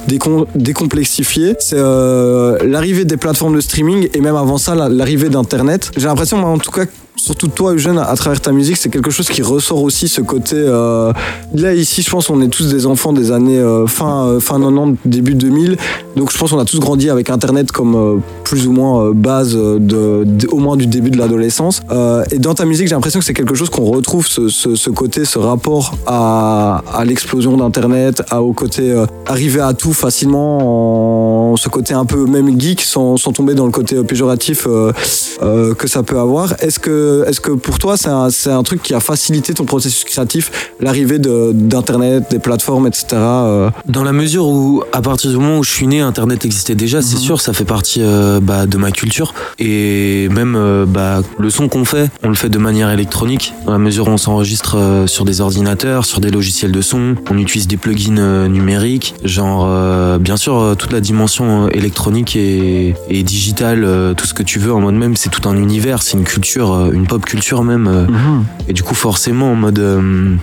décomplexifié. 0.54 1.54
C'est 1.58 1.76
l'arrivée 1.76 3.04
des 3.04 3.16
plateformes 3.16 3.56
de 3.56 3.59
streaming 3.60 4.08
et 4.14 4.20
même 4.20 4.36
avant 4.36 4.58
ça, 4.58 4.74
l'arrivée 4.74 5.28
d'Internet. 5.28 5.90
J'ai 5.96 6.06
l'impression, 6.06 6.42
en 6.42 6.58
tout 6.58 6.70
cas, 6.70 6.84
surtout 7.24 7.48
toi 7.48 7.74
Eugène 7.74 7.98
à 7.98 8.14
travers 8.16 8.40
ta 8.40 8.52
musique 8.52 8.76
c'est 8.76 8.88
quelque 8.88 9.10
chose 9.10 9.28
qui 9.28 9.42
ressort 9.42 9.82
aussi 9.82 10.08
ce 10.08 10.20
côté 10.22 10.56
euh, 10.56 11.12
là 11.54 11.74
ici 11.74 12.02
je 12.02 12.10
pense 12.10 12.30
on 12.30 12.40
est 12.40 12.48
tous 12.48 12.72
des 12.72 12.86
enfants 12.86 13.12
des 13.12 13.30
années 13.30 13.58
euh, 13.58 13.86
fin 13.86 14.26
euh, 14.26 14.40
fin 14.40 14.58
90 14.58 14.98
début 15.04 15.34
2000 15.34 15.76
donc 16.16 16.32
je 16.32 16.38
pense 16.38 16.50
qu'on 16.50 16.58
a 16.58 16.64
tous 16.64 16.80
grandi 16.80 17.10
avec 17.10 17.28
internet 17.28 17.72
comme 17.72 18.22
plus 18.44 18.66
ou 18.66 18.72
moins 18.72 19.12
base 19.12 19.54
de, 19.54 20.26
au 20.50 20.58
moins 20.58 20.76
du 20.76 20.88
début 20.88 21.10
de 21.10 21.18
l'adolescence. 21.18 21.82
Et 22.32 22.38
dans 22.40 22.54
ta 22.54 22.64
musique 22.64 22.88
j'ai 22.88 22.96
l'impression 22.96 23.20
que 23.20 23.24
c'est 23.24 23.32
quelque 23.32 23.54
chose 23.54 23.70
qu'on 23.70 23.84
retrouve 23.84 24.26
ce, 24.26 24.48
ce, 24.48 24.90
côté 24.90 25.24
ce 25.24 25.38
rapport 25.38 25.94
à, 26.06 26.82
l'explosion 27.04 27.56
d'internet 27.56 28.22
à 28.30 28.42
au 28.42 28.52
côté 28.52 28.92
arriver 29.26 29.60
à 29.60 29.72
tout 29.72 29.92
facilement 29.92 31.52
en, 31.52 31.56
ce 31.56 31.68
côté 31.68 31.94
un 31.94 32.04
peu 32.04 32.26
même 32.26 32.60
geek 32.60 32.80
sans, 32.80 33.16
sans 33.16 33.32
tomber 33.32 33.54
dans 33.54 33.66
le 33.66 33.72
côté 33.72 34.02
péjoratif 34.02 34.64
que 34.64 35.88
ça 35.88 36.02
peut 36.02 36.18
avoir. 36.18 36.54
Est-ce 36.60 36.80
que 36.80 37.09
est-ce 37.26 37.40
que 37.40 37.52
pour 37.52 37.78
toi, 37.78 37.96
c'est 37.96 38.08
un, 38.50 38.62
truc 38.62 38.82
qui 38.82 38.94
a 38.94 39.00
facilité 39.00 39.54
ton 39.54 39.64
processus 39.64 40.04
créatif, 40.04 40.50
l'arrivée 40.80 41.18
d'Internet, 41.18 42.24
des 42.30 42.38
plateformes, 42.38 42.86
etc. 42.86 43.06
Euh? 43.14 43.70
Dans 43.86 44.04
la 44.04 44.12
mesure 44.12 44.46
où, 44.46 44.82
à 44.92 45.02
partir 45.02 45.30
du 45.30 45.36
moment 45.36 45.58
où 45.58 45.64
je 45.64 45.70
suis 45.70 45.86
né, 45.86 46.00
Internet 46.00 46.44
existait 46.44 46.74
déjà, 46.74 47.02
c'est 47.02 47.16
mhm. 47.16 47.22
sûr, 47.22 47.40
ça 47.40 47.52
fait 47.52 47.64
partie 47.64 48.00
euh, 48.02 48.40
bah, 48.40 48.66
de 48.66 48.76
ma 48.76 48.90
culture. 48.90 49.34
Et 49.58 50.28
même 50.30 50.54
euh, 50.56 50.86
bah, 50.86 51.22
le 51.38 51.50
son 51.50 51.68
qu'on 51.68 51.84
fait, 51.84 52.10
on 52.22 52.28
le 52.28 52.34
fait 52.34 52.48
de 52.48 52.58
manière 52.58 52.90
électronique, 52.90 53.54
dans 53.66 53.72
la 53.72 53.78
mesure 53.78 54.08
où 54.08 54.10
on 54.10 54.16
s'enregistre 54.16 55.04
sur 55.06 55.24
des 55.24 55.40
ordinateurs, 55.40 56.04
sur 56.04 56.20
des 56.20 56.30
logiciels 56.30 56.72
de 56.72 56.80
son, 56.80 57.16
on 57.30 57.38
utilise 57.38 57.66
des 57.66 57.76
plugins 57.76 58.48
numériques, 58.48 59.14
genre, 59.24 60.18
bien 60.18 60.36
sûr, 60.36 60.74
toute 60.78 60.92
la 60.92 61.00
dimension 61.00 61.68
électronique 61.68 62.36
et, 62.36 62.94
et 63.08 63.22
digitale, 63.22 64.14
tout 64.16 64.26
ce 64.26 64.34
que 64.34 64.42
tu 64.42 64.58
veux, 64.58 64.72
en 64.72 64.80
mode 64.80 64.94
même, 64.94 65.16
c'est 65.16 65.30
tout 65.30 65.48
un 65.48 65.56
univers, 65.56 66.02
c'est 66.02 66.16
une 66.16 66.24
culture, 66.24 66.90
une 66.92 66.99
pop 67.06 67.24
culture 67.24 67.62
même. 67.62 67.86
Euh, 67.86 68.06
mhm. 68.06 68.44
Et 68.68 68.72
du 68.72 68.82
coup, 68.82 68.94
forcément, 68.94 69.52
en 69.52 69.56
mode. 69.56 69.78
Euh, 69.78 70.36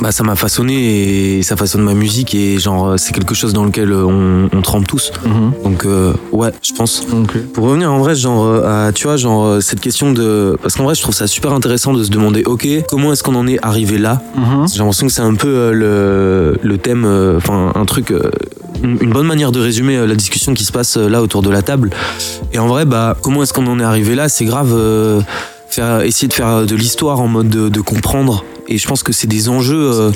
bah, 0.00 0.10
ça 0.10 0.24
m'a 0.24 0.34
façonné 0.34 1.38
et 1.38 1.42
ça 1.42 1.56
façonne 1.56 1.82
ma 1.82 1.94
musique 1.94 2.34
et 2.34 2.58
genre, 2.58 2.88
euh, 2.88 2.96
c'est 2.96 3.12
quelque 3.12 3.34
chose 3.34 3.52
dans 3.52 3.64
lequel 3.64 3.92
on, 3.92 4.48
on 4.52 4.62
trempe 4.62 4.86
tous. 4.86 5.12
Mhm. 5.24 5.52
Donc, 5.64 5.86
ouais, 6.32 6.50
je 6.62 6.72
pense. 6.72 7.06
Pour 7.52 7.64
revenir 7.64 7.92
en 7.92 7.98
vrai, 7.98 8.14
genre, 8.14 8.64
à, 8.64 8.92
tu 8.92 9.06
vois, 9.06 9.16
genre, 9.16 9.62
cette 9.62 9.80
question 9.80 10.12
de. 10.12 10.56
Parce 10.62 10.74
qu'en 10.74 10.84
vrai, 10.84 10.94
je 10.94 11.02
trouve 11.02 11.14
ça 11.14 11.26
super 11.26 11.52
intéressant 11.52 11.92
de 11.92 12.02
se 12.02 12.10
demander, 12.10 12.42
ok, 12.44 12.66
comment 12.88 13.12
est-ce 13.12 13.22
qu'on 13.22 13.34
en 13.34 13.46
est 13.46 13.58
arrivé 13.62 13.98
là? 13.98 14.22
Mhm. 14.36 14.66
J'ai 14.72 14.78
l'impression 14.78 15.06
que 15.06 15.12
c'est 15.12 15.22
un 15.22 15.34
peu 15.34 15.72
le, 15.72 16.56
le 16.60 16.78
thème, 16.78 17.06
enfin, 17.36 17.72
un 17.74 17.84
truc 17.84 18.12
une 18.82 19.12
bonne 19.12 19.26
manière 19.26 19.52
de 19.52 19.60
résumer 19.60 20.04
la 20.06 20.14
discussion 20.14 20.54
qui 20.54 20.64
se 20.64 20.72
passe 20.72 20.96
là 20.96 21.22
autour 21.22 21.42
de 21.42 21.50
la 21.50 21.62
table. 21.62 21.90
Et 22.52 22.58
en 22.58 22.66
vrai, 22.66 22.84
bah, 22.84 23.16
comment 23.22 23.42
est-ce 23.42 23.52
qu'on 23.52 23.66
en 23.66 23.78
est 23.78 23.84
arrivé 23.84 24.14
là? 24.14 24.28
C'est 24.28 24.44
grave 24.44 24.74
essayer 25.78 26.28
de 26.28 26.32
faire 26.32 26.66
de 26.66 26.74
l'histoire 26.74 27.20
en 27.20 27.28
mode 27.28 27.48
de, 27.48 27.80
comprendre. 27.80 28.44
Et 28.68 28.78
je 28.78 28.86
pense 28.86 29.02
que 29.02 29.12
c'est 29.12 29.26
des 29.26 29.48
enjeux, 29.48 29.90
euh, 29.92 30.10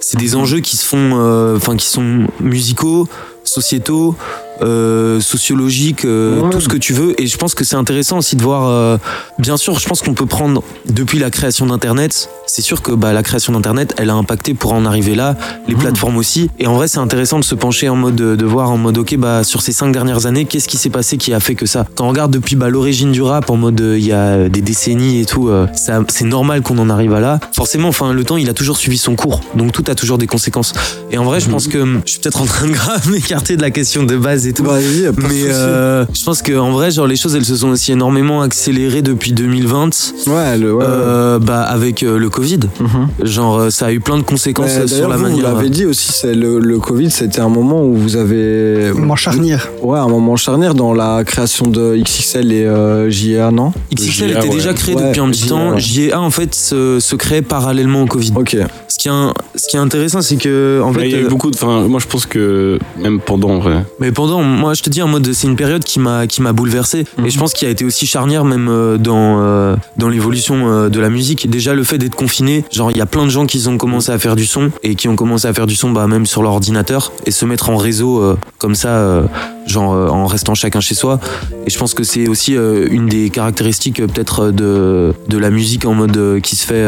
c'est 0.00 0.18
des 0.18 0.34
enjeux 0.34 0.60
qui 0.60 0.76
se 0.76 0.84
font, 0.84 1.12
euh, 1.14 1.56
enfin 1.56 1.76
qui 1.76 1.86
sont 1.86 2.26
musicaux, 2.40 3.08
sociétaux, 3.44 4.16
euh, 4.62 5.20
sociologiques, 5.20 6.02
tout 6.02 6.60
ce 6.60 6.68
que 6.68 6.76
tu 6.76 6.92
veux. 6.92 7.20
Et 7.20 7.26
je 7.26 7.36
pense 7.36 7.54
que 7.54 7.64
c'est 7.64 7.76
intéressant 7.76 8.18
aussi 8.18 8.36
de 8.36 8.42
voir. 8.42 8.98
bien 9.38 9.56
sûr, 9.56 9.78
je 9.78 9.86
pense 9.86 10.02
qu'on 10.02 10.14
peut 10.14 10.26
prendre 10.26 10.62
depuis 10.86 11.18
la 11.18 11.30
création 11.30 11.66
d'Internet 11.66 12.28
c'est 12.52 12.60
sûr 12.60 12.82
que 12.82 12.92
bah, 12.92 13.14
la 13.14 13.22
création 13.22 13.54
d'Internet, 13.54 13.94
elle 13.96 14.10
a 14.10 14.14
impacté 14.14 14.52
pour 14.52 14.74
en 14.74 14.84
arriver 14.84 15.14
là, 15.14 15.36
les 15.68 15.74
mmh. 15.74 15.78
plateformes 15.78 16.18
aussi. 16.18 16.50
Et 16.58 16.66
en 16.66 16.74
vrai, 16.74 16.86
c'est 16.86 16.98
intéressant 16.98 17.38
de 17.38 17.44
se 17.44 17.54
pencher 17.54 17.88
en 17.88 17.96
mode, 17.96 18.16
de, 18.16 18.44
voir 18.44 18.70
en 18.70 18.76
mode, 18.76 18.98
ok, 18.98 19.16
bah, 19.16 19.42
sur 19.42 19.62
ces 19.62 19.72
cinq 19.72 19.90
dernières 19.90 20.26
années, 20.26 20.44
qu'est-ce 20.44 20.68
qui 20.68 20.76
s'est 20.76 20.90
passé 20.90 21.16
qui 21.16 21.32
a 21.32 21.40
fait 21.40 21.54
que 21.54 21.64
ça? 21.64 21.86
Quand 21.94 22.04
on 22.04 22.08
regarde 22.10 22.30
depuis 22.30 22.54
bah, 22.54 22.68
l'origine 22.68 23.10
du 23.10 23.22
rap, 23.22 23.48
en 23.48 23.56
mode, 23.56 23.80
euh, 23.80 23.98
il 23.98 24.04
y 24.04 24.12
a 24.12 24.50
des 24.50 24.60
décennies 24.60 25.20
et 25.20 25.24
tout, 25.24 25.48
euh, 25.48 25.66
c'est 25.74 26.24
normal 26.26 26.60
qu'on 26.60 26.76
en 26.76 26.90
arrive 26.90 27.14
à 27.14 27.20
là. 27.20 27.40
Forcément, 27.54 27.88
enfin, 27.88 28.12
le 28.12 28.22
temps, 28.22 28.36
il 28.36 28.50
a 28.50 28.54
toujours 28.54 28.76
suivi 28.76 28.98
son 28.98 29.16
cours. 29.16 29.40
Donc 29.54 29.72
tout 29.72 29.84
a 29.88 29.94
toujours 29.94 30.18
des 30.18 30.26
conséquences. 30.26 30.74
Et 31.10 31.16
en 31.16 31.24
vrai, 31.24 31.40
je 31.40 31.48
pense 31.48 31.68
que 31.68 32.00
je 32.04 32.10
suis 32.10 32.20
peut-être 32.20 32.42
en 32.42 32.46
train 32.46 32.66
de 32.66 32.72
grave 32.74 33.10
m'écarter 33.10 33.56
de 33.56 33.62
la 33.62 33.70
question 33.70 34.02
de 34.02 34.16
base 34.18 34.46
et 34.46 34.51
et 34.52 35.12
tout. 35.12 35.22
Mais 35.28 35.44
euh, 35.50 36.04
je 36.14 36.24
pense 36.24 36.42
qu'en 36.42 36.70
vrai, 36.72 36.90
genre 36.90 37.06
les 37.06 37.16
choses, 37.16 37.34
elles 37.34 37.44
se 37.44 37.56
sont 37.56 37.68
aussi 37.70 37.92
énormément 37.92 38.42
accélérées 38.42 39.02
depuis 39.02 39.32
2020. 39.32 40.12
Ouais, 40.28 40.58
le, 40.58 40.74
ouais. 40.74 40.84
euh, 40.86 41.38
bah 41.38 41.62
avec 41.62 42.02
euh, 42.02 42.18
le 42.18 42.28
Covid. 42.30 42.60
Mhm. 42.80 43.08
Genre 43.26 43.70
ça 43.72 43.86
a 43.86 43.92
eu 43.92 44.00
plein 44.00 44.16
de 44.18 44.22
conséquences 44.22 44.86
sur 44.86 45.08
la 45.08 45.16
vous, 45.16 45.24
vous 45.24 45.30
manière. 45.30 45.54
l'avez 45.54 45.70
dit 45.70 45.86
aussi, 45.86 46.12
c'est 46.12 46.34
le, 46.34 46.58
le 46.58 46.78
Covid, 46.78 47.10
c'était 47.10 47.40
un 47.40 47.48
moment 47.48 47.82
où 47.84 47.94
vous 47.94 48.16
avez. 48.16 48.92
Moment 48.94 49.16
charnière. 49.16 49.68
Ouais, 49.82 49.98
un 49.98 50.08
moment 50.08 50.36
charnière 50.36 50.74
dans 50.74 50.94
la 50.94 51.22
création 51.24 51.66
de 51.66 51.96
XXL 51.96 52.52
et 52.52 52.64
euh, 52.66 53.10
JA, 53.10 53.50
non? 53.50 53.72
XXL 53.94 54.30
JA, 54.30 54.38
était 54.38 54.48
ouais. 54.48 54.54
déjà 54.54 54.72
créé 54.74 54.94
Ouais, 54.94 55.08
depuis 55.08 55.20
un 55.20 55.28
petit 55.30 55.44
JA, 55.44 55.48
temps. 55.48 55.78
JA 55.78 56.20
en 56.20 56.30
fait 56.30 56.54
se, 56.54 56.98
se 57.00 57.16
créait 57.16 57.42
parallèlement 57.42 58.02
au 58.02 58.06
Covid. 58.06 58.32
Ok. 58.36 58.56
Ce 58.88 58.98
qui 58.98 59.08
est, 59.08 59.10
un- 59.10 59.32
ce 59.54 59.66
qui 59.68 59.76
est 59.76 59.80
intéressant, 59.80 60.20
c'est 60.22 60.36
que 60.36 60.80
en 60.84 60.92
Mais 60.92 61.00
fait, 61.00 61.06
il 61.08 61.12
y 61.12 61.14
a 61.16 61.20
eu 61.20 61.28
beaucoup 61.28 61.50
de. 61.50 61.56
Enfin, 61.56 61.82
moi, 61.88 62.00
je 62.00 62.06
pense 62.06 62.26
que 62.26 62.78
même 62.98 63.20
pendant, 63.20 63.50
en 63.50 63.58
vrai. 63.58 63.84
Mais 64.00 64.12
pendant, 64.12 64.31
moi 64.40 64.74
je 64.74 64.82
te 64.82 64.88
dis 64.90 65.02
en 65.02 65.08
mode, 65.08 65.32
c'est 65.32 65.46
une 65.46 65.56
période 65.56 65.84
qui 65.84 65.98
m'a 65.98 66.26
qui 66.26 66.40
m'a 66.40 66.52
bouleversé 66.52 67.04
Mhm. 67.18 67.26
et 67.26 67.30
je 67.30 67.38
pense 67.38 67.52
qu'il 67.52 67.68
a 67.68 67.70
été 67.70 67.84
aussi 67.84 68.06
charnière 68.06 68.44
même 68.44 68.68
euh, 68.68 68.96
dans 68.98 69.40
euh, 69.40 69.76
dans 69.96 70.08
l'évolution 70.08 70.70
euh, 70.70 70.88
de 70.88 71.00
la 71.00 71.10
musique. 71.10 71.50
Déjà 71.50 71.74
le 71.74 71.84
fait 71.84 71.98
d'être 71.98 72.14
confiné, 72.14 72.64
genre 72.70 72.90
il 72.90 72.96
y 72.96 73.00
a 73.00 73.06
plein 73.06 73.24
de 73.24 73.30
gens 73.30 73.46
qui 73.46 73.66
ont 73.68 73.76
commencé 73.78 74.10
à 74.12 74.18
faire 74.18 74.36
du 74.36 74.46
son 74.46 74.70
et 74.82 74.94
qui 74.94 75.08
ont 75.08 75.16
commencé 75.16 75.46
à 75.48 75.52
faire 75.52 75.66
du 75.66 75.74
son 75.74 75.90
bah 75.90 76.06
même 76.06 76.26
sur 76.26 76.42
leur 76.42 76.52
ordinateur 76.52 77.12
et 77.26 77.30
se 77.30 77.44
mettre 77.44 77.68
en 77.70 77.76
réseau 77.76 78.36
comme 78.58 78.74
ça, 78.74 79.22
genre 79.66 79.92
euh, 79.92 80.08
en 80.08 80.26
restant 80.26 80.54
chacun 80.54 80.80
chez 80.80 80.94
soi. 80.94 81.20
Et 81.66 81.70
je 81.70 81.78
pense 81.78 81.94
que 81.94 82.04
c'est 82.04 82.28
aussi 82.28 82.56
euh, 82.56 82.86
une 82.90 83.06
des 83.06 83.30
caractéristiques 83.30 84.00
euh, 84.00 84.06
peut-être 84.06 84.50
de 84.50 85.14
de 85.28 85.38
la 85.38 85.50
musique 85.50 85.84
en 85.84 85.94
mode 85.94 86.40
qui 86.42 86.56
se 86.56 86.66
fait 86.66 86.84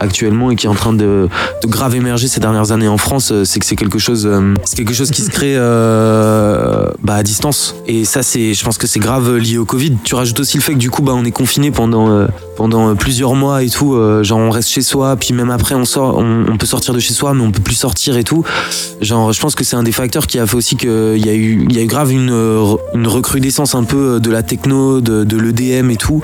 actuellement 0.00 0.50
et 0.50 0.56
qui 0.56 0.66
est 0.66 0.68
en 0.68 0.74
train 0.74 0.92
de 0.92 1.28
de 1.62 1.68
grave 1.68 1.94
émerger 1.94 2.28
ces 2.28 2.40
dernières 2.40 2.72
années 2.72 2.88
en 2.88 2.98
France, 2.98 3.32
c'est 3.44 3.60
que 3.60 3.66
c'est 3.66 3.76
quelque 3.76 3.98
chose, 3.98 4.28
c'est 4.64 4.76
quelque 4.76 4.94
chose 4.94 5.10
qui 5.10 5.22
se 5.22 5.30
crée 5.30 5.56
bah, 5.56 7.14
à 7.14 7.22
distance. 7.22 7.74
Et 7.86 8.04
ça, 8.04 8.22
c'est, 8.22 8.54
je 8.54 8.64
pense 8.64 8.78
que 8.78 8.86
c'est 8.86 9.00
grave 9.00 9.36
lié 9.36 9.58
au 9.58 9.64
Covid. 9.64 9.96
Tu 10.04 10.14
rajoutes 10.14 10.40
aussi 10.40 10.56
le 10.56 10.62
fait 10.62 10.72
que 10.72 10.78
du 10.78 10.90
coup, 10.90 11.02
bah, 11.02 11.12
on 11.14 11.24
est 11.24 11.30
confiné 11.30 11.70
pendant 11.70 12.26
pendant 12.56 12.94
plusieurs 12.94 13.34
mois 13.34 13.62
et 13.62 13.70
tout. 13.70 13.96
genre, 14.22 14.38
on 14.38 14.50
reste 14.50 14.70
chez 14.70 14.82
soi, 14.82 15.16
puis 15.16 15.32
même 15.32 15.50
après, 15.50 15.74
on 15.74 15.84
sort, 15.84 16.18
on, 16.18 16.56
peut 16.56 16.66
sortir 16.66 16.94
de 16.94 17.00
chez 17.00 17.14
soi, 17.14 17.34
mais 17.34 17.42
on 17.42 17.50
peut 17.50 17.62
plus 17.62 17.74
sortir 17.74 18.16
et 18.16 18.24
tout. 18.24 18.44
Genre, 19.00 19.32
je 19.32 19.40
pense 19.40 19.54
que 19.54 19.64
c'est 19.64 19.76
un 19.76 19.82
des 19.82 19.92
facteurs 19.92 20.26
qui 20.26 20.38
a 20.38 20.46
fait 20.46 20.56
aussi 20.56 20.76
qu'il 20.76 21.24
y 21.24 21.28
a 21.28 21.34
eu, 21.34 21.66
il 21.68 21.76
y 21.76 21.78
a 21.78 21.82
eu 21.82 21.86
grave 21.86 22.12
euh, 22.18 22.76
une 22.94 23.06
recrudescence 23.06 23.74
un 23.74 23.84
peu 23.84 24.20
de 24.20 24.30
la 24.30 24.42
techno, 24.42 25.00
de 25.00 25.36
l'EDM 25.36 25.90
et 25.90 25.96
tout. 25.96 26.22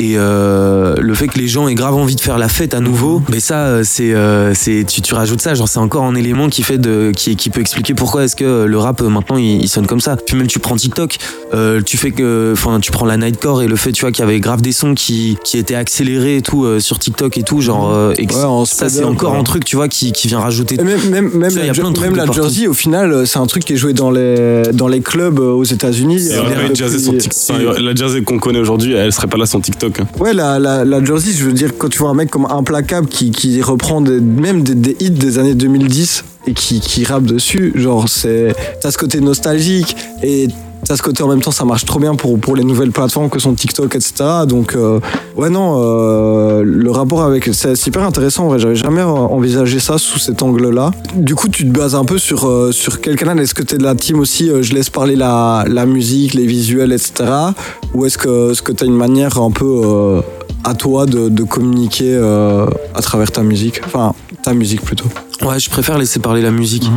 Et 0.00 0.14
euh, 0.16 0.94
le 1.00 1.14
fait 1.14 1.26
que 1.26 1.38
les 1.38 1.48
gens 1.48 1.66
aient 1.66 1.74
grave 1.74 1.94
envie 1.94 2.14
de 2.14 2.20
faire 2.20 2.38
la 2.38 2.48
fête 2.48 2.72
à 2.72 2.80
nouveau, 2.80 3.20
mais 3.30 3.40
ça, 3.40 3.66
euh, 3.66 3.82
c'est, 3.84 4.14
euh, 4.14 4.54
c'est, 4.54 4.84
tu, 4.86 5.02
tu 5.02 5.12
rajoutes 5.12 5.40
ça, 5.40 5.54
genre 5.54 5.68
c'est 5.68 5.80
encore 5.80 6.04
un 6.04 6.14
élément 6.14 6.48
qui 6.48 6.62
fait 6.62 6.78
de, 6.78 7.10
qui, 7.14 7.34
qui 7.34 7.50
peut 7.50 7.60
expliquer 7.60 7.94
pourquoi 7.94 8.22
est-ce 8.24 8.36
que 8.36 8.64
le 8.64 8.78
rap 8.78 9.02
maintenant 9.02 9.36
il, 9.36 9.60
il 9.60 9.68
sonne 9.68 9.86
comme 9.86 10.00
ça. 10.00 10.16
Puis 10.16 10.36
même 10.36 10.46
tu 10.46 10.60
prends 10.60 10.76
TikTok, 10.76 11.16
euh, 11.52 11.82
tu 11.84 11.96
fais 11.96 12.12
que, 12.12 12.52
enfin 12.52 12.78
tu 12.78 12.92
prends 12.92 13.06
la 13.06 13.16
nightcore 13.16 13.62
et 13.62 13.66
le 13.66 13.74
fait 13.74 13.90
tu 13.90 14.02
vois 14.02 14.12
qu'il 14.12 14.24
y 14.24 14.28
avait 14.28 14.38
grave 14.38 14.62
des 14.62 14.72
sons 14.72 14.94
qui, 14.94 15.36
qui 15.42 15.58
étaient 15.58 15.74
accélérés 15.74 16.36
et 16.36 16.42
tout 16.42 16.64
euh, 16.64 16.78
sur 16.78 17.00
TikTok 17.00 17.36
et 17.36 17.42
tout, 17.42 17.60
genre 17.60 17.92
euh, 17.92 18.14
et 18.18 18.26
que 18.26 18.34
Ouais, 18.34 18.44
en 18.44 18.64
ça 18.64 18.88
c'est 18.88 19.02
encore 19.02 19.34
un 19.34 19.42
truc 19.42 19.64
tu 19.64 19.74
vois 19.74 19.88
qui, 19.88 20.12
qui 20.12 20.28
vient 20.28 20.38
rajouter. 20.38 20.76
Et 20.78 20.84
même, 20.84 21.00
même, 21.10 21.30
même, 21.30 21.48
Tu 21.48 21.54
vois, 21.56 21.62
il 21.62 21.64
y 21.64 21.66
la, 21.66 21.72
a 21.72 21.74
plein 21.74 21.90
de 21.90 21.94
trucs 21.94 22.10
même 22.10 22.16
la. 22.16 22.32
Jersey, 22.32 22.68
au 22.68 22.74
final, 22.74 23.26
c'est 23.26 23.38
un 23.38 23.46
truc 23.46 23.64
qui 23.64 23.72
est 23.72 23.76
joué 23.76 23.94
dans 23.94 24.10
les, 24.10 24.62
dans 24.72 24.86
les 24.86 25.00
clubs 25.00 25.40
aux 25.40 25.64
États-Unis. 25.64 26.28
Euh. 26.30 26.42
Enfin, 26.42 27.58
la 27.80 27.94
Jersey 27.94 28.22
qu'on 28.22 28.38
connaît 28.38 28.60
aujourd'hui, 28.60 28.92
elle 28.92 29.12
serait 29.12 29.26
pas 29.26 29.38
là 29.38 29.46
sans 29.46 29.60
TikTok. 29.60 29.87
Ouais, 30.18 30.32
la, 30.34 31.04
Jersey, 31.04 31.32
je 31.32 31.44
veux 31.44 31.52
dire, 31.52 31.76
quand 31.76 31.88
tu 31.88 31.98
vois 31.98 32.10
un 32.10 32.14
mec 32.14 32.30
comme 32.30 32.46
Implacable 32.46 33.08
qui, 33.08 33.62
reprend 33.62 34.00
même 34.00 34.62
des, 34.62 34.74
des 34.74 34.96
hits 35.00 35.10
des 35.10 35.38
années 35.38 35.54
2010 35.54 36.24
et 36.46 36.54
qui, 36.54 36.80
qui 36.80 37.04
rappe 37.04 37.24
dessus, 37.24 37.72
genre, 37.74 38.08
c'est. 38.08 38.54
T'as 38.80 38.90
ce 38.90 38.98
côté 38.98 39.20
nostalgique 39.20 39.96
et 40.22 40.48
t'as 40.88 40.96
ce 40.96 41.02
côté 41.02 41.22
en 41.22 41.28
même 41.28 41.42
temps, 41.42 41.50
ça 41.50 41.66
marche 41.66 41.84
trop 41.84 42.00
bien 42.00 42.14
pour, 42.14 42.40
pour 42.40 42.56
les 42.56 42.64
nouvelles 42.64 42.92
plateformes 42.92 43.28
que 43.28 43.38
sont 43.38 43.52
TikTok, 43.52 43.94
etc. 43.94 44.46
Donc, 44.48 44.74
euh, 44.74 45.00
ouais, 45.36 45.50
non, 45.50 45.82
euh, 45.82 46.62
le 46.64 46.90
rapport 46.90 47.22
avec. 47.22 47.50
C'est 47.52 47.76
super 47.76 48.02
intéressant, 48.04 48.46
en 48.46 48.48
vrai, 48.48 48.58
j'avais 48.58 48.74
jamais 48.74 49.02
envisagé 49.02 49.80
ça 49.80 49.98
sous 49.98 50.18
cet 50.18 50.42
angle-là. 50.42 50.92
Du 51.14 51.34
coup, 51.34 51.48
tu 51.50 51.64
te 51.64 51.78
bases 51.78 51.94
un 51.94 52.06
peu 52.06 52.16
sur, 52.16 52.48
euh, 52.48 52.72
sur 52.72 53.02
quel 53.02 53.16
canal? 53.16 53.38
Est-ce 53.38 53.54
que 53.54 53.62
t'es 53.62 53.76
de 53.76 53.82
la 53.82 53.94
team 53.94 54.18
aussi, 54.18 54.50
je 54.62 54.72
laisse 54.72 54.88
parler 54.88 55.14
la, 55.14 55.64
la 55.68 55.84
musique, 55.84 56.32
les 56.32 56.46
visuels, 56.46 56.92
etc. 56.92 57.30
Ou 57.92 58.06
est-ce 58.06 58.16
que, 58.16 58.52
est-ce 58.52 58.62
que 58.62 58.72
t'as 58.72 58.86
une 58.86 58.96
manière 58.96 59.38
un 59.38 59.50
peu. 59.50 60.22
à 60.64 60.74
toi 60.74 61.06
de, 61.06 61.28
de 61.28 61.42
communiquer 61.44 62.16
à 62.94 63.02
travers 63.02 63.30
ta 63.30 63.42
musique? 63.42 63.82
Enfin, 63.84 64.14
ta 64.42 64.54
musique 64.54 64.80
plutôt. 64.80 65.08
Ouais, 65.42 65.60
je 65.60 65.68
préfère 65.68 65.98
laisser 65.98 66.18
parler 66.18 66.40
la 66.40 66.50
musique. 66.50 66.90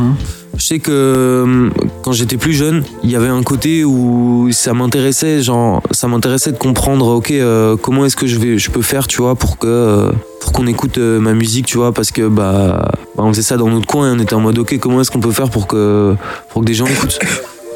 Je 0.56 0.66
sais 0.66 0.78
que 0.80 0.90
euh, 0.92 1.70
quand 2.02 2.12
j'étais 2.12 2.36
plus 2.36 2.52
jeune, 2.52 2.84
il 3.02 3.10
y 3.10 3.16
avait 3.16 3.28
un 3.28 3.42
côté 3.42 3.84
où 3.84 4.48
ça 4.52 4.74
m'intéressait, 4.74 5.42
genre 5.42 5.82
ça 5.90 6.08
m'intéressait 6.08 6.52
de 6.52 6.58
comprendre, 6.58 7.06
ok, 7.08 7.30
euh, 7.30 7.76
comment 7.76 8.04
est-ce 8.04 8.16
que 8.16 8.26
je 8.26 8.70
peux 8.70 8.82
faire, 8.82 9.06
tu 9.06 9.22
vois, 9.22 9.34
pour 9.34 9.56
euh, 9.64 10.12
qu'on 10.52 10.66
écoute 10.66 10.98
ma 10.98 11.32
musique, 11.32 11.66
tu 11.66 11.78
vois, 11.78 11.92
parce 11.92 12.10
que 12.10 12.28
bah, 12.28 12.92
bah, 13.16 13.24
on 13.24 13.28
faisait 13.32 13.42
ça 13.42 13.56
dans 13.56 13.68
notre 13.68 13.86
coin 13.86 14.12
et 14.12 14.16
on 14.16 14.20
était 14.20 14.34
en 14.34 14.40
mode, 14.40 14.58
ok, 14.58 14.78
comment 14.78 15.00
est-ce 15.00 15.10
qu'on 15.10 15.20
peut 15.20 15.32
faire 15.32 15.48
pour 15.48 15.66
que 15.66 16.14
pour 16.50 16.60
que 16.60 16.66
des 16.66 16.74
gens 16.74 16.86
écoutent? 16.86 17.18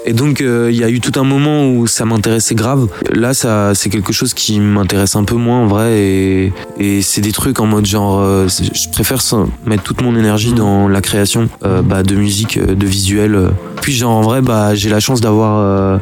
Et 0.08 0.12
donc 0.12 0.40
euh, 0.40 0.70
il 0.72 0.78
y 0.78 0.84
a 0.84 0.88
eu 0.88 1.00
tout 1.00 1.18
un 1.18 1.24
moment 1.24 1.68
où 1.68 1.86
ça 1.88 2.04
m'intéressait 2.04 2.54
grave. 2.54 2.86
Là, 3.12 3.34
ça 3.34 3.74
c'est 3.74 3.88
quelque 3.90 4.12
chose 4.12 4.34
qui 4.34 4.60
m'intéresse 4.60 5.16
un 5.16 5.24
peu 5.24 5.34
moins 5.34 5.58
en 5.58 5.66
vrai 5.66 5.98
et, 5.98 6.52
et 6.78 7.02
c'est 7.02 7.20
des 7.20 7.32
trucs 7.32 7.58
en 7.58 7.66
mode 7.66 7.86
genre, 7.86 8.20
euh, 8.20 8.46
je 8.48 8.88
préfère 8.90 9.20
mettre 9.66 9.82
toute 9.82 10.02
mon 10.02 10.16
énergie 10.16 10.52
dans 10.52 10.86
la 10.86 11.00
création 11.00 11.48
euh, 11.64 11.82
bah, 11.82 12.04
de 12.04 12.14
musique, 12.14 12.56
euh, 12.56 12.74
de 12.74 12.86
visuel. 12.86 13.34
euh. 13.34 13.48
Puis 13.82 13.94
genre 13.94 14.12
en 14.12 14.22
vrai, 14.22 14.42
bah 14.42 14.74
j'ai 14.76 14.90
la 14.90 15.00
chance 15.00 15.20
d'avoir 15.20 15.58
euh, 15.58 15.98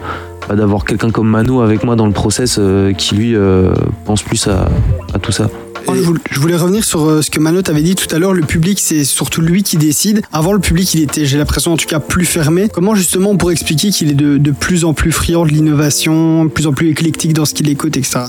bah, 0.49 0.55
d'avoir 0.55 0.85
quelqu'un 0.85 1.11
comme 1.11 1.29
Mano 1.29 1.63
avec 1.63 1.83
moi 1.83 1.97
dans 1.97 2.07
le 2.07 2.13
process 2.13 2.57
euh, 2.59 2.93
qui 2.93 3.15
lui 3.15 3.35
euh, 3.35 3.73
pense 4.05 4.23
plus 4.23 4.47
à, 4.49 4.69
à 5.15 5.19
tout 5.19 5.33
ça. 5.33 5.49
Je 5.89 6.41
voulais- 6.41 6.57
revenir 6.57 6.85
sur 6.85 7.05
euh, 7.05 7.21
ce 7.23 7.31
que 7.31 7.41
Mano 7.41 7.63
t'avait 7.63 7.83
dit 7.83 7.95
tout 7.97 8.13
à 8.15 8.19
l'heure. 8.19 8.33
Le 8.33 8.43
public, 8.43 8.79
c'est 8.81 9.05
surtout 9.05 9.41
lui 9.41 9.63
qui 9.63 9.77
décide. 9.77 10.23
Avant, 10.33 10.53
le 10.53 10.61
public, 10.61 10.95
il 10.95 11.03
était, 11.03 11.25
j'ai 11.27 11.37
l'impression 11.37 11.73
en 11.73 11.77
tout 11.77 11.87
cas, 11.87 11.99
plus 12.01 12.25
fermé. 12.25 12.69
Comment 12.73 12.95
justement 12.95 13.31
on 13.31 13.37
pourrait 13.37 13.55
expliquer 13.55 13.91
qu'il 13.91 14.11
est 14.11 14.15
de, 14.15 14.39
de 14.39 14.51
plus 14.53 14.85
en 14.85 14.95
plus 14.95 15.11
friand 15.13 15.45
de 15.45 15.51
l'innovation, 15.51 16.45
de 16.45 16.51
plus 16.51 16.67
en 16.67 16.73
plus 16.73 16.89
éclectique 16.91 17.33
dans 17.33 17.45
ce 17.45 17.55
qu'il 17.55 17.69
écoute, 17.69 17.97
etc. 17.97 18.21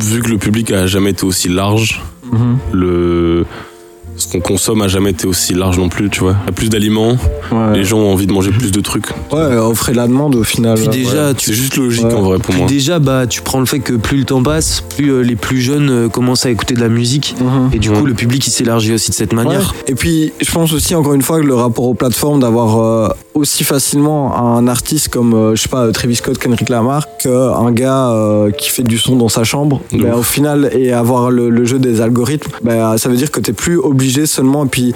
Vu 0.00 0.20
que 0.22 0.28
le 0.28 0.38
public 0.38 0.70
a 0.70 0.86
jamais 0.86 1.10
été 1.10 1.24
aussi 1.24 1.48
large, 1.48 2.00
le 2.72 3.44
ce 4.22 4.28
qu'on 4.32 4.40
consomme 4.40 4.82
a 4.82 4.88
jamais 4.88 5.10
été 5.10 5.26
aussi 5.26 5.54
large 5.54 5.78
non 5.78 5.88
plus, 5.88 6.10
tu 6.10 6.20
vois. 6.20 6.36
Il 6.42 6.46
y 6.46 6.48
a 6.50 6.52
plus 6.52 6.68
d'aliments, 6.68 7.16
Ouais, 7.50 7.74
les 7.74 7.84
gens 7.84 7.98
ont 7.98 8.12
envie 8.12 8.26
de 8.26 8.32
manger 8.32 8.50
plus 8.50 8.70
de 8.72 8.80
trucs. 8.80 9.06
ouais 9.32 9.56
offrez 9.56 9.92
la 9.94 10.06
demande 10.06 10.34
au 10.36 10.44
final. 10.44 10.78
Puis 10.78 10.88
déjà, 10.88 11.28
Ouais. 11.28 11.34
tu 11.34 11.46
C'est 11.50 11.56
juste 11.56 11.76
logique 11.76 12.04
Ouais. 12.06 12.14
en 12.14 12.22
vrai 12.22 12.38
pour 12.38 12.50
Puis 12.54 12.58
moi. 12.58 12.66
déjà, 12.68 12.98
bah, 12.98 13.26
tu 13.26 13.42
prends 13.42 13.60
le 13.60 13.66
fait 13.66 13.80
que 13.80 13.94
plus 13.94 14.18
le 14.18 14.24
temps 14.24 14.42
passe, 14.42 14.82
plus 14.96 15.10
euh, 15.12 15.20
les 15.22 15.36
plus 15.36 15.60
jeunes 15.60 15.90
euh, 15.90 16.08
commencent 16.08 16.46
à 16.46 16.50
écouter 16.50 16.74
de 16.74 16.80
la 16.80 16.88
musique. 16.88 17.34
Mhm. 17.40 17.70
Et 17.72 17.78
du 17.78 17.90
Ouais. 17.90 17.98
coup, 17.98 18.06
le 18.06 18.14
public 18.14 18.46
il 18.46 18.50
s'élargit 18.50 18.92
aussi 18.92 19.10
de 19.10 19.14
cette 19.16 19.32
manière. 19.32 19.74
Ouais. 19.86 19.92
Et 19.92 19.94
puis, 19.94 20.32
je 20.40 20.50
pense 20.50 20.72
aussi, 20.72 20.94
encore 20.94 21.14
une 21.14 21.22
fois, 21.22 21.40
que 21.40 21.46
le 21.46 21.54
rapport 21.54 21.84
aux 21.84 21.94
plateformes, 21.94 22.40
d'avoir 22.40 22.80
euh, 22.80 23.08
aussi 23.34 23.64
facilement 23.64 24.36
un 24.56 24.66
artiste 24.68 25.08
comme, 25.08 25.32
euh, 25.34 25.54
je 25.56 25.62
sais 25.62 25.68
pas, 25.68 25.90
Travis 25.92 26.16
Scott, 26.16 26.38
Kendrick 26.38 26.68
Lamar, 26.68 27.06
qu'un 27.18 27.72
gars 27.72 28.10
euh, 28.10 28.50
qui 28.50 28.68
fait 28.68 28.82
du 28.82 28.98
son 28.98 29.16
dans 29.16 29.28
sa 29.28 29.44
chambre, 29.44 29.80
ouf. 29.92 30.02
au 30.18 30.22
final, 30.22 30.70
et 30.74 30.92
avoir 30.92 31.30
le, 31.30 31.48
le 31.48 31.64
jeu 31.64 31.78
des 31.78 32.00
algorithmes, 32.00 32.50
ben, 32.62 32.96
ça 32.98 33.08
veut 33.08 33.16
dire 33.16 33.30
que 33.30 33.40
t'es 33.40 33.52
plus 33.54 33.78
obligé 33.78 34.11
seulement, 34.26 34.64
et 34.64 34.68
puis 34.68 34.94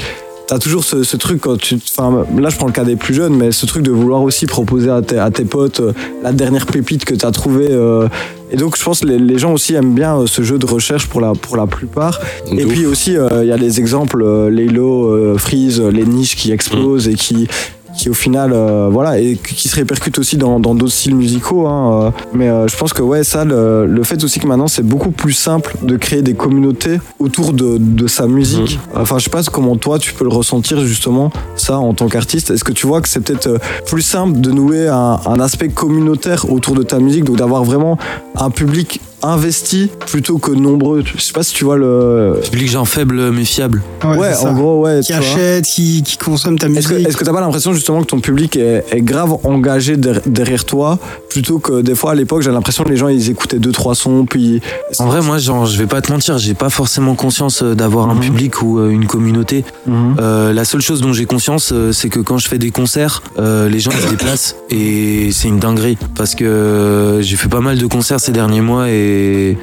T'as 0.48 0.60
toujours 0.60 0.84
ce, 0.84 1.02
ce 1.02 1.16
truc 1.16 1.40
quand 1.40 1.58
tu. 1.58 1.74
Enfin, 1.74 2.24
là, 2.38 2.50
je 2.50 2.56
prends 2.56 2.68
le 2.68 2.72
cas 2.72 2.84
des 2.84 2.94
plus 2.94 3.14
jeunes, 3.14 3.34
mais 3.34 3.50
ce 3.50 3.66
truc 3.66 3.82
de 3.82 3.90
vouloir 3.90 4.22
aussi 4.22 4.46
proposer 4.46 4.90
à 4.90 5.02
tes, 5.02 5.18
à 5.18 5.28
tes 5.32 5.44
potes 5.44 5.80
euh, 5.80 5.92
la 6.22 6.30
dernière 6.30 6.66
pépite 6.66 7.04
que 7.04 7.14
t'as 7.14 7.32
trouvée. 7.32 7.66
euh, 7.68 8.06
et 8.52 8.56
donc, 8.56 8.78
je 8.78 8.84
pense 8.84 9.00
que 9.00 9.06
les, 9.06 9.18
les 9.18 9.38
gens 9.38 9.52
aussi 9.52 9.74
aiment 9.74 9.94
bien 9.94 10.18
euh, 10.18 10.26
ce 10.28 10.42
jeu 10.42 10.56
de 10.56 10.66
recherche 10.66 11.08
pour 11.08 11.20
la, 11.20 11.32
pour 11.32 11.56
la 11.56 11.66
plupart. 11.66 12.20
Et 12.52 12.64
ouf. 12.64 12.70
puis 12.70 12.86
aussi, 12.86 13.14
il 13.14 13.48
y 13.48 13.50
a 13.50 13.56
les 13.56 13.80
exemples, 13.80 14.24
Laylo, 14.48 15.06
euh, 15.10 15.36
Freeze, 15.36 15.80
les 15.80 16.06
niches 16.06 16.36
qui 16.36 16.52
explosent 16.52 17.08
et 17.08 17.14
qui, 17.14 17.48
qui 17.96 18.10
au 18.10 18.14
final, 18.14 18.52
euh, 18.52 18.88
voilà, 18.90 19.18
et 19.18 19.36
qui 19.36 19.68
se 19.68 19.76
répercutent 19.76 20.18
aussi 20.18 20.36
dans 20.36 20.60
dans 20.60 20.74
d'autres 20.74 20.92
styles 20.92 21.16
musicaux. 21.16 21.66
hein, 21.66 22.06
euh. 22.06 22.10
mais 22.32 22.48
euh, 22.48 22.68
je 22.68 22.76
pense 22.76 22.92
que 22.92 23.02
ouais, 23.02 23.24
ça, 23.24 23.44
le, 23.44 23.86
le 23.86 24.02
fait 24.04 24.22
aussi 24.24 24.38
que 24.38 24.46
maintenant, 24.46 24.68
c'est 24.68 24.82
beaucoup 24.86 25.10
plus 25.10 25.32
simple 25.32 25.74
de 25.82 25.96
créer 25.96 26.22
des 26.22 26.34
communautés 26.34 26.98
autour 27.18 27.52
de, 27.52 27.78
de 27.78 28.06
sa 28.06 28.26
musique. 28.26 28.78
Enfin, 28.94 29.18
je 29.18 29.24
sais 29.24 29.30
pas 29.30 29.42
comment 29.44 29.76
toi, 29.76 29.98
tu 29.98 30.12
peux 30.12 30.24
le 30.24 30.30
ressentir 30.30 30.80
justement, 30.80 31.30
ça, 31.56 31.78
en 31.78 31.94
tant 31.94 32.08
qu'artiste. 32.08 32.50
Est-ce 32.50 32.64
que 32.64 32.72
tu 32.72 32.86
vois 32.86 33.00
que 33.00 33.08
c'est 33.08 33.20
peut-être 33.20 33.58
plus 33.86 34.02
simple 34.02 34.40
de 34.40 34.50
nouer 34.50 34.88
un, 34.88 35.18
un 35.26 35.40
aspect 35.40 35.68
communautaire 35.68 36.50
autour 36.50 36.74
de 36.74 36.82
ta 36.82 36.98
musique, 36.98 37.24
donc 37.24 37.36
d'avoir 37.36 37.64
vraiment 37.64 37.98
un 38.36 38.50
public 38.50 39.00
investis 39.26 39.88
plutôt 40.06 40.38
que 40.38 40.50
nombreux. 40.52 41.02
Je 41.04 41.20
sais 41.20 41.32
pas 41.32 41.42
si 41.42 41.54
tu 41.54 41.64
vois 41.64 41.76
le. 41.76 42.40
Public 42.50 42.70
genre 42.70 42.88
faible 42.88 43.30
mais 43.32 43.44
fiable. 43.44 43.82
Ouais, 44.04 44.34
en 44.36 44.52
gros, 44.54 44.80
ouais. 44.82 45.00
Qui 45.02 45.12
achète, 45.12 45.64
qui, 45.66 46.02
qui, 46.02 46.16
consomme 46.16 46.58
ta 46.58 46.68
musique. 46.68 46.90
Est-ce 47.06 47.16
que 47.16 47.24
t'as 47.24 47.32
pas 47.32 47.40
l'impression 47.40 47.72
justement 47.72 48.00
que 48.02 48.06
ton 48.06 48.20
public 48.20 48.56
est, 48.56 48.84
est 48.90 49.00
grave 49.02 49.36
engagé 49.44 49.96
derrière 49.96 50.64
toi 50.64 50.98
plutôt 51.28 51.58
que 51.58 51.82
des 51.82 51.94
fois 51.94 52.12
à 52.12 52.14
l'époque 52.14 52.42
j'ai 52.42 52.50
l'impression 52.50 52.84
que 52.84 52.88
les 52.88 52.96
gens 52.96 53.08
ils 53.08 53.30
écoutaient 53.30 53.58
deux 53.58 53.72
trois 53.72 53.94
sons 53.94 54.26
puis. 54.28 54.60
En 54.98 55.06
vrai, 55.06 55.20
moi, 55.20 55.38
genre, 55.38 55.66
je 55.66 55.76
vais 55.78 55.86
pas 55.86 56.00
te 56.00 56.10
mentir, 56.10 56.38
j'ai 56.38 56.54
pas 56.54 56.70
forcément 56.70 57.14
conscience 57.14 57.62
euh, 57.62 57.74
d'avoir 57.74 58.08
un 58.08 58.14
Mhm. 58.14 58.20
public 58.20 58.62
ou 58.62 58.78
euh, 58.78 58.88
une 58.90 59.06
communauté. 59.06 59.64
Euh, 59.88 60.52
la 60.52 60.64
seule 60.64 60.80
chose 60.80 61.00
dont 61.00 61.12
j'ai 61.12 61.26
conscience, 61.26 61.70
euh, 61.72 61.92
c'est 61.92 62.08
que 62.08 62.20
quand 62.20 62.38
je 62.38 62.48
fais 62.48 62.58
des 62.58 62.70
concerts, 62.70 63.22
euh, 63.38 63.68
les 63.68 63.78
gens 63.80 63.90
ils 63.92 64.00
se 64.02 64.08
déplacent 64.08 64.56
et 64.70 65.30
c'est 65.32 65.48
une 65.48 65.58
dinguerie 65.58 65.98
parce 66.14 66.34
que 66.34 66.44
euh, 66.44 67.22
j'ai 67.22 67.36
fait 67.36 67.48
pas 67.48 67.60
mal 67.60 67.78
de 67.78 67.86
concerts 67.86 68.20
ces 68.20 68.32
derniers 68.32 68.60
mois 68.60 68.88
et 68.90 69.15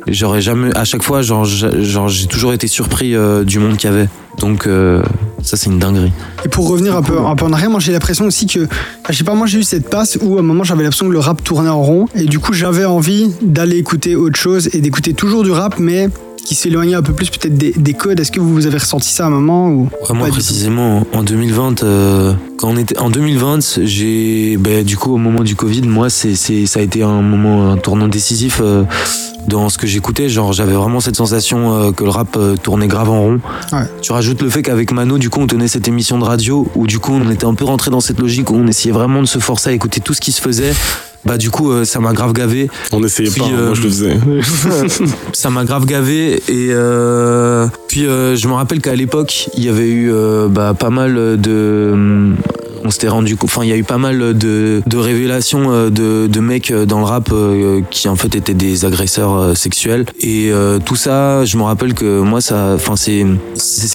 j'aurais 0.08 0.42
jamais, 0.42 0.76
à 0.76 0.86
chaque 0.86 1.04
fois, 1.04 1.22
genre, 1.22 1.46
j'ai 1.46 2.28
toujours 2.28 2.54
été 2.54 2.68
surpris 2.68 3.16
euh, 3.16 3.44
du 3.44 3.60
monde 3.60 3.78
qu'il 3.78 3.90
y 3.90 3.94
avait. 3.94 4.10
Donc 4.40 4.66
euh, 4.66 5.04
ça, 5.44 5.58
c'est 5.58 5.70
une 5.70 5.80
dinguerie. 5.80 6.12
Et 6.44 6.50
pour 6.50 6.68
revenir 6.68 6.96
un 6.96 7.04
peu, 7.04 7.18
un 7.20 7.36
peu 7.36 7.46
en 7.46 7.54
arrière, 7.54 7.70
moi 7.70 7.80
j'ai 7.80 7.92
l'impression 7.92 8.26
aussi 8.26 8.48
que, 8.48 8.62
enfin, 8.62 9.12
je 9.12 9.18
sais 9.18 9.24
pas, 9.24 9.36
moi 9.36 9.48
j'ai 9.48 9.60
eu 9.60 9.64
cette 9.64 9.90
passe 9.90 10.18
où 10.22 10.38
à 10.38 10.40
un 10.40 10.44
moment 10.44 10.64
j'avais 10.64 10.84
l'impression 10.84 11.08
que 11.08 11.12
le 11.12 11.20
rap 11.20 11.44
tournait 11.44 11.70
en 11.70 11.82
rond 11.82 12.08
et 12.16 12.26
du 12.26 12.40
coup 12.40 12.54
j'avais 12.54 12.86
envie 12.86 13.32
d'aller 13.42 13.78
écouter 13.78 14.16
autre 14.16 14.40
chose 14.40 14.70
et 14.74 14.82
d'écouter 14.82 15.14
toujours 15.14 15.44
du 15.44 15.52
rap, 15.52 15.76
mais 15.78 16.10
qui 16.46 16.56
s'éloignait 16.56 16.96
un 16.96 17.02
peu 17.02 17.14
plus 17.14 17.30
peut-être 17.30 17.58
des, 17.58 17.72
des 17.72 17.94
codes. 17.94 18.20
Est-ce 18.20 18.32
que 18.32 18.40
vous 18.40 18.66
avez 18.66 18.78
ressenti 18.78 19.10
ça 19.10 19.26
à 19.26 19.28
un 19.28 19.32
moment 19.32 19.70
ou 19.70 19.90
tout 20.06 20.14
précisément 20.14 21.06
en 21.14 21.24
2020, 21.24 21.84
euh, 21.84 22.34
quand 22.58 22.70
on 22.70 22.78
était 22.78 22.98
en 22.98 23.10
2020, 23.10 23.80
j'ai, 23.84 24.58
ben, 24.58 24.84
du 24.84 24.98
coup 24.98 25.14
au 25.14 25.18
moment 25.18 25.44
du 25.44 25.56
Covid, 25.56 25.84
moi 25.84 26.10
c'est, 26.10 26.36
c'est, 26.36 26.66
ça 26.66 26.80
a 26.80 26.84
été 26.84 27.04
un 27.04 27.22
moment, 27.22 27.72
un 27.72 27.78
tournant 27.78 28.08
décisif 28.08 28.60
euh, 28.62 28.84
dans 29.48 29.70
ce 29.70 29.78
que 29.78 29.88
j'écoutais. 29.88 30.30
Genre 30.30 30.54
j'avais 30.54 30.74
vraiment 30.74 31.00
cette 31.00 31.16
sensation 31.16 31.74
euh, 31.74 31.92
que 31.92 32.04
le 32.04 32.10
rap 32.10 32.36
euh, 32.38 32.56
tournait 32.56 32.88
grave 32.88 33.10
en 33.10 33.22
rond. 33.22 33.42
Ouais. 33.72 33.84
Tu 34.02 34.12
rajoutes 34.12 34.42
le 34.42 34.50
fait 34.50 34.62
qu'avec 34.62 34.92
Mano, 34.92 35.18
du 35.18 35.30
coup 35.30 35.42
on 35.42 35.48
tenait 35.48 35.68
cette 35.68 35.88
émission 35.88 36.18
de 36.18 36.24
radio 36.24 36.68
où 36.76 36.88
du 36.88 37.00
coup 37.00 37.14
on 37.14 37.30
était 37.32 37.46
un 37.46 37.54
peu 37.54 37.66
rentré 37.66 37.92
dans 37.92 38.02
cette 38.02 38.20
logique 38.20 38.50
où 38.52 38.56
on 38.56 38.68
essayait 38.68 38.94
vraiment 38.94 39.22
de 39.22 39.28
se 39.28 39.40
forcer 39.40 39.70
à 39.70 39.74
écouter 39.74 40.02
tout 40.02 40.14
ce 40.14 40.22
qui 40.22 40.32
se 40.32 40.42
faisait. 40.42 40.74
Bah 41.26 41.38
du 41.38 41.50
coup 41.50 41.72
euh, 41.72 41.86
ça 41.86 42.00
m'a 42.00 42.14
grave 42.14 42.34
gavé. 42.34 42.70
On 42.92 43.04
essayait 43.04 43.30
Puis, 43.30 43.42
pas, 43.42 43.48
euh, 43.48 43.66
moi 43.68 43.76
je 43.76 43.82
le 43.82 43.90
faisais. 43.90 44.18
ça 45.34 45.50
m'a 45.50 45.64
grave 45.64 45.86
gavé 45.86 46.36
et 46.50 46.70
euh, 46.72 47.68
puis 47.88 48.06
euh, 48.06 48.36
je 48.36 48.48
me 48.48 48.54
rappelle 48.54 48.82
qu'à 48.82 48.96
l'époque 48.96 49.50
il 49.56 49.64
y 49.64 49.70
avait 49.70 49.90
eu 49.90 50.12
euh, 50.12 50.48
bah, 50.50 50.74
pas 50.78 50.90
mal 50.90 51.40
de 51.40 52.34
on 52.84 52.90
s'était 52.92 53.08
rendu 53.08 53.38
enfin 53.44 53.64
il 53.64 53.70
y 53.70 53.74
a 53.74 53.78
eu 53.78 53.84
pas 53.84 53.98
mal 53.98 54.38
de, 54.38 54.82
de 54.86 54.98
révélations 54.98 55.72
euh, 55.72 55.90
de, 55.90 56.28
de 56.28 56.40
mecs 56.40 56.72
euh, 56.72 56.86
dans 56.86 57.00
le 57.00 57.06
rap 57.06 57.30
euh, 57.32 57.82
qui 57.90 58.08
en 58.08 58.16
fait 58.16 58.36
étaient 58.36 58.54
des 58.54 58.86
agresseurs 58.86 59.56
sexuels. 59.58 60.06
Et 60.20 60.50
euh, 60.52 60.80
tout 60.80 60.96
ça 60.96 61.46
je 61.46 61.58
me 61.58 61.64
rappelle 61.64 61.94
que 61.94 62.22
moi 62.22 62.42
ça 62.42 62.74
enfin 62.76 62.96
c'est 62.96 63.26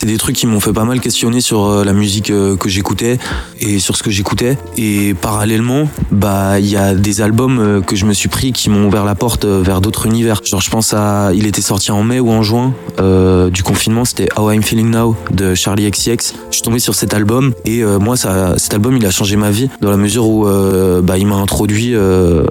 des 0.06 0.16
trucs 0.16 0.36
qui 0.36 0.46
m'ont 0.46 0.60
fait 0.60 0.72
pas 0.72 0.84
mal 0.84 1.00
questionner 1.00 1.40
sur 1.40 1.84
la 1.84 1.92
musique 1.92 2.26
que 2.26 2.68
j'écoutais 2.68 3.18
et 3.60 3.78
sur 3.78 3.96
ce 3.96 4.02
que 4.02 4.10
j'écoutais. 4.10 4.56
Et 4.76 5.14
parallèlement 5.14 5.88
bah 6.10 6.58
il 6.58 6.66
y 6.66 6.76
a 6.76 6.94
des 6.94 7.20
albums 7.20 7.82
que 7.86 7.96
je 7.96 8.04
me 8.04 8.12
suis 8.12 8.28
pris 8.28 8.52
qui 8.52 8.70
m'ont 8.70 8.86
ouvert 8.86 9.04
la 9.04 9.14
porte 9.14 9.44
vers 9.44 9.80
d'autres 9.80 10.06
univers. 10.06 10.40
Genre 10.44 10.60
je 10.60 10.70
pense 10.70 10.94
à 10.94 11.32
il 11.34 11.46
était 11.46 11.62
sorti 11.62 11.90
en 11.90 12.02
mai 12.02 12.20
ou 12.20 12.30
en 12.30 12.42
juin 12.42 12.72
euh, 13.00 13.50
du 13.50 13.62
confinement. 13.62 14.04
C'était 14.04 14.28
How 14.36 14.50
I'm 14.52 14.62
Feeling 14.62 14.90
Now 14.90 15.16
de 15.30 15.54
Charlie 15.54 15.90
XCX 15.90 16.18
je 16.50 16.54
suis 16.56 16.62
tombé 16.62 16.78
sur 16.78 16.94
cet 16.94 17.14
album 17.14 17.52
et 17.64 17.82
euh, 17.82 17.98
moi 17.98 18.16
ça 18.16 18.54
cet 18.56 18.74
album 18.74 18.77
il 18.96 19.06
a 19.06 19.10
changé 19.10 19.36
ma 19.36 19.50
vie 19.50 19.68
dans 19.80 19.90
la 19.90 19.96
mesure 19.96 20.26
où 20.26 20.46
euh, 20.46 21.02
bah 21.02 21.18
il 21.18 21.26
m'a 21.26 21.36
introduit 21.36 21.94
euh, 21.94 22.44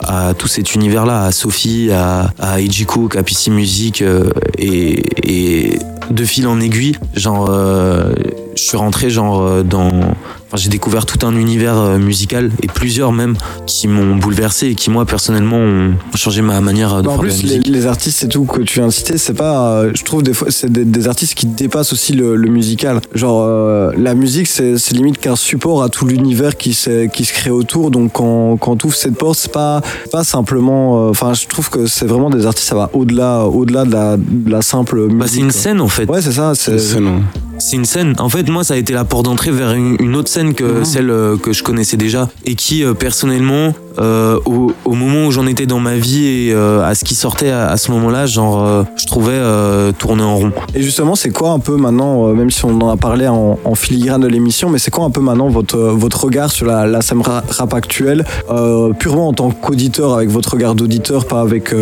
à 0.00 0.34
tout 0.34 0.48
cet 0.48 0.74
univers 0.74 1.06
là 1.06 1.24
à 1.24 1.32
Sophie 1.32 1.90
à 1.92 2.32
à 2.38 2.60
Eiji 2.60 2.86
Cook 2.86 3.16
à 3.16 3.22
PC 3.22 3.50
Music 3.50 4.02
euh, 4.02 4.30
et, 4.58 5.02
et 5.22 5.78
de 6.10 6.24
fil 6.24 6.46
en 6.46 6.60
aiguille 6.60 6.96
genre 7.14 7.50
je 8.56 8.62
suis 8.62 8.76
rentré 8.76 9.10
genre 9.10 9.40
euh, 9.42 9.62
dans 9.62 9.90
Enfin, 10.54 10.60
j'ai 10.64 10.68
découvert 10.68 11.06
tout 11.06 11.26
un 11.26 11.34
univers 11.34 11.78
euh, 11.78 11.96
musical 11.98 12.50
et 12.62 12.66
plusieurs 12.66 13.10
même 13.10 13.36
qui 13.66 13.88
m'ont 13.88 14.16
bouleversé 14.16 14.66
et 14.66 14.74
qui 14.74 14.90
moi 14.90 15.06
personnellement 15.06 15.56
ont 15.56 15.94
changé 16.14 16.42
ma 16.42 16.60
manière 16.60 16.92
euh, 16.92 17.00
de 17.00 17.06
Bah, 17.06 17.12
en 17.12 17.14
faire 17.14 17.22
de 17.22 17.28
la 17.28 17.58
plus, 17.58 17.70
les, 17.70 17.86
artistes 17.86 18.24
et 18.24 18.28
tout 18.28 18.44
que 18.44 18.60
tu 18.60 18.78
viens 18.80 18.88
de 18.88 18.92
citer, 18.92 19.16
c'est 19.16 19.32
pas. 19.32 19.78
euh, 19.78 19.92
je 19.94 20.04
trouve 20.04 20.22
des 20.22 20.34
fois, 20.34 20.48
c'est 20.50 20.70
des, 20.70 20.84
des 20.84 21.08
artistes 21.08 21.32
qui 21.34 21.46
dépassent 21.46 21.94
aussi 21.94 22.12
le, 22.12 22.36
le 22.36 22.50
musical. 22.50 23.00
Genre, 23.14 23.42
euh, 23.48 23.92
la 23.96 24.14
musique, 24.14 24.46
c'est 24.46 24.76
c'est 24.76 24.94
limite 24.94 25.16
qu'un 25.18 25.36
support 25.36 25.82
à 25.82 25.88
tout 25.88 26.04
l'univers 26.06 26.58
qui, 26.58 26.74
s'est- 26.74 27.08
qui 27.10 27.24
se 27.24 27.32
crée 27.32 27.48
autour. 27.50 27.90
Donc, 27.90 28.12
quand, 28.12 28.58
quand 28.58 28.76
tu 28.76 28.88
ouvres 28.88 28.94
cette 28.96 29.16
porte, 29.16 29.38
c'est 29.38 29.52
pas, 29.52 29.80
pas 30.10 30.22
simplement. 30.22 31.06
euh, 31.06 31.10
Enfin, 31.12 31.32
je 31.32 31.46
trouve 31.46 31.70
que 31.70 31.86
c'est 31.86 32.04
vraiment 32.06 32.28
des 32.28 32.44
artistes, 32.44 32.68
ça 32.68 32.74
va 32.74 32.90
au-delà 32.92 33.46
au-delà 33.46 33.86
de, 33.86 33.92
la, 33.92 34.16
de 34.18 34.50
la 34.50 34.60
simple 34.60 34.96
musique. 35.06 35.18
Bah, 35.18 35.26
c'est 35.28 35.38
une 35.40 35.44
quoi. 35.50 35.52
scène 35.60 35.80
en 35.80 35.88
fait. 35.88 36.04
Ouais, 36.10 36.20
c'est 36.20 36.32
ça. 36.32 36.52
C'est 36.54 36.78
C'est 36.78 37.00
non. 37.00 37.22
C'est 37.64 37.76
une 37.76 37.84
scène. 37.84 38.14
En 38.18 38.28
fait, 38.28 38.48
moi, 38.50 38.64
ça 38.64 38.74
a 38.74 38.76
été 38.76 38.92
la 38.92 39.04
porte 39.04 39.24
d'entrée 39.26 39.52
vers 39.52 39.72
une, 39.72 39.96
une 40.00 40.16
autre 40.16 40.28
scène 40.28 40.52
que 40.52 40.64
Mhm. 40.64 40.84
celle 40.84 41.10
euh, 41.10 41.36
que 41.36 41.52
je 41.52 41.62
connaissais 41.62 41.96
déjà 41.96 42.28
et 42.44 42.56
qui, 42.56 42.82
euh, 42.82 42.92
personnellement, 42.92 43.72
euh, 44.00 44.36
au, 44.46 44.72
au 44.84 44.94
moment 44.94 45.26
où 45.26 45.30
j'en 45.30 45.46
étais 45.46 45.66
dans 45.66 45.78
ma 45.78 45.94
vie 45.94 46.26
et 46.26 46.52
euh, 46.52 46.82
à 46.84 46.96
ce 46.96 47.04
qui 47.04 47.14
sortait 47.14 47.50
à, 47.50 47.68
à 47.70 47.76
ce 47.76 47.92
moment-là, 47.92 48.26
genre, 48.26 48.66
euh, 48.66 48.82
je 48.96 49.06
trouvais 49.06 49.38
tourner 49.98 50.24
en 50.24 50.36
rond. 50.38 50.52
Et 50.74 50.82
justement, 50.82 51.14
c'est 51.14 51.30
quoi 51.30 51.50
un 51.50 51.60
peu 51.60 51.76
maintenant, 51.76 52.26
même 52.34 52.50
si 52.50 52.64
on 52.64 52.80
en 52.80 52.88
a 52.90 52.96
parlé 52.96 53.28
en, 53.28 53.58
en 53.64 53.74
filigrane 53.76 54.20
de 54.20 54.26
l'émission, 54.28 54.68
mais 54.68 54.78
c'est 54.78 54.90
quoi 54.90 55.04
un 55.04 55.10
peu 55.10 55.20
maintenant 55.20 55.48
votre, 55.48 55.78
votre 55.78 56.24
regard 56.24 56.50
sur 56.50 56.66
la, 56.66 56.86
la 56.88 57.00
scène 57.00 57.20
ra- 57.22 57.44
rap 57.48 57.74
actuelle, 57.74 58.24
purement 58.98 59.28
en 59.28 59.32
tant 59.34 59.50
qu'auditeur, 59.50 60.14
avec 60.14 60.30
votre 60.30 60.50
regard 60.54 60.74
d'auditeur, 60.74 61.26
pas 61.26 61.40
avec, 61.40 61.72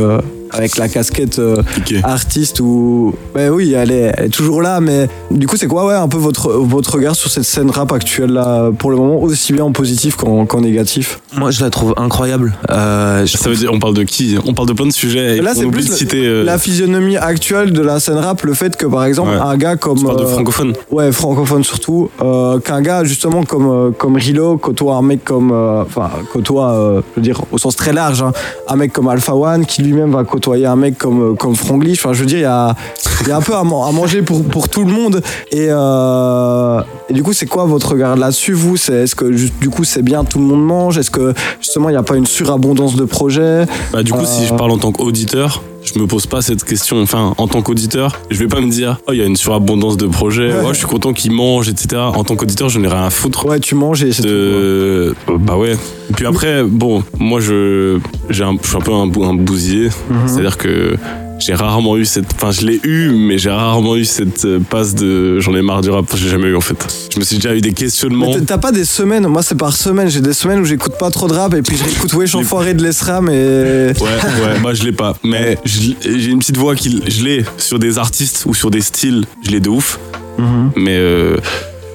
avec 0.52 0.76
la 0.76 0.88
casquette 0.88 1.38
euh, 1.38 1.56
artiste 2.02 2.60
ou. 2.60 3.14
Ben 3.34 3.50
oui, 3.50 3.72
elle 3.72 3.90
est, 3.90 4.12
elle 4.16 4.26
est 4.26 4.28
toujours 4.30 4.62
là, 4.62 4.80
mais 4.80 5.08
du 5.30 5.46
coup, 5.46 5.56
c'est 5.56 5.66
quoi 5.66 5.86
ouais, 5.86 5.94
un 5.94 6.08
peu 6.08 6.16
votre, 6.18 6.50
votre 6.52 6.94
regard 6.94 7.14
sur 7.14 7.30
cette 7.30 7.44
scène 7.44 7.70
rap 7.70 7.92
actuelle 7.92 8.30
là, 8.32 8.70
pour 8.76 8.90
le 8.90 8.96
moment, 8.96 9.20
aussi 9.22 9.52
bien 9.52 9.64
en 9.64 9.72
positif 9.72 10.16
qu'en 10.16 10.46
qu'en 10.46 10.60
négatif? 10.60 11.20
Moi, 11.36 11.50
je 11.50 11.62
la 11.62 11.70
trouve 11.70 11.94
incroyable. 11.96 12.52
Euh, 12.70 13.24
je- 13.26 13.36
Ça 13.36 13.48
veut 13.48 13.56
dire, 13.56 13.70
on 13.72 13.78
parle 13.78 13.94
de 13.94 14.02
qui? 14.02 14.36
On 14.46 14.54
parle 14.54 14.68
de 14.68 14.72
plein 14.74 14.86
de 14.86 14.92
sujets. 14.92 15.38
et 15.38 15.40
Là, 15.40 15.52
c'est 15.54 15.66
plus 15.66 15.86
de 15.86 15.90
le- 15.90 15.96
citer. 15.96 16.26
euh, 16.26 16.44
La 16.44 16.58
physionomie 16.58 17.16
actuelle 17.16 17.72
de 17.72 17.80
la 17.82 18.00
scène 18.00 18.16
rap, 18.18 18.42
le 18.42 18.54
fait 18.54 18.76
que 18.76 18.86
par 18.86 19.04
exemple, 19.04 19.30
Ouais. 19.30 19.36
un 19.40 19.56
gars 19.56 19.76
comme. 19.76 19.98
tu 19.98 20.04
parles 20.04 20.20
de 20.20 20.26
francophone. 20.26 20.72
Ouais, 20.90 21.12
francophone 21.12 21.64
surtout. 21.64 22.10
Euh, 22.22 22.58
Qu'un 22.60 22.82
gars, 22.82 23.04
justement, 23.04 23.44
comme, 23.44 23.92
comme 23.94 24.16
Rilo, 24.16 24.56
côtoie 24.58 24.96
un 24.96 25.02
mec 25.02 25.24
comme. 25.24 25.50
euh, 25.52 25.82
Enfin, 25.82 26.10
côtoie, 26.32 26.70
euh, 26.72 27.00
je 27.14 27.20
veux 27.20 27.22
dire, 27.22 27.40
au 27.52 27.58
sens 27.58 27.76
très 27.76 27.92
large, 27.92 28.22
hein, 28.22 28.32
un 28.68 28.76
mec 28.76 28.92
comme 28.92 29.08
Alpha 29.08 29.34
One, 29.34 29.64
qui 29.64 29.82
lui-même 29.82 30.10
va 30.10 30.24
côtoyer 30.24 30.39
un 30.48 30.76
mec 30.76 30.98
comme, 30.98 31.32
euh, 31.32 31.34
comme 31.34 31.54
Franglish. 31.54 31.98
Enfin, 32.04 32.12
je 32.12 32.20
veux 32.20 32.26
dire, 32.26 32.38
il 32.38 32.42
y 32.42 32.44
a, 32.44 32.74
y 33.26 33.30
a 33.30 33.36
un 33.36 33.40
peu 33.40 33.54
à, 33.54 33.64
man- 33.64 33.82
à 33.86 33.92
manger 33.92 34.22
pour, 34.22 34.44
pour 34.44 34.68
tout 34.68 34.84
le 34.84 34.92
monde. 34.92 35.22
Et, 35.52 35.68
euh, 35.70 36.80
et 37.08 37.12
du 37.12 37.22
coup, 37.22 37.32
c'est 37.32 37.46
quoi 37.46 37.64
votre 37.64 37.90
regard 37.92 38.16
là-dessus, 38.16 38.52
vous? 38.52 38.76
Est-ce 38.76 39.14
que, 39.14 39.24
du 39.24 39.70
coup, 39.70 39.84
c'est 39.84 40.02
bien, 40.02 40.24
tout 40.24 40.38
le 40.38 40.44
monde 40.44 40.64
mange? 40.64 40.98
Est-ce 40.98 41.10
que, 41.10 41.34
justement, 41.60 41.88
il 41.88 41.92
n'y 41.92 41.98
a 41.98 42.02
pas 42.02 42.16
une 42.16 42.26
surabondance 42.26 42.96
de 42.96 43.04
projets? 43.04 43.64
Bah, 43.92 44.02
du 44.02 44.12
coup, 44.12 44.24
si 44.24 44.42
Euh, 44.42 44.46
je 44.48 44.54
parle 44.54 44.70
en 44.72 44.78
tant 44.78 44.92
qu'auditeur, 44.92 45.62
je 45.82 45.98
me 45.98 46.06
pose 46.06 46.26
pas 46.26 46.42
cette 46.42 46.64
question. 46.64 47.00
Enfin, 47.02 47.34
en 47.38 47.48
tant 47.48 47.62
qu'auditeur, 47.62 48.18
je 48.30 48.38
vais 48.38 48.46
pas 48.46 48.60
me 48.60 48.70
dire, 48.70 49.00
oh, 49.06 49.12
il 49.12 49.18
y 49.18 49.22
a 49.22 49.26
une 49.26 49.36
surabondance 49.36 49.96
de 49.96 50.06
projets. 50.06 50.48
Ouais. 50.52 50.60
Ouais, 50.60 50.72
je 50.72 50.78
suis 50.78 50.86
content 50.86 51.12
qu'ils 51.12 51.32
mangent, 51.32 51.68
etc. 51.68 52.00
En 52.02 52.24
tant 52.24 52.36
qu'auditeur, 52.36 52.68
je 52.68 52.78
n'ai 52.78 52.88
rien 52.88 53.04
à 53.06 53.10
foutre. 53.10 53.46
Ouais, 53.46 53.60
tu 53.60 53.74
manges 53.74 54.02
et 54.02 54.12
c'est 54.12 54.22
tout. 54.22 55.38
Bah 55.38 55.56
ouais. 55.56 55.72
Et 56.10 56.12
puis 56.12 56.26
après, 56.26 56.62
bon, 56.64 57.02
moi, 57.18 57.40
je, 57.40 57.98
j'ai 58.28 58.44
un, 58.44 58.56
je 58.62 58.66
suis 58.68 58.76
un 58.76 58.80
peu 58.80 58.92
un, 58.92 59.10
un 59.28 59.34
bousier. 59.34 59.88
Mhm. 60.08 60.28
C'est-à-dire 60.28 60.58
que 60.58 60.96
j'ai 61.40 61.54
rarement 61.54 61.96
eu 61.96 62.04
cette. 62.04 62.26
Enfin, 62.34 62.50
je 62.50 62.66
l'ai 62.66 62.80
eu, 62.84 63.10
mais 63.10 63.38
j'ai 63.38 63.50
rarement 63.50 63.96
eu 63.96 64.04
cette 64.04 64.44
euh, 64.44 64.60
passe 64.60 64.94
de 64.94 65.40
j'en 65.40 65.54
ai 65.54 65.62
marre 65.62 65.80
du 65.80 65.90
rap. 65.90 66.04
J'ai 66.14 66.28
jamais 66.28 66.48
eu 66.48 66.56
en 66.56 66.60
fait. 66.60 66.76
Je 67.12 67.18
me 67.18 67.24
suis 67.24 67.36
déjà 67.36 67.54
eu 67.54 67.60
des 67.60 67.72
questionnements. 67.72 68.32
T'as 68.46 68.58
pas 68.58 68.72
des 68.72 68.84
semaines, 68.84 69.26
moi 69.26 69.42
c'est 69.42 69.56
par 69.56 69.74
semaine, 69.74 70.08
j'ai 70.08 70.20
des 70.20 70.34
semaines 70.34 70.60
où 70.60 70.64
j'écoute 70.64 70.94
pas 70.98 71.10
trop 71.10 71.28
de 71.28 71.32
rap 71.32 71.54
et 71.54 71.62
puis 71.62 71.76
je 71.76 71.84
réécoute 71.84 72.12
Wesh 72.14 72.34
Enfoiré 72.34 72.74
de 72.74 72.82
l'Esram 72.82 73.28
et. 73.28 73.92
Ouais, 74.00 74.06
ouais, 74.06 74.58
moi 74.60 74.74
je 74.74 74.84
l'ai 74.84 74.92
pas. 74.92 75.16
Mais 75.24 75.58
j'ai 75.64 76.30
une 76.30 76.38
petite 76.38 76.56
voix 76.56 76.74
qui. 76.74 77.02
Je 77.06 77.24
l'ai 77.24 77.44
sur 77.56 77.78
des 77.78 77.98
artistes 77.98 78.44
ou 78.46 78.54
sur 78.54 78.70
des 78.70 78.80
styles, 78.80 79.24
je 79.42 79.50
l'ai 79.50 79.60
de 79.60 79.68
ouf. 79.68 79.98
Mhm. 80.38 80.72
Mais 80.76 80.96
euh, 80.96 81.36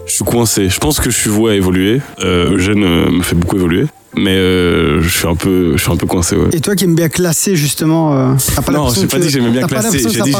je 0.06 0.14
suis 0.14 0.26
coincé. 0.26 0.70
Je 0.70 0.80
pense 0.80 1.00
que 1.00 1.10
je 1.10 1.18
suis 1.18 1.30
voué 1.30 1.54
à 1.54 1.56
évoluer. 1.56 2.02
Euh, 2.24 2.54
Eugène 2.54 2.84
euh, 2.84 3.10
me 3.10 3.22
fait 3.22 3.36
beaucoup 3.36 3.56
évoluer. 3.56 3.86
Mais 4.18 4.36
euh, 4.38 5.02
je 5.02 5.10
suis 5.10 5.28
un 5.28 5.36
peu, 5.36 5.74
je 5.76 5.82
suis 5.82 5.92
un 5.92 5.98
peu 5.98 6.06
coincé. 6.08 6.36
Ouais. 6.36 6.48
Et 6.54 6.62
toi 6.62 6.76
qui 6.76 6.86
aimes 6.86 6.96
bien 6.96 7.10
classer 7.10 7.56
justement, 7.56 8.14
euh, 8.16 8.34
t'as 8.56 8.62
pas 8.62 8.72
Non, 8.72 8.90
j'ai 8.90 9.08
pas 9.08 9.18
que- 9.18 9.22
dit 9.22 9.28
que 9.28 9.34
j'aimais 9.34 9.50
bien 9.50 9.62
t'as 9.62 9.68
pas 9.68 9.82
classer, 9.82 10.00
j'ai 10.00 10.22
dit-. 10.22 10.32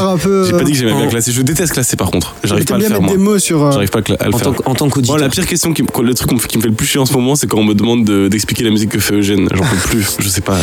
J'ai 0.46 0.52
pas 0.52 0.64
dit 0.64 0.72
que 0.72 0.78
j'aimais 0.78 0.94
bien 0.94 1.06
en- 1.06 1.08
classer. 1.08 1.32
Je 1.32 1.42
déteste 1.42 1.72
classer 1.72 1.96
par 1.96 2.10
contre. 2.10 2.34
J'arrive 2.44 2.64
pas 2.64 2.74
à 2.74 2.78
le 2.78 2.80
bien 2.84 2.88
faire 2.88 3.00
mettre 3.02 3.12
moi. 3.14 3.16
des 3.18 3.22
mots 3.32 3.38
sur. 3.38 3.62
euh, 3.64 3.72
J'arrive 3.72 3.90
pas 3.90 3.98
à 4.18 4.28
le 4.28 4.34
en 4.34 4.38
faire. 4.38 4.52
tant, 4.54 4.70
en 4.70 4.74
tant 4.74 4.88
qu'auditeur. 4.88 5.18
La 5.18 5.28
pire 5.28 5.46
question, 5.46 5.72
qui, 5.72 5.82
le 6.02 6.14
truc 6.14 6.28
qu'on 6.28 6.36
me- 6.36 6.40
qui 6.40 6.56
me 6.58 6.62
fait 6.62 6.68
le 6.68 6.74
plus 6.74 6.86
chier 6.86 7.00
en 7.00 7.06
ce 7.06 7.12
moment, 7.12 7.34
c'est 7.36 7.46
quand 7.46 7.58
on 7.58 7.64
me 7.64 7.74
demande 7.74 8.04
de- 8.04 8.28
d'expliquer 8.28 8.64
la 8.64 8.70
musique 8.70 8.90
que 8.90 8.98
fait 8.98 9.14
Eugène. 9.14 9.48
J'en 9.52 9.62
peux 9.64 9.76
plus. 9.90 10.06
Je 10.20 10.28
sais 10.28 10.40
pas. 10.40 10.56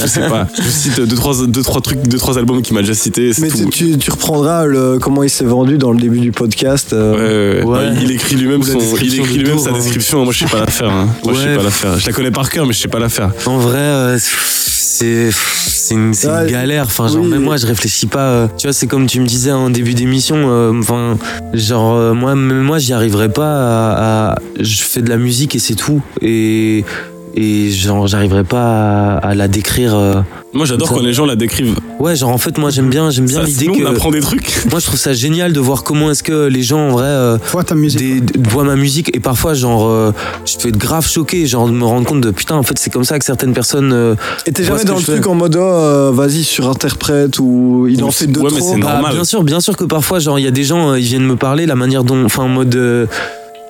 Je 0.00 0.06
sais 0.06 0.28
pas. 0.28 0.46
Je 0.56 0.68
cite 0.68 1.00
deux 1.00 1.16
trois, 1.16 1.34
deux, 1.46 1.62
trois 1.62 1.80
trucs, 1.80 2.02
deux, 2.02 2.18
trois 2.18 2.38
albums 2.38 2.62
qu'il 2.62 2.74
m'a 2.74 2.80
déjà 2.82 2.94
cités. 2.94 3.32
C'est 3.32 3.42
Mais 3.42 3.48
tout. 3.48 3.68
tu, 3.70 4.10
reprendras 4.10 4.66
le, 4.66 4.98
comment 5.00 5.22
il 5.22 5.30
s'est 5.30 5.44
vendu 5.44 5.78
dans 5.78 5.92
le 5.92 5.98
début 6.00 6.20
du 6.20 6.32
podcast. 6.32 6.92
euh, 6.92 7.62
Ouais, 7.64 7.64
ouais. 7.64 7.70
Ouais. 7.70 7.94
Il 8.02 8.10
écrit 8.12 8.36
lui-même 8.36 8.60
il 8.62 8.72
description 8.74 9.24
écrit 9.24 9.38
lui-même 9.38 9.58
sa 9.58 9.70
hein. 9.70 9.72
description. 9.74 10.24
Moi, 10.24 10.32
je 10.32 10.40
sais 10.40 10.50
pas 10.50 10.60
la 10.60 10.66
faire. 10.66 10.90
hein. 10.90 11.08
Moi, 11.24 11.34
je 11.34 11.40
sais 11.40 11.56
pas 11.56 11.62
la 11.62 11.70
faire. 11.70 11.98
Connais 12.20 12.30
par 12.30 12.50
cœur, 12.50 12.66
mais 12.66 12.74
je 12.74 12.80
sais 12.80 12.88
pas 12.88 12.98
la 12.98 13.08
faire. 13.08 13.32
En 13.46 13.56
vrai, 13.56 13.78
euh, 13.78 14.18
c'est 14.18 15.30
C'est 15.30 15.30
c'est 15.32 15.94
une, 15.94 16.12
galère. 16.50 16.84
Enfin, 16.84 17.08
genre, 17.08 17.24
même 17.24 17.42
moi, 17.42 17.56
je 17.56 17.66
réfléchis 17.66 18.06
pas. 18.06 18.28
Euh, 18.28 18.46
tu 18.58 18.66
vois, 18.66 18.74
c'est 18.74 18.86
comme 18.86 19.06
tu 19.06 19.20
me 19.20 19.26
disais 19.26 19.52
en 19.52 19.70
début 19.70 19.94
d'émission. 19.94 20.36
Euh, 20.36 20.78
enfin, 20.78 21.16
genre, 21.54 21.94
euh, 21.94 22.12
moi, 22.12 22.34
même 22.34 22.60
moi, 22.60 22.78
j'y 22.78 22.92
arriverai 22.92 23.30
pas 23.30 24.32
à, 24.32 24.34
Je 24.60 24.82
fais 24.82 25.00
de 25.00 25.08
la 25.08 25.16
musique 25.16 25.54
et 25.54 25.58
c'est 25.58 25.76
tout. 25.76 26.02
Et 26.20 26.84
et 27.34 27.70
genre 27.70 28.06
j'arriverai 28.06 28.44
pas 28.44 29.16
à, 29.16 29.34
la 29.34 29.48
décrire. 29.48 29.94
Euh, 29.94 30.20
moi 30.52 30.66
j'adore 30.66 30.88
quand 30.88 31.00
les 31.00 31.12
gens 31.12 31.26
la 31.26 31.36
décrivent. 31.36 31.76
Ouais, 31.98 32.16
genre 32.16 32.30
en 32.30 32.38
fait 32.38 32.58
moi 32.58 32.70
j'aime 32.70 32.90
bien 32.90 33.10
j'aime 33.10 33.26
bien 33.26 33.42
l'idée 33.42 33.66
que 33.66 33.84
on 33.84 33.86
apprend 33.86 34.10
des 34.10 34.20
trucs. 34.20 34.64
Moi 34.70 34.80
je 34.80 34.86
trouve 34.86 34.98
ça 34.98 35.12
génial 35.12 35.52
de 35.52 35.60
voir 35.60 35.84
comment 35.84 36.10
est-ce 36.10 36.22
que 36.22 36.46
les 36.46 36.62
gens 36.62 36.88
en 36.88 36.90
vrai 36.90 37.06
euh, 37.06 37.38
voient 37.52 37.64
ta 37.64 37.74
musique, 37.74 38.36
voient 38.48 38.64
ma 38.64 38.76
musique 38.76 39.14
et 39.14 39.20
parfois 39.20 39.54
genre 39.54 39.86
euh, 39.86 40.12
je 40.44 40.56
peux 40.58 40.68
être 40.68 40.78
grave 40.78 41.06
choqué 41.06 41.46
genre 41.46 41.66
de 41.66 41.72
me 41.72 41.84
rendre 41.84 42.06
compte 42.06 42.20
de 42.20 42.30
putain 42.30 42.56
en 42.56 42.62
fait 42.62 42.78
c'est 42.78 42.90
comme 42.90 43.04
ça 43.04 43.18
que 43.18 43.24
certaines 43.24 43.52
personnes. 43.52 44.16
et 44.46 44.52
t'es 44.52 44.64
jamais 44.64 44.84
dans 44.84 44.96
le 44.96 45.02
truc 45.02 45.26
en 45.26 45.34
mode 45.34 45.56
oh, 45.56 46.12
vas-y 46.12 46.42
sur 46.42 46.68
interprète 46.68 47.38
ou 47.38 47.86
il 47.88 48.02
en 48.02 48.10
fait 48.10 48.26
de 48.26 48.40
ouais, 48.40 48.48
trop. 48.48 48.56
Mais 48.56 48.62
c'est 48.62 48.76
normal. 48.76 49.04
Ah, 49.06 49.12
bien 49.12 49.24
sûr 49.24 49.42
bien 49.44 49.60
sûr 49.60 49.76
que 49.76 49.84
parfois 49.84 50.18
genre 50.18 50.38
il 50.38 50.42
y 50.42 50.48
a 50.48 50.52
des 50.52 50.64
gens 50.64 50.94
ils 50.94 51.04
viennent 51.04 51.26
me 51.26 51.36
parler 51.36 51.66
la 51.66 51.76
manière 51.76 52.04
dont 52.04 52.24
enfin 52.24 52.44
en 52.44 52.48
mode 52.48 53.08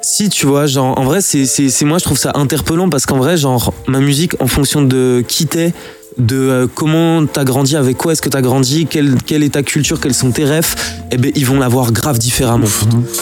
si, 0.03 0.29
tu 0.29 0.47
vois, 0.47 0.67
genre, 0.67 0.99
en 0.99 1.05
vrai, 1.05 1.21
c'est, 1.21 1.45
c'est, 1.47 1.85
moi, 1.85 1.99
je 1.99 2.05
trouve 2.05 2.19
ça 2.19 2.33
interpellant 2.35 2.89
parce 2.89 3.07
qu'en 3.07 3.19
vrai, 3.19 3.37
genre, 3.37 3.75
ma 3.87 4.01
musique, 4.01 4.35
en 4.41 4.47
fonction 4.47 4.83
de 4.83 5.23
qui 5.27 5.47
t'es, 5.47 5.73
de 6.19 6.37
euh, 6.37 6.67
comment 6.73 7.25
t'as 7.27 7.45
grandi, 7.45 7.77
avec 7.77 7.97
quoi 7.97 8.13
est-ce 8.13 8.23
que 8.23 8.29
t'as 8.29 8.43
grandi, 8.43 8.87
quelle, 8.87 9.17
quelle 9.25 9.43
est 9.43 9.51
ta 9.51 9.63
culture, 9.63 10.01
quels 10.01 10.15
sont 10.15 10.31
tes 10.31 10.45
rêves, 10.45 10.75
eh 11.11 11.17
ben, 11.17 11.33
ils 11.35 11.47
vont 11.47 11.59
la 11.59 11.69
voir 11.69 11.93
grave 11.93 12.19
différemment. 12.19 12.67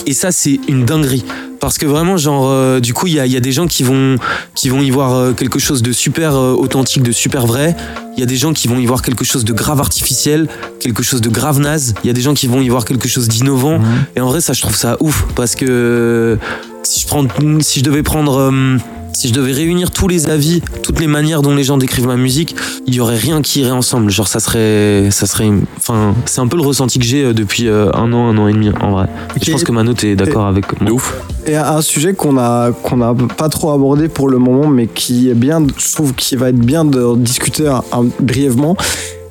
Et 0.06 0.12
ça, 0.12 0.32
c'est 0.32 0.58
une 0.68 0.84
dinguerie. 0.84 1.24
Parce 1.60 1.76
que 1.76 1.86
vraiment, 1.86 2.16
genre, 2.16 2.46
euh, 2.48 2.78
du 2.78 2.94
coup, 2.94 3.08
il 3.08 3.14
y 3.14 3.20
a, 3.20 3.26
y 3.26 3.36
a, 3.36 3.40
des 3.40 3.50
gens 3.50 3.66
qui 3.66 3.82
vont, 3.82 4.16
qui 4.54 4.68
vont 4.68 4.80
y 4.80 4.90
voir 4.90 5.14
euh, 5.14 5.32
quelque 5.32 5.58
chose 5.58 5.82
de 5.82 5.90
super 5.90 6.34
authentique, 6.34 7.02
de 7.02 7.10
super 7.10 7.46
vrai. 7.46 7.76
Il 8.16 8.20
y 8.20 8.22
a 8.22 8.26
des 8.26 8.36
gens 8.36 8.52
qui 8.52 8.68
vont 8.68 8.78
y 8.78 8.86
voir 8.86 9.02
quelque 9.02 9.24
chose 9.24 9.44
de 9.44 9.52
grave 9.52 9.80
artificiel, 9.80 10.48
quelque 10.80 11.02
chose 11.02 11.20
de 11.20 11.28
grave 11.28 11.58
naze. 11.58 11.94
Il 12.04 12.06
y 12.06 12.10
a 12.10 12.12
des 12.12 12.20
gens 12.20 12.34
qui 12.34 12.46
vont 12.46 12.60
y 12.60 12.68
voir 12.68 12.84
quelque 12.84 13.08
chose 13.08 13.28
d'innovant. 13.28 13.78
Mhm. 13.78 13.84
Et 14.16 14.20
en 14.20 14.28
vrai, 14.28 14.40
ça, 14.40 14.52
je 14.52 14.60
trouve 14.60 14.76
ça 14.76 14.96
ouf. 15.00 15.24
Parce 15.34 15.56
que 15.56 16.38
si 16.82 17.00
je, 17.00 17.06
prends, 17.06 17.24
si 17.60 17.80
je 17.80 17.84
devais 17.84 18.02
prendre. 18.02 18.36
Euh, 18.38 18.78
si 19.14 19.28
je 19.28 19.32
devais 19.32 19.52
réunir 19.52 19.90
tous 19.90 20.06
les 20.06 20.28
avis, 20.28 20.62
toutes 20.82 21.00
les 21.00 21.08
manières 21.08 21.42
dont 21.42 21.54
les 21.54 21.64
gens 21.64 21.76
décrivent 21.76 22.06
ma 22.06 22.16
musique, 22.16 22.54
il 22.86 22.94
y 22.94 23.00
aurait 23.00 23.16
rien 23.16 23.42
qui 23.42 23.60
irait 23.60 23.72
ensemble. 23.72 24.10
Genre, 24.10 24.28
ça 24.28 24.38
serait. 24.38 25.10
Ça 25.10 25.26
serait 25.26 25.50
enfin, 25.76 26.14
c'est 26.26 26.40
un 26.40 26.46
peu 26.46 26.56
le 26.56 26.62
ressenti 26.62 27.00
que 27.00 27.04
j'ai 27.04 27.24
euh, 27.24 27.32
depuis 27.32 27.66
euh, 27.66 27.90
un 27.94 28.12
an, 28.12 28.28
un 28.28 28.38
an 28.38 28.46
et 28.46 28.52
demi, 28.52 28.70
en 28.80 28.92
vrai. 28.92 29.08
je 29.42 29.50
pense 29.50 29.64
que 29.64 29.72
Mano, 29.72 29.92
t'es 29.94 30.14
d'accord 30.14 30.46
avec 30.46 30.80
moi. 30.80 30.92
ouf. 30.92 31.16
Et 31.46 31.56
un 31.56 31.80
sujet 31.82 32.12
qu'on 32.12 32.38
a, 32.38 32.70
qu'on 32.70 33.00
a 33.00 33.14
pas 33.14 33.48
trop 33.48 33.72
abordé 33.72 34.08
pour 34.08 34.28
le 34.28 34.38
moment, 34.38 34.68
mais 34.68 34.86
qui 34.86 35.30
est 35.30 35.34
bien, 35.34 35.66
je 35.76 35.92
trouve, 35.92 36.14
qui 36.14 36.36
va 36.36 36.50
être 36.50 36.58
bien 36.58 36.84
de 36.84 37.16
discuter 37.16 37.72
brièvement, 38.20 38.76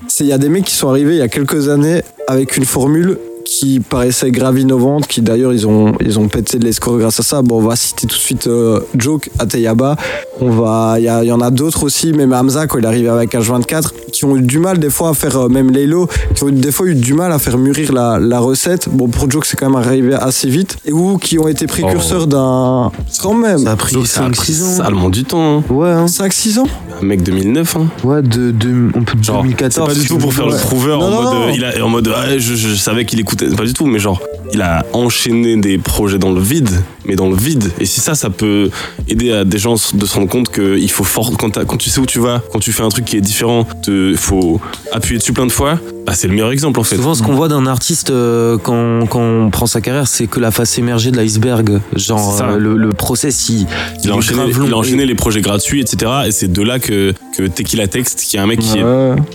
c'est 0.07 0.23
il 0.23 0.27
y 0.27 0.33
a 0.33 0.37
des 0.37 0.49
mecs 0.49 0.65
qui 0.65 0.73
sont 0.73 0.89
arrivés 0.89 1.13
il 1.13 1.19
y 1.19 1.21
a 1.21 1.27
quelques 1.27 1.69
années 1.69 2.01
avec 2.27 2.57
une 2.57 2.65
formule 2.65 3.19
qui 3.47 3.79
paraissait 3.79 4.29
grave 4.29 4.59
innovante, 4.59 5.07
qui 5.07 5.21
d'ailleurs 5.21 5.53
ils 5.53 5.65
ont, 5.65 5.93
ils 6.01 6.19
ont 6.19 6.27
pété 6.27 6.59
de 6.59 6.65
l'escore 6.65 6.97
grâce 6.97 7.21
à 7.21 7.23
ça. 7.23 7.41
Bon, 7.41 7.59
on 7.59 7.65
va 7.65 7.77
citer 7.77 8.05
tout 8.05 8.17
de 8.17 8.21
suite 8.21 8.47
euh, 8.47 8.81
Joke, 8.97 9.29
Ateyaba. 9.39 9.95
On 10.41 10.49
va, 10.51 10.95
il 10.99 11.03
y, 11.03 11.27
y, 11.27 11.31
en 11.31 11.39
a 11.39 11.49
d'autres 11.49 11.83
aussi, 11.83 12.11
même 12.11 12.33
Hamza 12.33 12.67
quand 12.67 12.77
il 12.77 12.83
est 12.83 12.87
arrivé 12.87 13.07
avec 13.07 13.33
H24, 13.33 13.91
qui 14.11 14.25
ont 14.25 14.35
eu 14.35 14.41
du 14.41 14.59
mal 14.59 14.79
des 14.79 14.89
fois 14.89 15.09
à 15.09 15.13
faire, 15.13 15.37
euh, 15.37 15.47
même 15.47 15.71
Laylo, 15.71 16.09
qui 16.35 16.43
ont 16.43 16.49
des 16.49 16.73
fois 16.73 16.87
eu 16.87 16.95
du 16.95 17.13
mal 17.13 17.31
à 17.31 17.39
faire 17.39 17.57
mûrir 17.57 17.93
la, 17.93 18.19
la 18.19 18.39
recette. 18.39 18.89
Bon, 18.91 19.07
pour 19.07 19.31
Joke, 19.31 19.45
c'est 19.45 19.55
quand 19.55 19.69
même 19.69 19.81
arrivé 19.81 20.13
assez 20.13 20.49
vite. 20.49 20.77
Et 20.85 20.91
ou 20.91 21.17
qui 21.17 21.39
ont 21.39 21.47
été 21.47 21.67
précurseurs 21.67 22.23
oh. 22.23 22.27
d'un. 22.27 22.91
Quand 23.21 23.33
même. 23.33 23.59
Ça 23.59 23.71
a 23.71 23.75
pris 23.77 23.95
5-6 23.95 24.63
ans. 24.63 24.77
Ça 24.77 24.87
a 24.87 25.09
du 25.09 25.23
temps. 25.23 25.59
Hein. 25.59 25.63
Ouais, 25.69 25.89
hein. 25.89 26.07
5-6 26.07 26.59
ans 26.59 26.67
Un 27.01 27.05
mec 27.05 27.23
2009. 27.23 27.77
Hein. 27.77 27.87
Ouais, 28.03 28.21
de, 28.21 28.51
de, 28.51 28.89
on 28.93 29.03
peut 29.03 29.17
2014. 29.17 29.73
C'est 29.73 29.95
pas 29.95 30.01
du 30.01 30.07
tout 30.07 30.17
pour 30.17 30.33
faire 30.33 30.47
le 30.47 30.57
prover 30.57 30.91
en, 30.91 31.09
mode, 31.09 31.33
euh, 31.33 31.51
il 31.55 31.63
a, 31.63 31.85
en 31.85 31.89
mode, 31.89 32.11
ah, 32.13 32.37
je, 32.37 32.55
je 32.55 32.75
savais 32.75 33.05
qu'il 33.05 33.19
écoutait 33.21 33.36
pas 33.37 33.65
du 33.65 33.73
tout, 33.73 33.85
mais 33.85 33.99
genre, 33.99 34.21
il 34.53 34.61
a 34.61 34.85
enchaîné 34.93 35.57
des 35.57 35.77
projets 35.77 36.17
dans 36.17 36.31
le 36.31 36.41
vide, 36.41 36.69
mais 37.05 37.15
dans 37.15 37.29
le 37.29 37.35
vide. 37.35 37.71
Et 37.79 37.85
si 37.85 37.99
ça, 37.99 38.15
ça 38.15 38.29
peut 38.29 38.69
aider 39.07 39.31
à 39.31 39.43
des 39.43 39.57
gens 39.57 39.73
de 39.93 40.05
se 40.05 40.13
rendre 40.15 40.29
compte 40.29 40.49
qu'il 40.49 40.89
faut 40.91 41.03
fort, 41.03 41.31
quand, 41.37 41.63
quand, 41.65 41.77
tu 41.77 41.89
sais 41.89 41.99
où 41.99 42.05
tu 42.05 42.19
vas, 42.19 42.41
quand 42.51 42.59
tu 42.59 42.71
fais 42.71 42.83
un 42.83 42.89
truc 42.89 43.05
qui 43.05 43.17
est 43.17 43.21
différent, 43.21 43.67
il 43.87 44.17
faut 44.17 44.59
appuyer 44.91 45.19
dessus 45.19 45.33
plein 45.33 45.45
de 45.45 45.51
fois. 45.51 45.79
Bah, 46.05 46.13
c'est 46.15 46.27
le 46.27 46.33
meilleur 46.33 46.51
exemple 46.51 46.79
en 46.79 46.83
fait. 46.83 46.95
Souvent, 46.95 47.15
ce 47.15 47.21
qu'on 47.21 47.33
voit 47.33 47.49
d'un 47.49 47.67
artiste 47.67 48.11
euh, 48.11 48.57
quand, 48.57 49.05
quand, 49.07 49.19
on 49.19 49.49
prend 49.49 49.65
sa 49.65 49.81
carrière, 49.81 50.07
c'est 50.07 50.27
que 50.27 50.39
la 50.39 50.51
face 50.51 50.77
émergée 50.77 51.11
de 51.11 51.17
l'iceberg. 51.17 51.81
Genre, 51.95 52.41
euh, 52.41 52.57
le, 52.57 52.77
le, 52.77 52.89
process, 52.89 53.49
il, 53.49 53.67
il, 54.03 54.11
a 54.11 54.15
enchaîné, 54.15 54.43
il 54.65 54.73
a 54.73 54.77
enchaîné 54.77 55.05
les 55.05 55.15
projets 55.15 55.41
gratuits, 55.41 55.81
etc. 55.81 56.11
Et 56.27 56.31
c'est 56.31 56.51
de 56.51 56.61
là 56.61 56.79
que, 56.79 57.13
que 57.35 57.43
Tequila 57.43 57.87
Text, 57.87 58.21
qui 58.21 58.37
est 58.37 58.39
un 58.39 58.47
mec 58.47 58.59
qui 58.59 58.77
est 58.77 58.85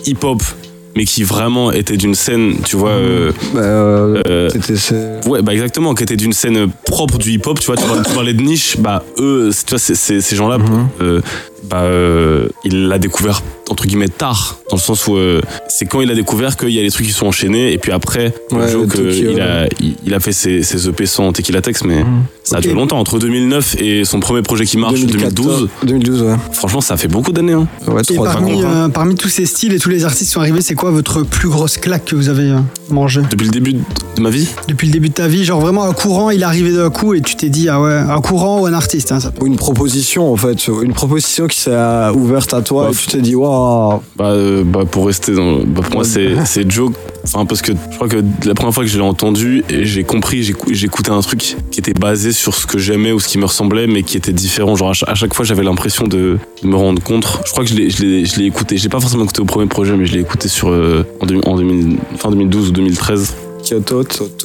hip-hop, 0.07 0.43
mais 0.97 1.05
qui 1.05 1.23
vraiment 1.23 1.73
était 1.73 1.97
d'une 1.97 2.15
scène, 2.15 2.57
tu 2.65 2.77
vois. 2.77 2.91
Euh, 2.91 3.33
bah, 3.55 3.61
euh, 3.61 4.23
euh 4.27 5.21
ouais, 5.27 5.43
bah 5.43 5.53
exactement, 5.53 5.95
qui 5.95 6.03
était 6.03 6.17
d'une 6.17 6.33
scène 6.33 6.69
propre 6.87 7.19
du 7.19 7.31
hip-hop, 7.31 7.59
tu 7.61 7.67
vois. 7.67 7.77
Tu 7.77 8.15
parlais 8.15 8.35
de 8.35 8.43
niche, 8.43 8.77
bah 8.79 9.05
eux, 9.19 9.51
tu 9.67 9.71
vois, 9.71 9.79
ces 9.79 10.37
gens-là, 10.37 10.59
mhm. 10.59 10.89
euh, 11.01 11.21
bah, 11.65 11.83
euh, 11.83 12.49
il 12.65 12.89
l'a 12.89 12.99
découvert 12.99 13.43
entre 13.73 13.87
guillemets 13.87 14.09
tard, 14.09 14.59
dans 14.71 14.77
le 14.77 14.83
sens 14.83 15.07
où 15.07 15.17
euh, 15.17 15.41
c'est 15.67 15.87
quand 15.87 16.03
il 16.03 16.11
a 16.11 16.15
découvert 16.15 16.59
qu'il 16.59 16.71
y 16.71 16.79
a 16.79 16.83
les 16.83 16.91
trucs 16.91 17.07
qui 17.07 17.13
sont 17.13 17.27
enchaînés, 17.27 17.73
et 17.73 17.79
puis 17.79 17.91
après, 17.91 18.35
ouais, 18.51 18.67
il, 18.95 19.41
a, 19.41 19.67
il, 20.05 20.15
a 20.15 20.21
fait 20.21 20.33
ses, 20.33 20.63
ses 20.63 20.89
EP 20.89 21.07
sans 21.07 21.33
Tequila 21.33 21.63
Tex, 21.63 21.83
mais 21.85 22.05
mhm. 22.05 22.25
ça 22.45 22.57
a 22.57 22.61
duré 22.61 22.75
longtemps, 22.75 22.99
entre 22.99 23.19
2009 23.19 23.77
et 23.81 24.05
son 24.05 24.21
premier 24.21 24.43
projet 24.43 24.67
qui 24.67 24.77
marche, 24.77 25.01
2012. 25.01 25.69
2012, 25.85 26.23
ouais. 26.23 26.35
Franchement, 26.53 26.83
ça 26.83 26.99
fait 26.99 27.09
beaucoup 27.09 27.33
d'années. 27.33 27.55
Hein. 27.55 27.67
Ouais, 27.87 28.03
et 28.11 28.17
parmi, 28.17 28.63
euh, 28.63 28.89
parmi, 28.89 29.15
tous 29.15 29.29
ces 29.29 29.47
styles 29.47 29.73
et 29.73 29.79
tous 29.79 29.89
les 29.89 30.05
artistes 30.05 30.25
qui 30.25 30.33
sont 30.33 30.41
arrivés, 30.41 30.61
c'est 30.61 30.75
quoi 30.75 30.91
votre 30.91 31.23
plus 31.23 31.49
grosse 31.49 31.79
claque 31.79 32.05
que 32.05 32.15
vous 32.15 32.29
avez 32.29 32.53
mangé? 32.91 33.23
Depuis 33.31 33.47
le 33.47 33.53
début 33.53 33.73
de 33.73 34.21
ma 34.21 34.29
vie? 34.29 34.49
Depuis 34.69 34.89
le 34.89 34.93
début 34.93 35.09
de 35.09 35.15
ta 35.15 35.29
vie, 35.29 35.45
genre 35.45 35.61
vraiment 35.61 35.85
un 35.85 35.95
courant, 35.95 36.29
il 36.29 36.43
est 36.43 36.45
arrivé 36.45 36.73
d'un 36.73 36.91
coup 36.91 37.15
et 37.15 37.23
tu 37.23 37.37
t'es 37.37 37.49
dit, 37.49 37.71
ah 37.71 37.81
ouais, 37.81 37.95
un 37.95 38.21
courant 38.21 38.61
ou 38.61 38.67
un 38.67 38.75
artiste 38.75 39.13
hein, 39.13 39.21
ça 39.21 39.33
une 39.45 39.57
proposition 39.57 40.31
en 40.31 40.37
fait, 40.37 40.69
une 40.69 40.93
proposition 40.93 41.47
qui 41.53 41.61
s'est 41.61 42.09
ouverte 42.15 42.55
à 42.55 42.63
toi 42.63 42.91
et 42.91 42.95
tu 42.95 43.07
t'es 43.09 43.21
dit 43.21 43.35
waouh. 43.35 44.01
Bah, 44.17 44.31
euh, 44.31 44.65
bah, 44.65 44.85
pour 44.91 45.07
rester 45.07 45.35
dans 45.35 45.59
bah, 45.59 45.83
pour 45.83 45.95
moi 45.95 46.05
c'est 46.05 46.45
c'est 46.47 46.69
Joe. 46.71 46.93
Enfin 47.25 47.45
parce 47.45 47.63
que 47.63 47.73
je 47.73 47.97
crois 47.97 48.09
que 48.09 48.17
la 48.45 48.55
première 48.55 48.75
fois 48.75 48.83
que 48.85 48.91
je 48.91 48.97
l'ai 48.97 49.05
entendu 49.05 49.63
et 49.69 49.85
j'ai 49.85 50.03
compris 50.03 50.43
j'ai 50.43 50.87
écouté 50.87 51.11
un 51.11 51.21
truc 51.21 51.57
qui 51.71 51.79
était 51.79 51.93
basé 51.93 52.33
sur 52.33 52.55
ce 52.55 52.67
que 52.67 52.79
j'aimais 52.79 53.13
ou 53.13 53.21
ce 53.21 53.29
qui 53.29 53.39
me 53.39 53.45
ressemblait 53.45 53.87
mais 53.87 54.03
qui 54.03 54.17
était 54.17 54.33
différent. 54.33 54.75
Genre 54.77 54.95
à 55.07 55.15
chaque, 55.15 55.35
fois 55.35 55.45
j'avais 55.45 55.63
l'impression 55.63 56.07
de, 56.09 56.39
me 56.63 56.77
rendre 56.77 57.03
compte 57.03 57.41
je 57.45 57.51
crois 57.53 57.65
que 57.65 57.71
je 57.71 57.75
l'ai 57.75 57.91
je 57.91 58.39
l'ai 58.39 58.47
écouté 58.47 58.79
je 58.79 58.83
l'ai 58.83 58.89
pas 58.89 59.01
forcément 59.01 59.25
écouté 59.25 59.43
au 59.43 59.45
premier 59.45 59.67
projet 59.67 59.95
mais 59.97 60.07
je 60.07 60.15
l'ai 60.15 60.21
écouté 60.21 60.49
sur 60.49 60.71
euh, 60.71 61.05
en, 61.21 61.27
en 61.51 61.57
2000, 61.57 61.99
fin 62.17 62.31
2012 62.31 62.69
ou 62.69 62.73
2013 62.73 63.35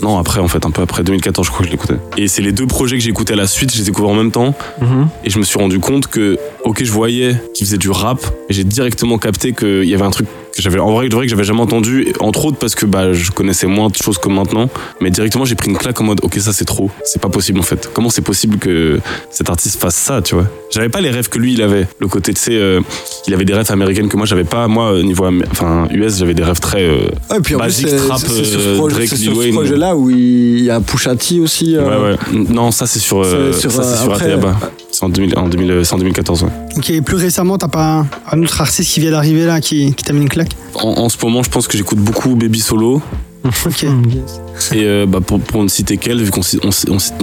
non, 0.01 0.17
après, 0.17 0.39
en 0.39 0.47
fait, 0.47 0.65
un 0.65 0.71
peu 0.71 0.81
après 0.81 1.03
2014, 1.03 1.47
je 1.47 1.51
crois 1.51 1.61
que 1.61 1.67
je 1.67 1.71
l'écoutais. 1.71 1.97
Et 2.17 2.27
c'est 2.27 2.41
les 2.41 2.51
deux 2.51 2.67
projets 2.67 2.97
que 2.97 3.03
j'ai 3.03 3.09
écoutés 3.09 3.33
à 3.33 3.35
la 3.35 3.47
suite, 3.47 3.73
je 3.73 3.81
les 3.81 3.89
ai 3.89 3.91
couverts 3.91 4.11
en 4.11 4.15
même 4.15 4.31
temps. 4.31 4.53
Mhm. 4.81 5.07
Et 5.23 5.29
je 5.29 5.39
me 5.39 5.43
suis 5.43 5.59
rendu 5.59 5.79
compte 5.79 6.07
que, 6.07 6.37
ok, 6.67 6.83
je 6.83 6.91
voyais 6.91 7.35
qu'il 7.53 7.65
faisait 7.65 7.77
du 7.77 7.89
rap, 7.89 8.19
et 8.49 8.53
j'ai 8.53 8.63
directement 8.63 9.17
capté 9.17 9.53
qu'il 9.53 9.85
y 9.85 9.93
avait 9.93 10.03
un 10.03 10.11
truc 10.11 10.27
j'avais 10.57 10.79
en 10.79 10.91
vrai, 10.91 11.07
vrai 11.07 11.25
que 11.25 11.29
j'avais 11.29 11.43
jamais 11.43 11.61
entendu 11.61 12.13
entre 12.19 12.45
autres 12.45 12.57
parce 12.57 12.75
que 12.75 12.85
bah 12.85 13.13
je 13.13 13.31
connaissais 13.31 13.67
moins 13.67 13.89
de 13.89 13.95
choses 13.95 14.17
comme 14.17 14.33
maintenant 14.33 14.69
mais 15.01 15.11
directement 15.11 15.45
j'ai 15.45 15.55
pris 15.55 15.69
une 15.69 15.77
claque 15.77 15.99
en 16.01 16.03
mode 16.03 16.19
ok 16.23 16.35
ça 16.39 16.53
c'est 16.53 16.65
trop 16.65 16.89
c'est 17.03 17.21
pas 17.21 17.29
possible 17.29 17.59
en 17.59 17.63
fait. 17.63 17.89
Comment 17.93 18.09
c'est 18.09 18.21
possible 18.21 18.57
que 18.57 18.99
cet 19.29 19.49
artiste 19.49 19.79
fasse 19.79 19.95
ça 19.95 20.21
tu 20.21 20.35
vois? 20.35 20.45
J'avais 20.71 20.89
pas 20.89 21.01
les 21.01 21.09
rêves 21.09 21.29
que 21.29 21.37
lui 21.39 21.53
il 21.53 21.61
avait. 21.61 21.87
Le 21.99 22.07
côté 22.07 22.33
tu 22.33 22.41
sais 22.41 22.55
euh, 22.55 22.81
il 23.27 23.33
avait 23.33 23.45
des 23.45 23.53
rêves 23.53 23.71
américaines 23.71 24.09
que 24.09 24.17
moi 24.17 24.25
j'avais 24.25 24.43
pas. 24.43 24.67
Moi 24.67 24.93
euh, 24.93 25.03
niveau 25.03 25.25
enfin 25.51 25.87
US 25.91 26.17
j'avais 26.17 26.33
des 26.33 26.43
rêves 26.43 26.59
très 26.59 26.83
euh, 26.83 27.09
ouais, 27.29 27.39
puis 27.43 27.55
basiques 27.55 27.95
trap 27.95 28.19
c'est 28.19 28.43
sur 28.43 28.59
ce 28.59 28.77
projet, 28.77 29.07
ce 29.07 29.51
projet 29.51 29.75
là 29.75 29.95
où 29.95 30.09
il 30.09 30.63
y 30.63 30.69
a 30.69 30.81
Pusha 30.81 31.15
T 31.15 31.39
aussi 31.39 31.77
ouais 31.77 31.83
ouais. 31.83 32.15
Non 32.49 32.71
ça 32.71 32.87
c'est 32.87 32.99
sur, 32.99 33.23
sur 33.53 33.71
ça 33.71 33.83
c'est 33.83 34.03
sur 34.03 34.13
Ateyaba 34.13 34.57
c'est 34.91 35.03
en, 35.03 35.09
2000, 35.09 35.37
en, 35.37 35.47
2014 35.47 36.43
ouais. 36.43 36.49
Ok 36.75 36.89
et 36.89 37.01
plus 37.01 37.17
récemment 37.17 37.57
t'as 37.57 37.67
pas 37.67 38.05
un, 38.31 38.43
autre 38.43 38.61
artiste 38.61 38.91
qui 38.91 38.99
vient 38.99 39.11
d'arriver 39.11 39.45
là 39.45 39.61
qui, 39.61 39.93
qui 39.93 40.03
t'a 40.03 40.13
mis 40.13 40.21
une 40.21 40.29
claque 40.29 40.55
en, 40.83 41.09
ce 41.09 41.17
moment, 41.23 41.43
je 41.43 41.49
pense 41.49 41.67
que 41.67 41.77
j'écoute 41.77 41.99
beaucoup 41.99 42.35
Baby 42.35 42.59
Solo. 42.59 43.01
ok. 43.45 43.83
Et 44.73 44.83
euh, 44.83 45.05
bah, 45.05 45.19
pour, 45.21 45.39
pour 45.39 45.63
ne 45.63 45.67
citer 45.67 45.97
qu'elle, 45.97 46.21
vu 46.21 46.31
qu'on 46.31 46.41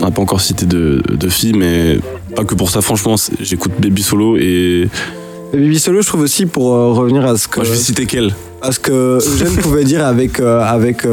n'a 0.00 0.10
pas 0.10 0.22
encore 0.22 0.40
cité 0.40 0.66
de, 0.66 1.02
de 1.08 1.28
filles, 1.28 1.54
mais 1.54 1.98
pas 2.34 2.44
que 2.44 2.54
pour 2.54 2.70
ça, 2.70 2.80
franchement, 2.80 3.16
j'écoute 3.40 3.72
Baby 3.78 4.02
Solo 4.02 4.36
et. 4.36 4.88
Baby 5.52 5.78
Solo, 5.78 6.02
je 6.02 6.08
trouve 6.08 6.22
aussi 6.22 6.46
pour 6.46 6.74
euh, 6.74 6.92
revenir 6.92 7.24
à 7.26 7.36
ce 7.36 7.48
que. 7.48 7.56
Moi, 7.56 7.64
je 7.64 7.70
vais 7.72 7.76
citer 7.76 8.06
qu'elle. 8.06 8.34
À 8.62 8.72
ce 8.72 8.80
que 8.80 9.18
Eugène 9.18 9.56
pouvait 9.56 9.84
dire 9.84 10.06
avec, 10.06 10.40
euh, 10.40 10.60
avec 10.60 11.06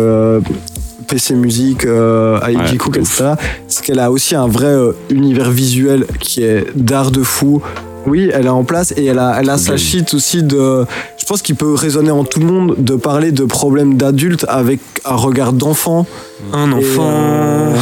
PC 1.08 1.36
Music, 1.36 1.86
euh, 1.86 2.40
Cook, 2.80 2.98
etc. 2.98 3.34
C'est 3.68 3.84
qu'elle 3.84 4.00
a 4.00 4.10
aussi 4.10 4.36
un 4.36 4.48
vrai 4.48 4.74
univers 5.10 5.52
visuel 5.52 6.06
qui 6.20 6.44
est 6.44 6.66
d'art 6.76 7.12
de 7.12 7.24
fou 7.24 7.62
oui, 8.06 8.30
elle 8.34 8.45
est 8.45 8.49
en 8.49 8.64
place 8.64 8.93
et 8.97 9.06
elle 9.06 9.20
a, 9.20 9.38
elle 9.39 9.49
a 9.49 9.58
sa 9.58 9.78
shit 9.78 10.14
aussi 10.14 10.43
de. 10.43 10.86
Je 11.18 11.26
pense 11.26 11.41
qu'il 11.41 11.56
peut 11.56 11.74
résonner 11.74 12.12
en 12.12 12.24
tout 12.24 12.39
le 12.39 12.45
monde 12.45 12.76
de 12.78 12.95
parler 12.95 13.32
de 13.32 13.45
problèmes 13.45 13.95
d'adultes 13.95 14.45
avec 14.49 14.80
un 15.06 15.16
regard 15.16 15.54
d'enfant. 15.54 16.06
Un 16.52 16.72
enfant. 16.72 17.10
Euh, 17.10 17.76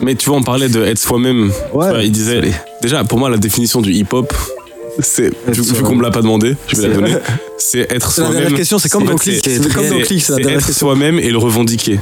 Mais 0.00 0.14
tu 0.16 0.28
vois, 0.28 0.38
on 0.38 0.42
parlait 0.42 0.68
de 0.68 0.82
être 0.82 0.98
soi-même. 0.98 1.50
Ouais. 1.72 2.06
il 2.06 2.12
disait. 2.12 2.40
Déjà, 2.82 3.04
pour 3.04 3.18
moi, 3.18 3.30
la 3.30 3.38
définition 3.38 3.80
du 3.80 3.92
hip-hop, 3.92 4.32
c'est 4.98 5.32
vu, 5.46 5.82
qu'on 5.82 5.94
me 5.94 6.02
l'a 6.02 6.10
pas 6.10 6.20
demandé, 6.22 6.56
je 6.66 6.76
vais 6.76 6.88
la 6.88 6.94
donner. 6.94 7.14
C'est 7.58 7.92
être 7.92 8.10
soi-même. 8.10 8.44
La 8.44 8.56
question, 8.56 8.78
c'est 8.78 8.88
comme 8.88 9.04
dans 9.04 9.16
Click. 9.16 9.42
C'est 9.44 9.72
comme 9.72 9.86
dans 9.86 10.00
Click, 10.00 10.22
c'est 10.22 10.40
être 10.40 10.72
soi-même 10.72 11.18
et 11.18 11.30
le 11.30 11.36
revendiquer. 11.36 12.00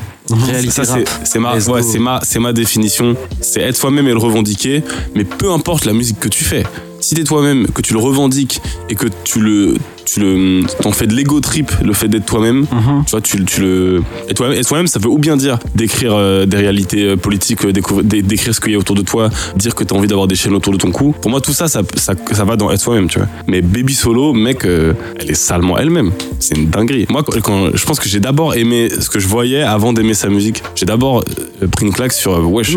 Ça, 0.71 0.85
c'est 1.25 1.39
ma, 1.41 1.57
ouais, 1.57 1.83
c'est 1.83 1.99
ma, 1.99 2.21
c'est 2.23 2.39
ma 2.39 2.53
définition. 2.53 3.17
C'est 3.41 3.63
être 3.63 3.77
soi-même 3.77 4.07
et 4.07 4.13
le 4.13 4.19
revendiquer, 4.19 4.85
mais 5.17 5.25
peu 5.25 5.51
importe 5.51 5.85
la 5.85 5.93
musique 5.93 6.21
que 6.21 6.29
tu 6.29 6.45
fais. 6.45 6.63
Si 7.01 7.15
t'es 7.15 7.25
toi-même, 7.25 7.67
que 7.69 7.81
tu 7.81 7.93
le 7.93 8.01
revendiques 8.01 8.61
et 8.89 8.95
que 8.95 9.07
tu 9.25 9.41
le 9.41 9.77
tu 10.13 10.21
le 10.21 10.63
t'en 10.83 10.93
fais 10.93 11.07
de 11.07 11.15
l'ego 11.15 11.41
trip 11.41 11.71
le 11.85 11.93
fait 11.93 12.09
d'être 12.09 12.27
toi-même. 12.27 12.61
Mhm. 12.61 13.05
tu 13.05 13.11
vois 13.11 13.21
tu, 13.21 13.45
tu 13.45 13.61
le 13.61 14.03
et 14.29 14.35
toi-même 14.35 14.63
toi 14.65 14.87
ça 14.87 14.99
veut 14.99 15.09
ou 15.09 15.19
bien 15.19 15.37
dire 15.37 15.59
d'écrire 15.75 16.15
euh, 16.15 16.47
des 16.47 16.57
réalités 16.57 17.05
euh, 17.05 17.17
politiques 17.17 17.65
euh, 17.65 17.73
d'écrire 17.73 18.55
ce 18.55 18.61
qu'il 18.61 18.73
y 18.73 18.75
a 18.75 18.79
autour 18.79 18.97
de 18.97 19.03
toi 19.03 19.31
dire 19.57 19.75
que 19.75 19.85
t'as 19.85 19.95
envie 19.95 20.09
d'avoir 20.09 20.27
des 20.27 20.35
chaînes 20.35 20.55
autour 20.55 20.73
de 20.73 20.79
ton 20.79 20.91
cou. 20.91 21.15
Pour 21.21 21.31
moi 21.31 21.41
tout 21.41 21.53
ça 21.53 21.69
ça, 21.69 21.83
ça, 21.97 22.15
ça 22.31 22.45
va 22.45 22.57
dans 22.57 22.71
être 22.71 22.81
soi-même 22.81 23.09
tu 23.09 23.19
vois. 23.19 23.29
Mais 23.47 23.61
Baby 23.61 23.95
Solo 23.95 24.33
mec 24.33 24.65
elle 24.65 25.31
est 25.31 25.35
salement 25.35 25.79
elle-même. 25.79 26.13
C'est 26.39 26.57
une 26.57 26.71
dinguerie. 26.71 27.07
Moi 27.09 27.23
quand, 27.23 27.77
je 27.77 27.85
pense 27.85 28.01
que 28.01 28.09
j'ai 28.09 28.21
d'abord 28.21 28.55
aimé 28.55 28.89
ce 28.99 29.09
que 29.11 29.19
je 29.19 29.29
voyais 29.29 29.63
avant 29.63 29.93
d'aimer 29.93 30.15
sa 30.15 30.29
musique. 30.29 30.63
J'ai 30.75 30.87
d'abord 30.87 31.25
pris 31.73 31.87
une 31.87 31.93
claque 31.93 32.13
sur 32.13 32.51
wesh 32.51 32.77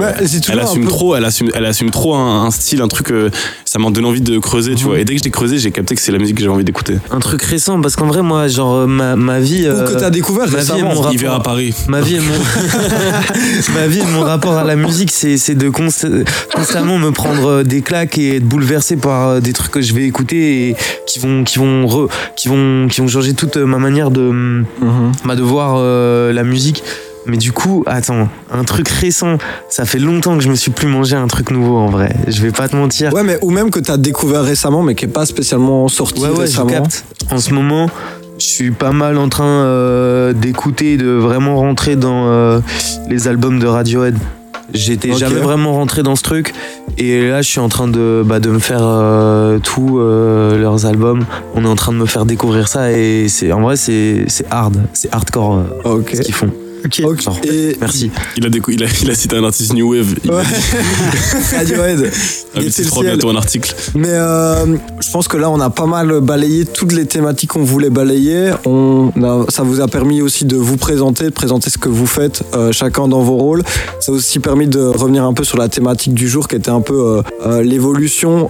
elle 0.51 0.59
assume 0.59 0.87
trop 0.87 1.15
elle 1.15 1.25
assume 1.25 1.49
elle 1.53 1.65
assume 1.65 1.91
trop 1.91 2.15
un, 2.15 2.51
style 2.51 2.81
un 2.81 2.87
truc 2.87 3.13
ça 3.65 3.79
m'a 3.79 3.89
donné 3.89 4.07
envie 4.07 4.21
de 4.21 4.37
creuser 4.39 4.75
tu 4.75 4.83
mhm. 4.83 4.89
vois. 4.89 4.99
Et 4.99 5.05
dès 5.05 5.15
que 5.15 5.23
j'ai 5.23 5.31
creusé 5.31 5.57
j'ai 5.57 5.71
capté 5.71 5.95
que 5.95 6.01
c'est 6.01 6.11
la 6.11 6.19
musique 6.19 6.37
que 6.37 6.43
j'ai 6.43 6.49
envie 6.49 6.63
d'écouter 6.63 6.97
truc 7.21 7.41
récent 7.43 7.79
parce 7.79 7.95
qu'en 7.95 8.07
vrai 8.07 8.21
moi 8.21 8.47
genre 8.49 8.75
euh, 8.75 8.87
ma, 8.87 9.15
ma 9.15 9.39
vie 9.39 9.65
euh, 9.65 9.85
que 9.85 9.97
t'as 9.97 10.09
découvert 10.09 10.49
ma 10.51 10.59
vie 10.59 10.79
et 10.79 10.83
mon 10.83 10.99
rapport, 10.99 11.33
à 11.33 11.41
Paris. 11.41 11.73
Ma 11.87 12.01
vie 12.01 12.15
et 12.15 12.19
mon 12.19 12.33
ma 13.73 13.87
vie 13.87 13.99
et 13.99 14.11
mon 14.11 14.21
rapport 14.21 14.57
à 14.57 14.65
la 14.65 14.75
musique 14.75 15.11
c'est 15.11 15.37
c'est 15.37 15.55
de 15.55 15.69
constamment 15.69 16.97
me 16.97 17.11
prendre 17.11 17.47
euh, 17.47 17.63
des 17.63 17.81
claques 17.81 18.17
et 18.17 18.35
être 18.37 18.45
bouleversé 18.45 18.97
par 18.97 19.29
euh, 19.29 19.39
des 19.39 19.53
trucs 19.53 19.71
que 19.71 19.81
je 19.81 19.93
vais 19.93 20.03
écouter 20.03 20.69
et 20.69 20.75
qui 21.07 21.19
vont 21.19 21.45
qui 21.45 21.59
vont 21.59 21.87
re, 21.87 22.09
qui 22.35 22.49
vont 22.49 22.87
qui 22.89 22.99
vont 22.99 23.07
changer 23.07 23.33
toute 23.33 23.57
ma 23.57 23.77
manière 23.77 24.11
de 24.11 24.21
mm 24.21 24.65
de 25.31 25.41
voir 25.41 25.81
la 26.33 26.43
musique 26.43 26.83
mais 27.25 27.37
du 27.37 27.51
coup, 27.51 27.83
attends, 27.85 28.29
un 28.51 28.63
truc 28.63 28.87
récent, 28.89 29.37
ça 29.69 29.85
fait 29.85 29.99
longtemps 29.99 30.37
que 30.37 30.43
je 30.43 30.49
me 30.49 30.55
suis 30.55 30.71
plus 30.71 30.87
mangé 30.87 31.15
un 31.15 31.27
truc 31.27 31.51
nouveau 31.51 31.77
en 31.77 31.87
vrai. 31.87 32.15
Je 32.27 32.41
vais 32.41 32.51
pas 32.51 32.67
te 32.67 32.75
mentir. 32.75 33.13
Ouais, 33.13 33.23
mais 33.23 33.37
ou 33.41 33.51
même 33.51 33.69
que 33.69 33.79
t'as 33.79 33.97
découvert 33.97 34.43
récemment, 34.43 34.81
mais 34.81 34.95
qui 34.95 35.05
est 35.05 35.09
pas 35.09 35.25
spécialement 35.25 35.87
sorti 35.87 36.21
ouais, 36.21 36.29
ouais, 36.29 36.39
récemment. 36.39 36.69
Je 36.69 36.73
capte. 36.73 37.05
En 37.29 37.37
ce 37.37 37.53
moment, 37.53 37.89
je 38.39 38.45
suis 38.45 38.71
pas 38.71 38.91
mal 38.91 39.17
en 39.17 39.29
train 39.29 39.45
euh, 39.45 40.33
d'écouter, 40.33 40.97
de 40.97 41.09
vraiment 41.09 41.57
rentrer 41.57 41.95
dans 41.95 42.27
euh, 42.27 42.59
les 43.07 43.27
albums 43.27 43.59
de 43.59 43.67
Radiohead. 43.67 44.17
J'étais 44.73 45.13
jamais 45.13 45.41
vraiment 45.41 45.73
rentré 45.73 46.01
dans 46.01 46.15
ce 46.15 46.23
truc 46.23 46.53
et 46.97 47.27
là 47.27 47.41
je 47.41 47.49
suis 47.49 47.59
en 47.59 47.67
train 47.67 47.89
de, 47.89 48.23
bah, 48.25 48.39
de 48.39 48.49
me 48.49 48.59
faire 48.59 48.79
euh, 48.83 49.59
tous 49.59 49.99
leurs 49.99 50.85
albums. 50.85 51.25
On 51.55 51.65
est 51.65 51.67
en 51.67 51.75
train 51.75 51.91
de 51.91 51.97
me 51.97 52.05
faire 52.05 52.25
découvrir 52.25 52.69
ça 52.69 52.89
et 52.89 53.27
c'est 53.27 53.51
en 53.51 53.59
vrai 53.59 53.75
c'est 53.75 54.25
hard, 54.49 54.77
c'est 54.93 55.13
hardcore 55.13 55.65
ce 55.83 56.21
qu'ils 56.21 56.33
font. 56.33 56.51
Ok. 56.85 57.01
Merci. 57.79 58.11
Il 58.37 58.45
a, 58.45 58.49
il, 58.49 58.83
a, 58.83 58.87
il 59.01 59.11
a, 59.11 59.15
cité 59.15 59.37
un 59.37 59.43
artiste 59.43 59.73
New 59.73 59.93
Wave. 59.93 60.15
Ouais. 60.25 60.43
Radiohead. 61.57 62.11
Ah, 62.55 62.59
c'est 62.69 62.85
trop 62.85 63.01
bientôt 63.01 63.29
un 63.29 63.35
article. 63.35 63.75
Mais 63.95 64.09
euh, 64.09 64.77
je 64.99 65.11
pense 65.11 65.27
que 65.27 65.37
là, 65.37 65.49
on 65.49 65.59
a 65.59 65.69
pas 65.69 65.85
mal 65.85 66.21
balayé 66.21 66.65
toutes 66.65 66.93
les 66.93 67.05
thématiques 67.05 67.51
qu'on 67.51 67.63
voulait 67.63 67.89
balayer. 67.89 68.51
On 68.65 69.11
ça 69.49 69.63
vous 69.63 69.81
a 69.81 69.87
permis 69.87 70.21
aussi 70.21 70.45
de 70.45 70.55
vous 70.55 70.77
présenter, 70.77 71.25
de 71.25 71.29
présenter 71.29 71.69
ce 71.69 71.77
que 71.77 71.89
vous 71.89 72.07
faites, 72.07 72.43
euh, 72.55 72.71
chacun 72.71 73.07
dans 73.07 73.21
vos 73.21 73.37
rôles. 73.37 73.63
Ça 73.99 74.11
a 74.11 74.15
aussi 74.15 74.39
permis 74.39 74.67
de 74.67 74.79
revenir 74.79 75.23
un 75.23 75.33
peu 75.33 75.43
sur 75.43 75.57
la 75.57 75.69
thématique 75.69 76.13
du 76.13 76.27
jour, 76.27 76.47
qui 76.47 76.55
était 76.55 76.71
un 76.71 76.81
peu 76.81 77.21
euh, 77.45 77.61
l'évolution 77.61 78.49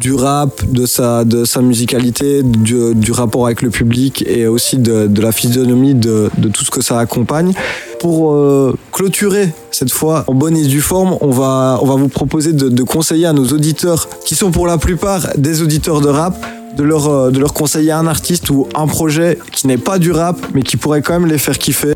du 0.00 0.12
rap, 0.14 0.62
de 0.70 0.86
sa, 0.86 1.24
de 1.24 1.44
sa 1.44 1.62
musicalité, 1.62 2.42
du, 2.42 2.94
du, 2.94 3.12
rapport 3.12 3.46
avec 3.46 3.62
le 3.62 3.70
public 3.70 4.24
et 4.26 4.46
aussi 4.46 4.76
de, 4.78 5.06
de 5.06 5.22
la 5.22 5.32
physionomie 5.32 5.94
de, 5.94 6.30
de 6.36 6.48
tout 6.48 6.65
ce 6.66 6.70
que 6.70 6.82
ça 6.82 6.98
accompagne. 6.98 7.52
Pour 8.00 8.32
euh, 8.32 8.76
clôturer 8.92 9.52
cette 9.70 9.90
fois 9.90 10.24
en 10.26 10.34
bonne 10.34 10.56
et 10.56 10.66
due 10.66 10.80
forme, 10.80 11.16
on 11.20 11.30
va, 11.30 11.78
on 11.80 11.86
va 11.86 11.94
vous 11.94 12.08
proposer 12.08 12.52
de, 12.52 12.82
conseiller 12.82 13.26
à 13.26 13.32
nos 13.32 13.46
auditeurs, 13.46 14.08
qui 14.24 14.34
sont 14.34 14.50
pour 14.50 14.66
la 14.66 14.78
plupart 14.78 15.28
des 15.38 15.62
auditeurs 15.62 16.00
de 16.00 16.08
rap, 16.08 16.36
de 16.76 16.82
leur, 16.82 17.08
euh, 17.08 17.30
de 17.30 17.38
leur 17.38 17.54
conseiller 17.54 17.92
un 17.92 18.06
artiste 18.06 18.50
ou 18.50 18.68
un 18.74 18.86
projet 18.86 19.38
qui 19.52 19.66
n'est 19.66 19.78
pas 19.78 19.98
du 19.98 20.12
rap, 20.12 20.36
mais 20.54 20.62
qui 20.62 20.76
pourrait 20.76 21.02
quand 21.02 21.14
même 21.14 21.28
les 21.28 21.38
faire 21.38 21.58
kiffer. 21.58 21.94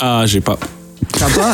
Ah, 0.00 0.24
j'ai 0.26 0.40
pas. 0.40 0.58
T'as 1.12 1.30
pas? 1.30 1.52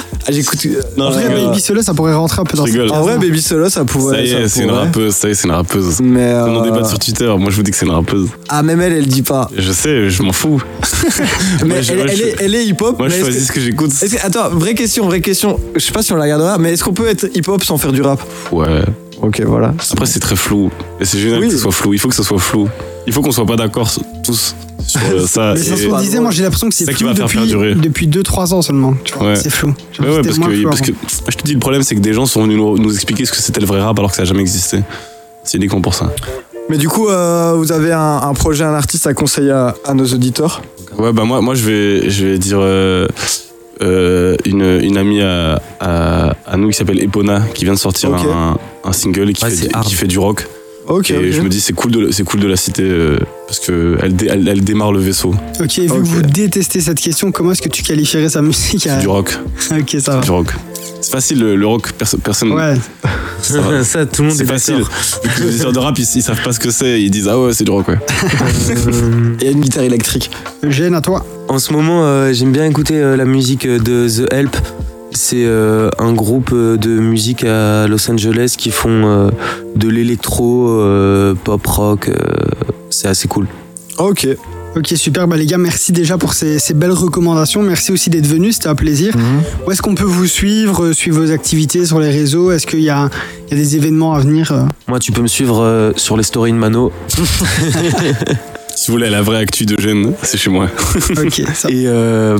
ah, 0.26 0.32
J'écoute. 0.32 0.66
En 0.98 1.10
vrai, 1.10 1.28
Baby 1.28 1.60
Solo, 1.60 1.82
ça 1.82 1.94
pourrait 1.94 2.14
rentrer 2.14 2.40
un 2.40 2.44
peu 2.44 2.56
dans 2.56 2.66
ça. 2.66 2.94
En 2.94 3.02
vrai, 3.02 3.18
Baby 3.18 3.40
Solo, 3.40 3.68
ça 3.68 3.84
pourrait. 3.84 4.16
Ça 4.16 4.22
y 4.22 4.32
est, 4.32 4.48
c'est 4.48 4.62
une 4.64 4.70
rappeuse. 4.70 5.14
Ça 5.14 5.28
y 5.28 5.30
est, 5.32 5.34
c'est 5.34 5.48
une 5.48 5.54
rappeuse. 5.54 6.00
Mais. 6.00 6.34
On 6.34 6.56
en 6.56 6.62
débat 6.62 6.84
sur 6.84 6.98
Twitter. 6.98 7.32
Moi, 7.38 7.50
je 7.50 7.56
vous 7.56 7.62
dis 7.62 7.70
que 7.70 7.76
c'est 7.76 7.86
une 7.86 7.92
rappeuse. 7.92 8.28
Ah, 8.48 8.62
même 8.62 8.80
elle, 8.80 8.92
elle 8.92 9.06
dit 9.06 9.22
pas. 9.22 9.50
Je 9.56 9.72
sais, 9.72 10.10
je 10.10 10.22
m'en 10.22 10.32
fous. 10.32 10.62
mais 11.66 11.80
elle, 12.40 12.54
est, 12.54 12.66
hip-hop. 12.66 12.98
Moi, 12.98 13.08
je 13.08 13.20
choisis 13.20 13.48
ce 13.48 13.52
que 13.52 13.60
j'écoute. 13.60 13.90
Attends, 14.22 14.50
vraie 14.50 14.74
question, 14.74 15.06
vraie 15.06 15.20
question. 15.20 15.58
Je 15.74 15.80
sais 15.80 15.92
pas 15.92 16.02
si 16.02 16.12
on 16.12 16.16
la 16.16 16.24
regardera, 16.24 16.58
mais 16.58 16.72
est-ce 16.72 16.84
qu'on 16.84 16.94
peut 16.94 17.08
être 17.08 17.28
hip-hop 17.34 17.62
sans 17.64 17.78
faire 17.78 17.92
du 17.92 18.02
rap? 18.02 18.20
Ouais. 18.50 18.82
Ok, 19.20 19.40
voilà. 19.46 19.72
Après, 19.92 20.06
c'est 20.06 20.18
très 20.20 20.36
flou. 20.36 20.70
Et 21.00 21.04
c'est 21.04 21.18
génial 21.18 21.40
que 21.40 21.50
ce 21.50 21.58
soit 21.58 21.72
flou. 21.72 21.94
Il 21.94 22.00
faut 22.00 22.08
que 22.08 22.14
ce 22.14 22.24
soit 22.24 22.38
flou. 22.38 22.68
Il 23.06 23.12
faut 23.12 23.22
qu'on 23.22 23.32
soit 23.32 23.46
pas 23.46 23.56
d'accord 23.56 23.90
tous 24.22 24.54
sur 24.86 25.00
euh, 25.00 25.26
ça. 25.26 25.54
Mais 25.54 25.60
c'est 25.60 25.76
ce 25.76 25.88
qu'on 25.88 25.98
disait, 25.98 26.20
moi 26.20 26.30
j'ai 26.30 26.42
l'impression 26.42 26.68
que 26.68 26.74
c'est 26.74 26.90
flou 26.92 27.12
depuis, 27.12 27.74
depuis 27.76 28.08
2-3 28.08 28.54
ans 28.54 28.62
seulement. 28.62 28.94
C'est 29.34 29.50
flou. 29.50 29.74
Ouais, 29.98 30.08
ouais, 30.08 30.22
parce, 30.22 30.38
que, 30.38 30.64
parce 30.64 30.80
que 30.80 30.92
je 31.28 31.36
te 31.36 31.44
dis, 31.44 31.54
le 31.54 31.60
problème 31.60 31.82
c'est 31.82 31.94
que 31.94 32.00
des 32.00 32.12
gens 32.12 32.26
sont 32.26 32.42
venus 32.42 32.58
nous, 32.58 32.94
expliquer 32.94 33.24
ce 33.24 33.32
que 33.32 33.38
c'était 33.38 33.60
le 33.60 33.66
vrai 33.66 33.80
rap 33.80 33.98
alors 33.98 34.10
que 34.10 34.16
ça 34.16 34.22
n'a 34.22 34.26
jamais 34.26 34.40
existé. 34.40 34.80
C'est 35.44 35.58
uniquement 35.58 35.80
pour 35.80 35.94
ça. 35.94 36.12
Mais 36.70 36.78
du 36.78 36.88
coup, 36.88 37.08
euh, 37.08 37.54
vous 37.56 37.72
avez 37.72 37.92
un, 37.92 38.32
projet, 38.34 38.62
un 38.62 38.74
artiste 38.74 39.08
à 39.08 39.14
conseiller 39.14 39.50
à, 39.50 39.94
nos 39.94 40.06
auditeurs? 40.06 40.62
Ouais, 40.96 41.12
bah 41.12 41.24
moi, 41.24 41.40
moi 41.40 41.54
je, 41.54 41.64
vais, 41.64 42.10
je 42.10 42.26
vais 42.26 42.38
dire 42.38 42.58
euh, 42.60 43.08
une, 44.44 44.62
une, 44.62 44.96
amie 44.96 45.20
à, 45.20 45.60
à, 45.80 46.56
nous 46.56 46.68
qui 46.68 46.74
s'appelle 46.74 47.02
Epona 47.02 47.40
qui 47.54 47.64
vient 47.64 47.74
de 47.74 47.78
sortir 47.78 48.14
un, 48.14 48.56
un, 48.84 48.92
single 48.92 49.30
et 49.30 49.32
qui, 49.32 49.44
fait, 49.44 49.68
qui 49.84 49.94
fait 49.94 50.06
du 50.06 50.20
rock. 50.20 50.46
Ok. 50.86 51.10
Et 51.10 51.32
je 51.32 51.40
me 51.40 51.48
dis 51.48 51.60
c'est 51.60 51.72
cool 51.72 51.92
de 51.92 52.10
c'est 52.10 52.24
cool 52.24 52.40
de 52.40 52.48
la 52.48 52.56
citer 52.56 52.82
euh, 52.82 53.18
parce 53.46 53.60
que 53.60 53.96
elle, 54.02 54.48
elle, 54.48 54.64
démarre 54.64 54.92
le 54.92 55.00
vaisseau. 55.00 55.34
Ok. 55.60 55.78
Vu 55.78 55.88
que 55.88 55.92
vous 55.92 56.22
détestez 56.22 56.80
cette 56.80 57.00
question, 57.00 57.32
comment 57.32 57.52
est-ce 57.52 57.62
que 57.62 57.68
tu 57.68 57.82
qualifierais 57.82 58.28
sa 58.28 58.42
musique 58.42 58.86
à... 58.86 58.98
Du 58.98 59.08
rock. 59.08 59.38
ok, 59.70 59.96
ça 60.00 60.16
va. 60.16 60.20
Du 60.22 60.30
rock. 60.30 60.48
C'est 61.00 61.10
facile 61.10 61.40
le, 61.40 61.66
rock, 61.66 61.92
personne. 61.92 62.52
Ouais. 62.52 62.74
Ça, 63.82 64.06
tout 64.06 64.22
le 64.22 64.28
monde 64.28 64.40
est, 64.40 64.44
facile. 64.44 64.84
Les 65.40 65.46
auditeurs 65.46 65.72
de 65.72 65.78
rap, 65.80 65.98
ils, 65.98 66.04
savent 66.04 66.42
pas 66.42 66.52
ce 66.52 66.60
que 66.60 66.70
c'est, 66.70 67.02
ils 67.02 67.10
disent 67.10 67.26
ah 67.26 67.40
ouais 67.40 67.52
c'est 67.52 67.64
du 67.64 67.72
rock 67.72 67.88
ouais. 67.88 67.98
Il 69.40 69.44
y 69.44 69.48
a 69.48 69.50
une 69.50 69.60
guitare 69.60 69.82
électrique. 69.82 70.30
Eugène, 70.62 70.94
à 70.94 71.00
toi. 71.00 71.26
En 71.48 71.58
ce 71.58 71.72
moment, 71.72 72.04
euh, 72.04 72.32
j'aime 72.32 72.52
bien 72.52 72.64
écouter 72.66 72.94
euh, 72.94 73.16
la 73.16 73.24
musique 73.24 73.66
de 73.66 74.08
The 74.08 74.32
Help. 74.32 74.56
C'est 75.14 75.44
euh, 75.44 75.90
un 75.98 76.12
groupe 76.12 76.50
euh, 76.52 76.76
de 76.76 76.88
musique 76.88 77.44
à 77.44 77.86
Los 77.86 78.10
Angeles 78.10 78.54
qui 78.56 78.70
font 78.70 79.06
euh, 79.06 79.30
de 79.76 79.88
l'électro, 79.88 80.80
pop 81.44 81.66
rock. 81.66 82.10
c'est 82.90 83.08
assez 83.08 83.28
cool. 83.28 83.46
Ok. 83.98 84.26
Ok, 84.74 84.88
super. 84.96 85.28
Bah, 85.28 85.36
les 85.36 85.44
gars, 85.44 85.58
merci 85.58 85.92
déjà 85.92 86.16
pour 86.16 86.32
ces, 86.32 86.58
belles 86.74 86.92
recommandations. 86.92 87.62
Merci 87.62 87.92
aussi 87.92 88.08
d'être 88.08 88.26
venus, 88.26 88.56
c'était 88.56 88.68
un 88.68 88.74
plaisir. 88.74 89.14
Mhm. 89.16 89.42
Où 89.66 89.70
est-ce 89.70 89.82
qu'on 89.82 89.94
peut 89.94 90.04
vous 90.04 90.26
suivre, 90.26 90.92
suivre 90.92 91.20
vos 91.22 91.30
activités 91.30 91.84
sur 91.84 92.00
les 92.00 92.10
réseaux? 92.10 92.50
Est-ce 92.50 92.66
qu'il 92.66 92.80
y, 92.80 92.88
a, 92.88 93.10
des 93.50 93.76
événements 93.76 94.14
à 94.14 94.20
venir 94.20 94.66
Moi, 94.88 94.98
tu 94.98 95.12
peux 95.12 95.20
me 95.20 95.26
suivre 95.26 95.92
sur 95.96 96.16
les 96.16 96.22
stories 96.22 96.52
de 96.52 96.58
Mano. 96.58 96.92
Si 98.74 98.90
vous 98.90 98.94
voulez 98.94 99.10
la 99.10 99.20
vraie 99.20 99.36
actu 99.36 99.66
de 99.66 99.78
Gênes, 99.78 100.14
c'est 100.22 100.38
chez 100.38 100.48
moi. 100.48 100.66
ok. 101.10 101.42
Et 101.68 101.86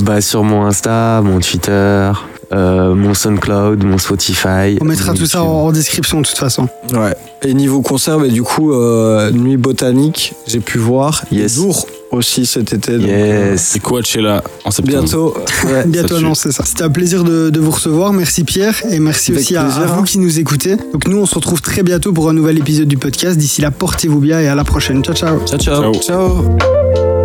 bah, 0.01 0.23
sur 0.23 0.43
mon 0.43 0.65
Insta, 0.65 1.21
mon 1.23 1.39
Twitter, 1.41 2.11
euh, 2.53 2.95
mon 2.95 3.15
SoundCloud, 3.15 3.85
mon 3.85 3.99
Spotify. 3.99 4.79
On 4.81 4.85
mettra 4.85 5.15
tout 5.15 5.27
ça 5.27 5.43
en, 5.43 5.73
description 5.73 6.21
de 6.21 6.27
toute 6.27 6.39
façon. 6.39 6.69
Ouais. 6.93 7.15
Et 7.43 7.55
niveau 7.55 7.81
concert, 7.83 8.19
bah, 8.19 8.29
du 8.29 8.43
coup, 8.43 8.73
euh, 8.73 9.31
Nuit 9.31 9.57
Botanique, 9.57 10.35
j'ai 10.47 10.61
pu 10.61 10.79
voir. 10.79 11.25
Yes. 11.33 11.55
Jour 11.57 11.87
aussi 12.11 12.45
cet 12.45 12.73
été. 12.73 12.93
Yes. 12.99 13.75
Et 13.75 13.81
Coachella 13.81 14.45
en 14.65 14.71
septembre. 14.71 14.99
Bientôt. 14.99 15.35
Ouais, 15.65 15.85
Bientôt 15.87 16.17
c'est 16.35 16.53
ça. 16.53 16.65
C'était 16.65 16.83
un 16.83 16.91
plaisir 16.91 17.25
de, 17.25 17.51
de, 17.51 17.61
vous 17.61 17.71
recevoir. 17.71 18.13
Merci 18.13 18.45
Pierre 18.45 18.75
et 18.91 18.99
merci 18.99 19.33
aussi 19.33 19.57
à, 19.57 19.65
vous 19.65 20.01
hein. 20.01 20.05
qui 20.05 20.19
nous 20.19 20.39
écoutez. 20.39 20.77
Donc 20.93 21.09
nous, 21.09 21.19
on 21.19 21.27
se 21.27 21.35
retrouve 21.35 21.63
très 21.63 21.83
bientôt 21.83 22.13
pour 22.13 22.29
un 22.29 22.35
nouvel 22.35 22.59
épisode 22.59 22.89
du 22.89 22.99
podcast. 22.99 23.39
D'ici 23.39 23.63
là, 23.63 23.71
portez-vous 23.71 24.21
bien 24.21 24.41
et 24.41 24.49
à 24.49 24.55
la 24.55 24.65
prochaine. 24.65 25.03
Ciao, 25.03 25.15
ciao. 25.15 25.41
Ciao, 25.47 25.59
ciao. 25.59 25.95
ciao. 25.95 27.22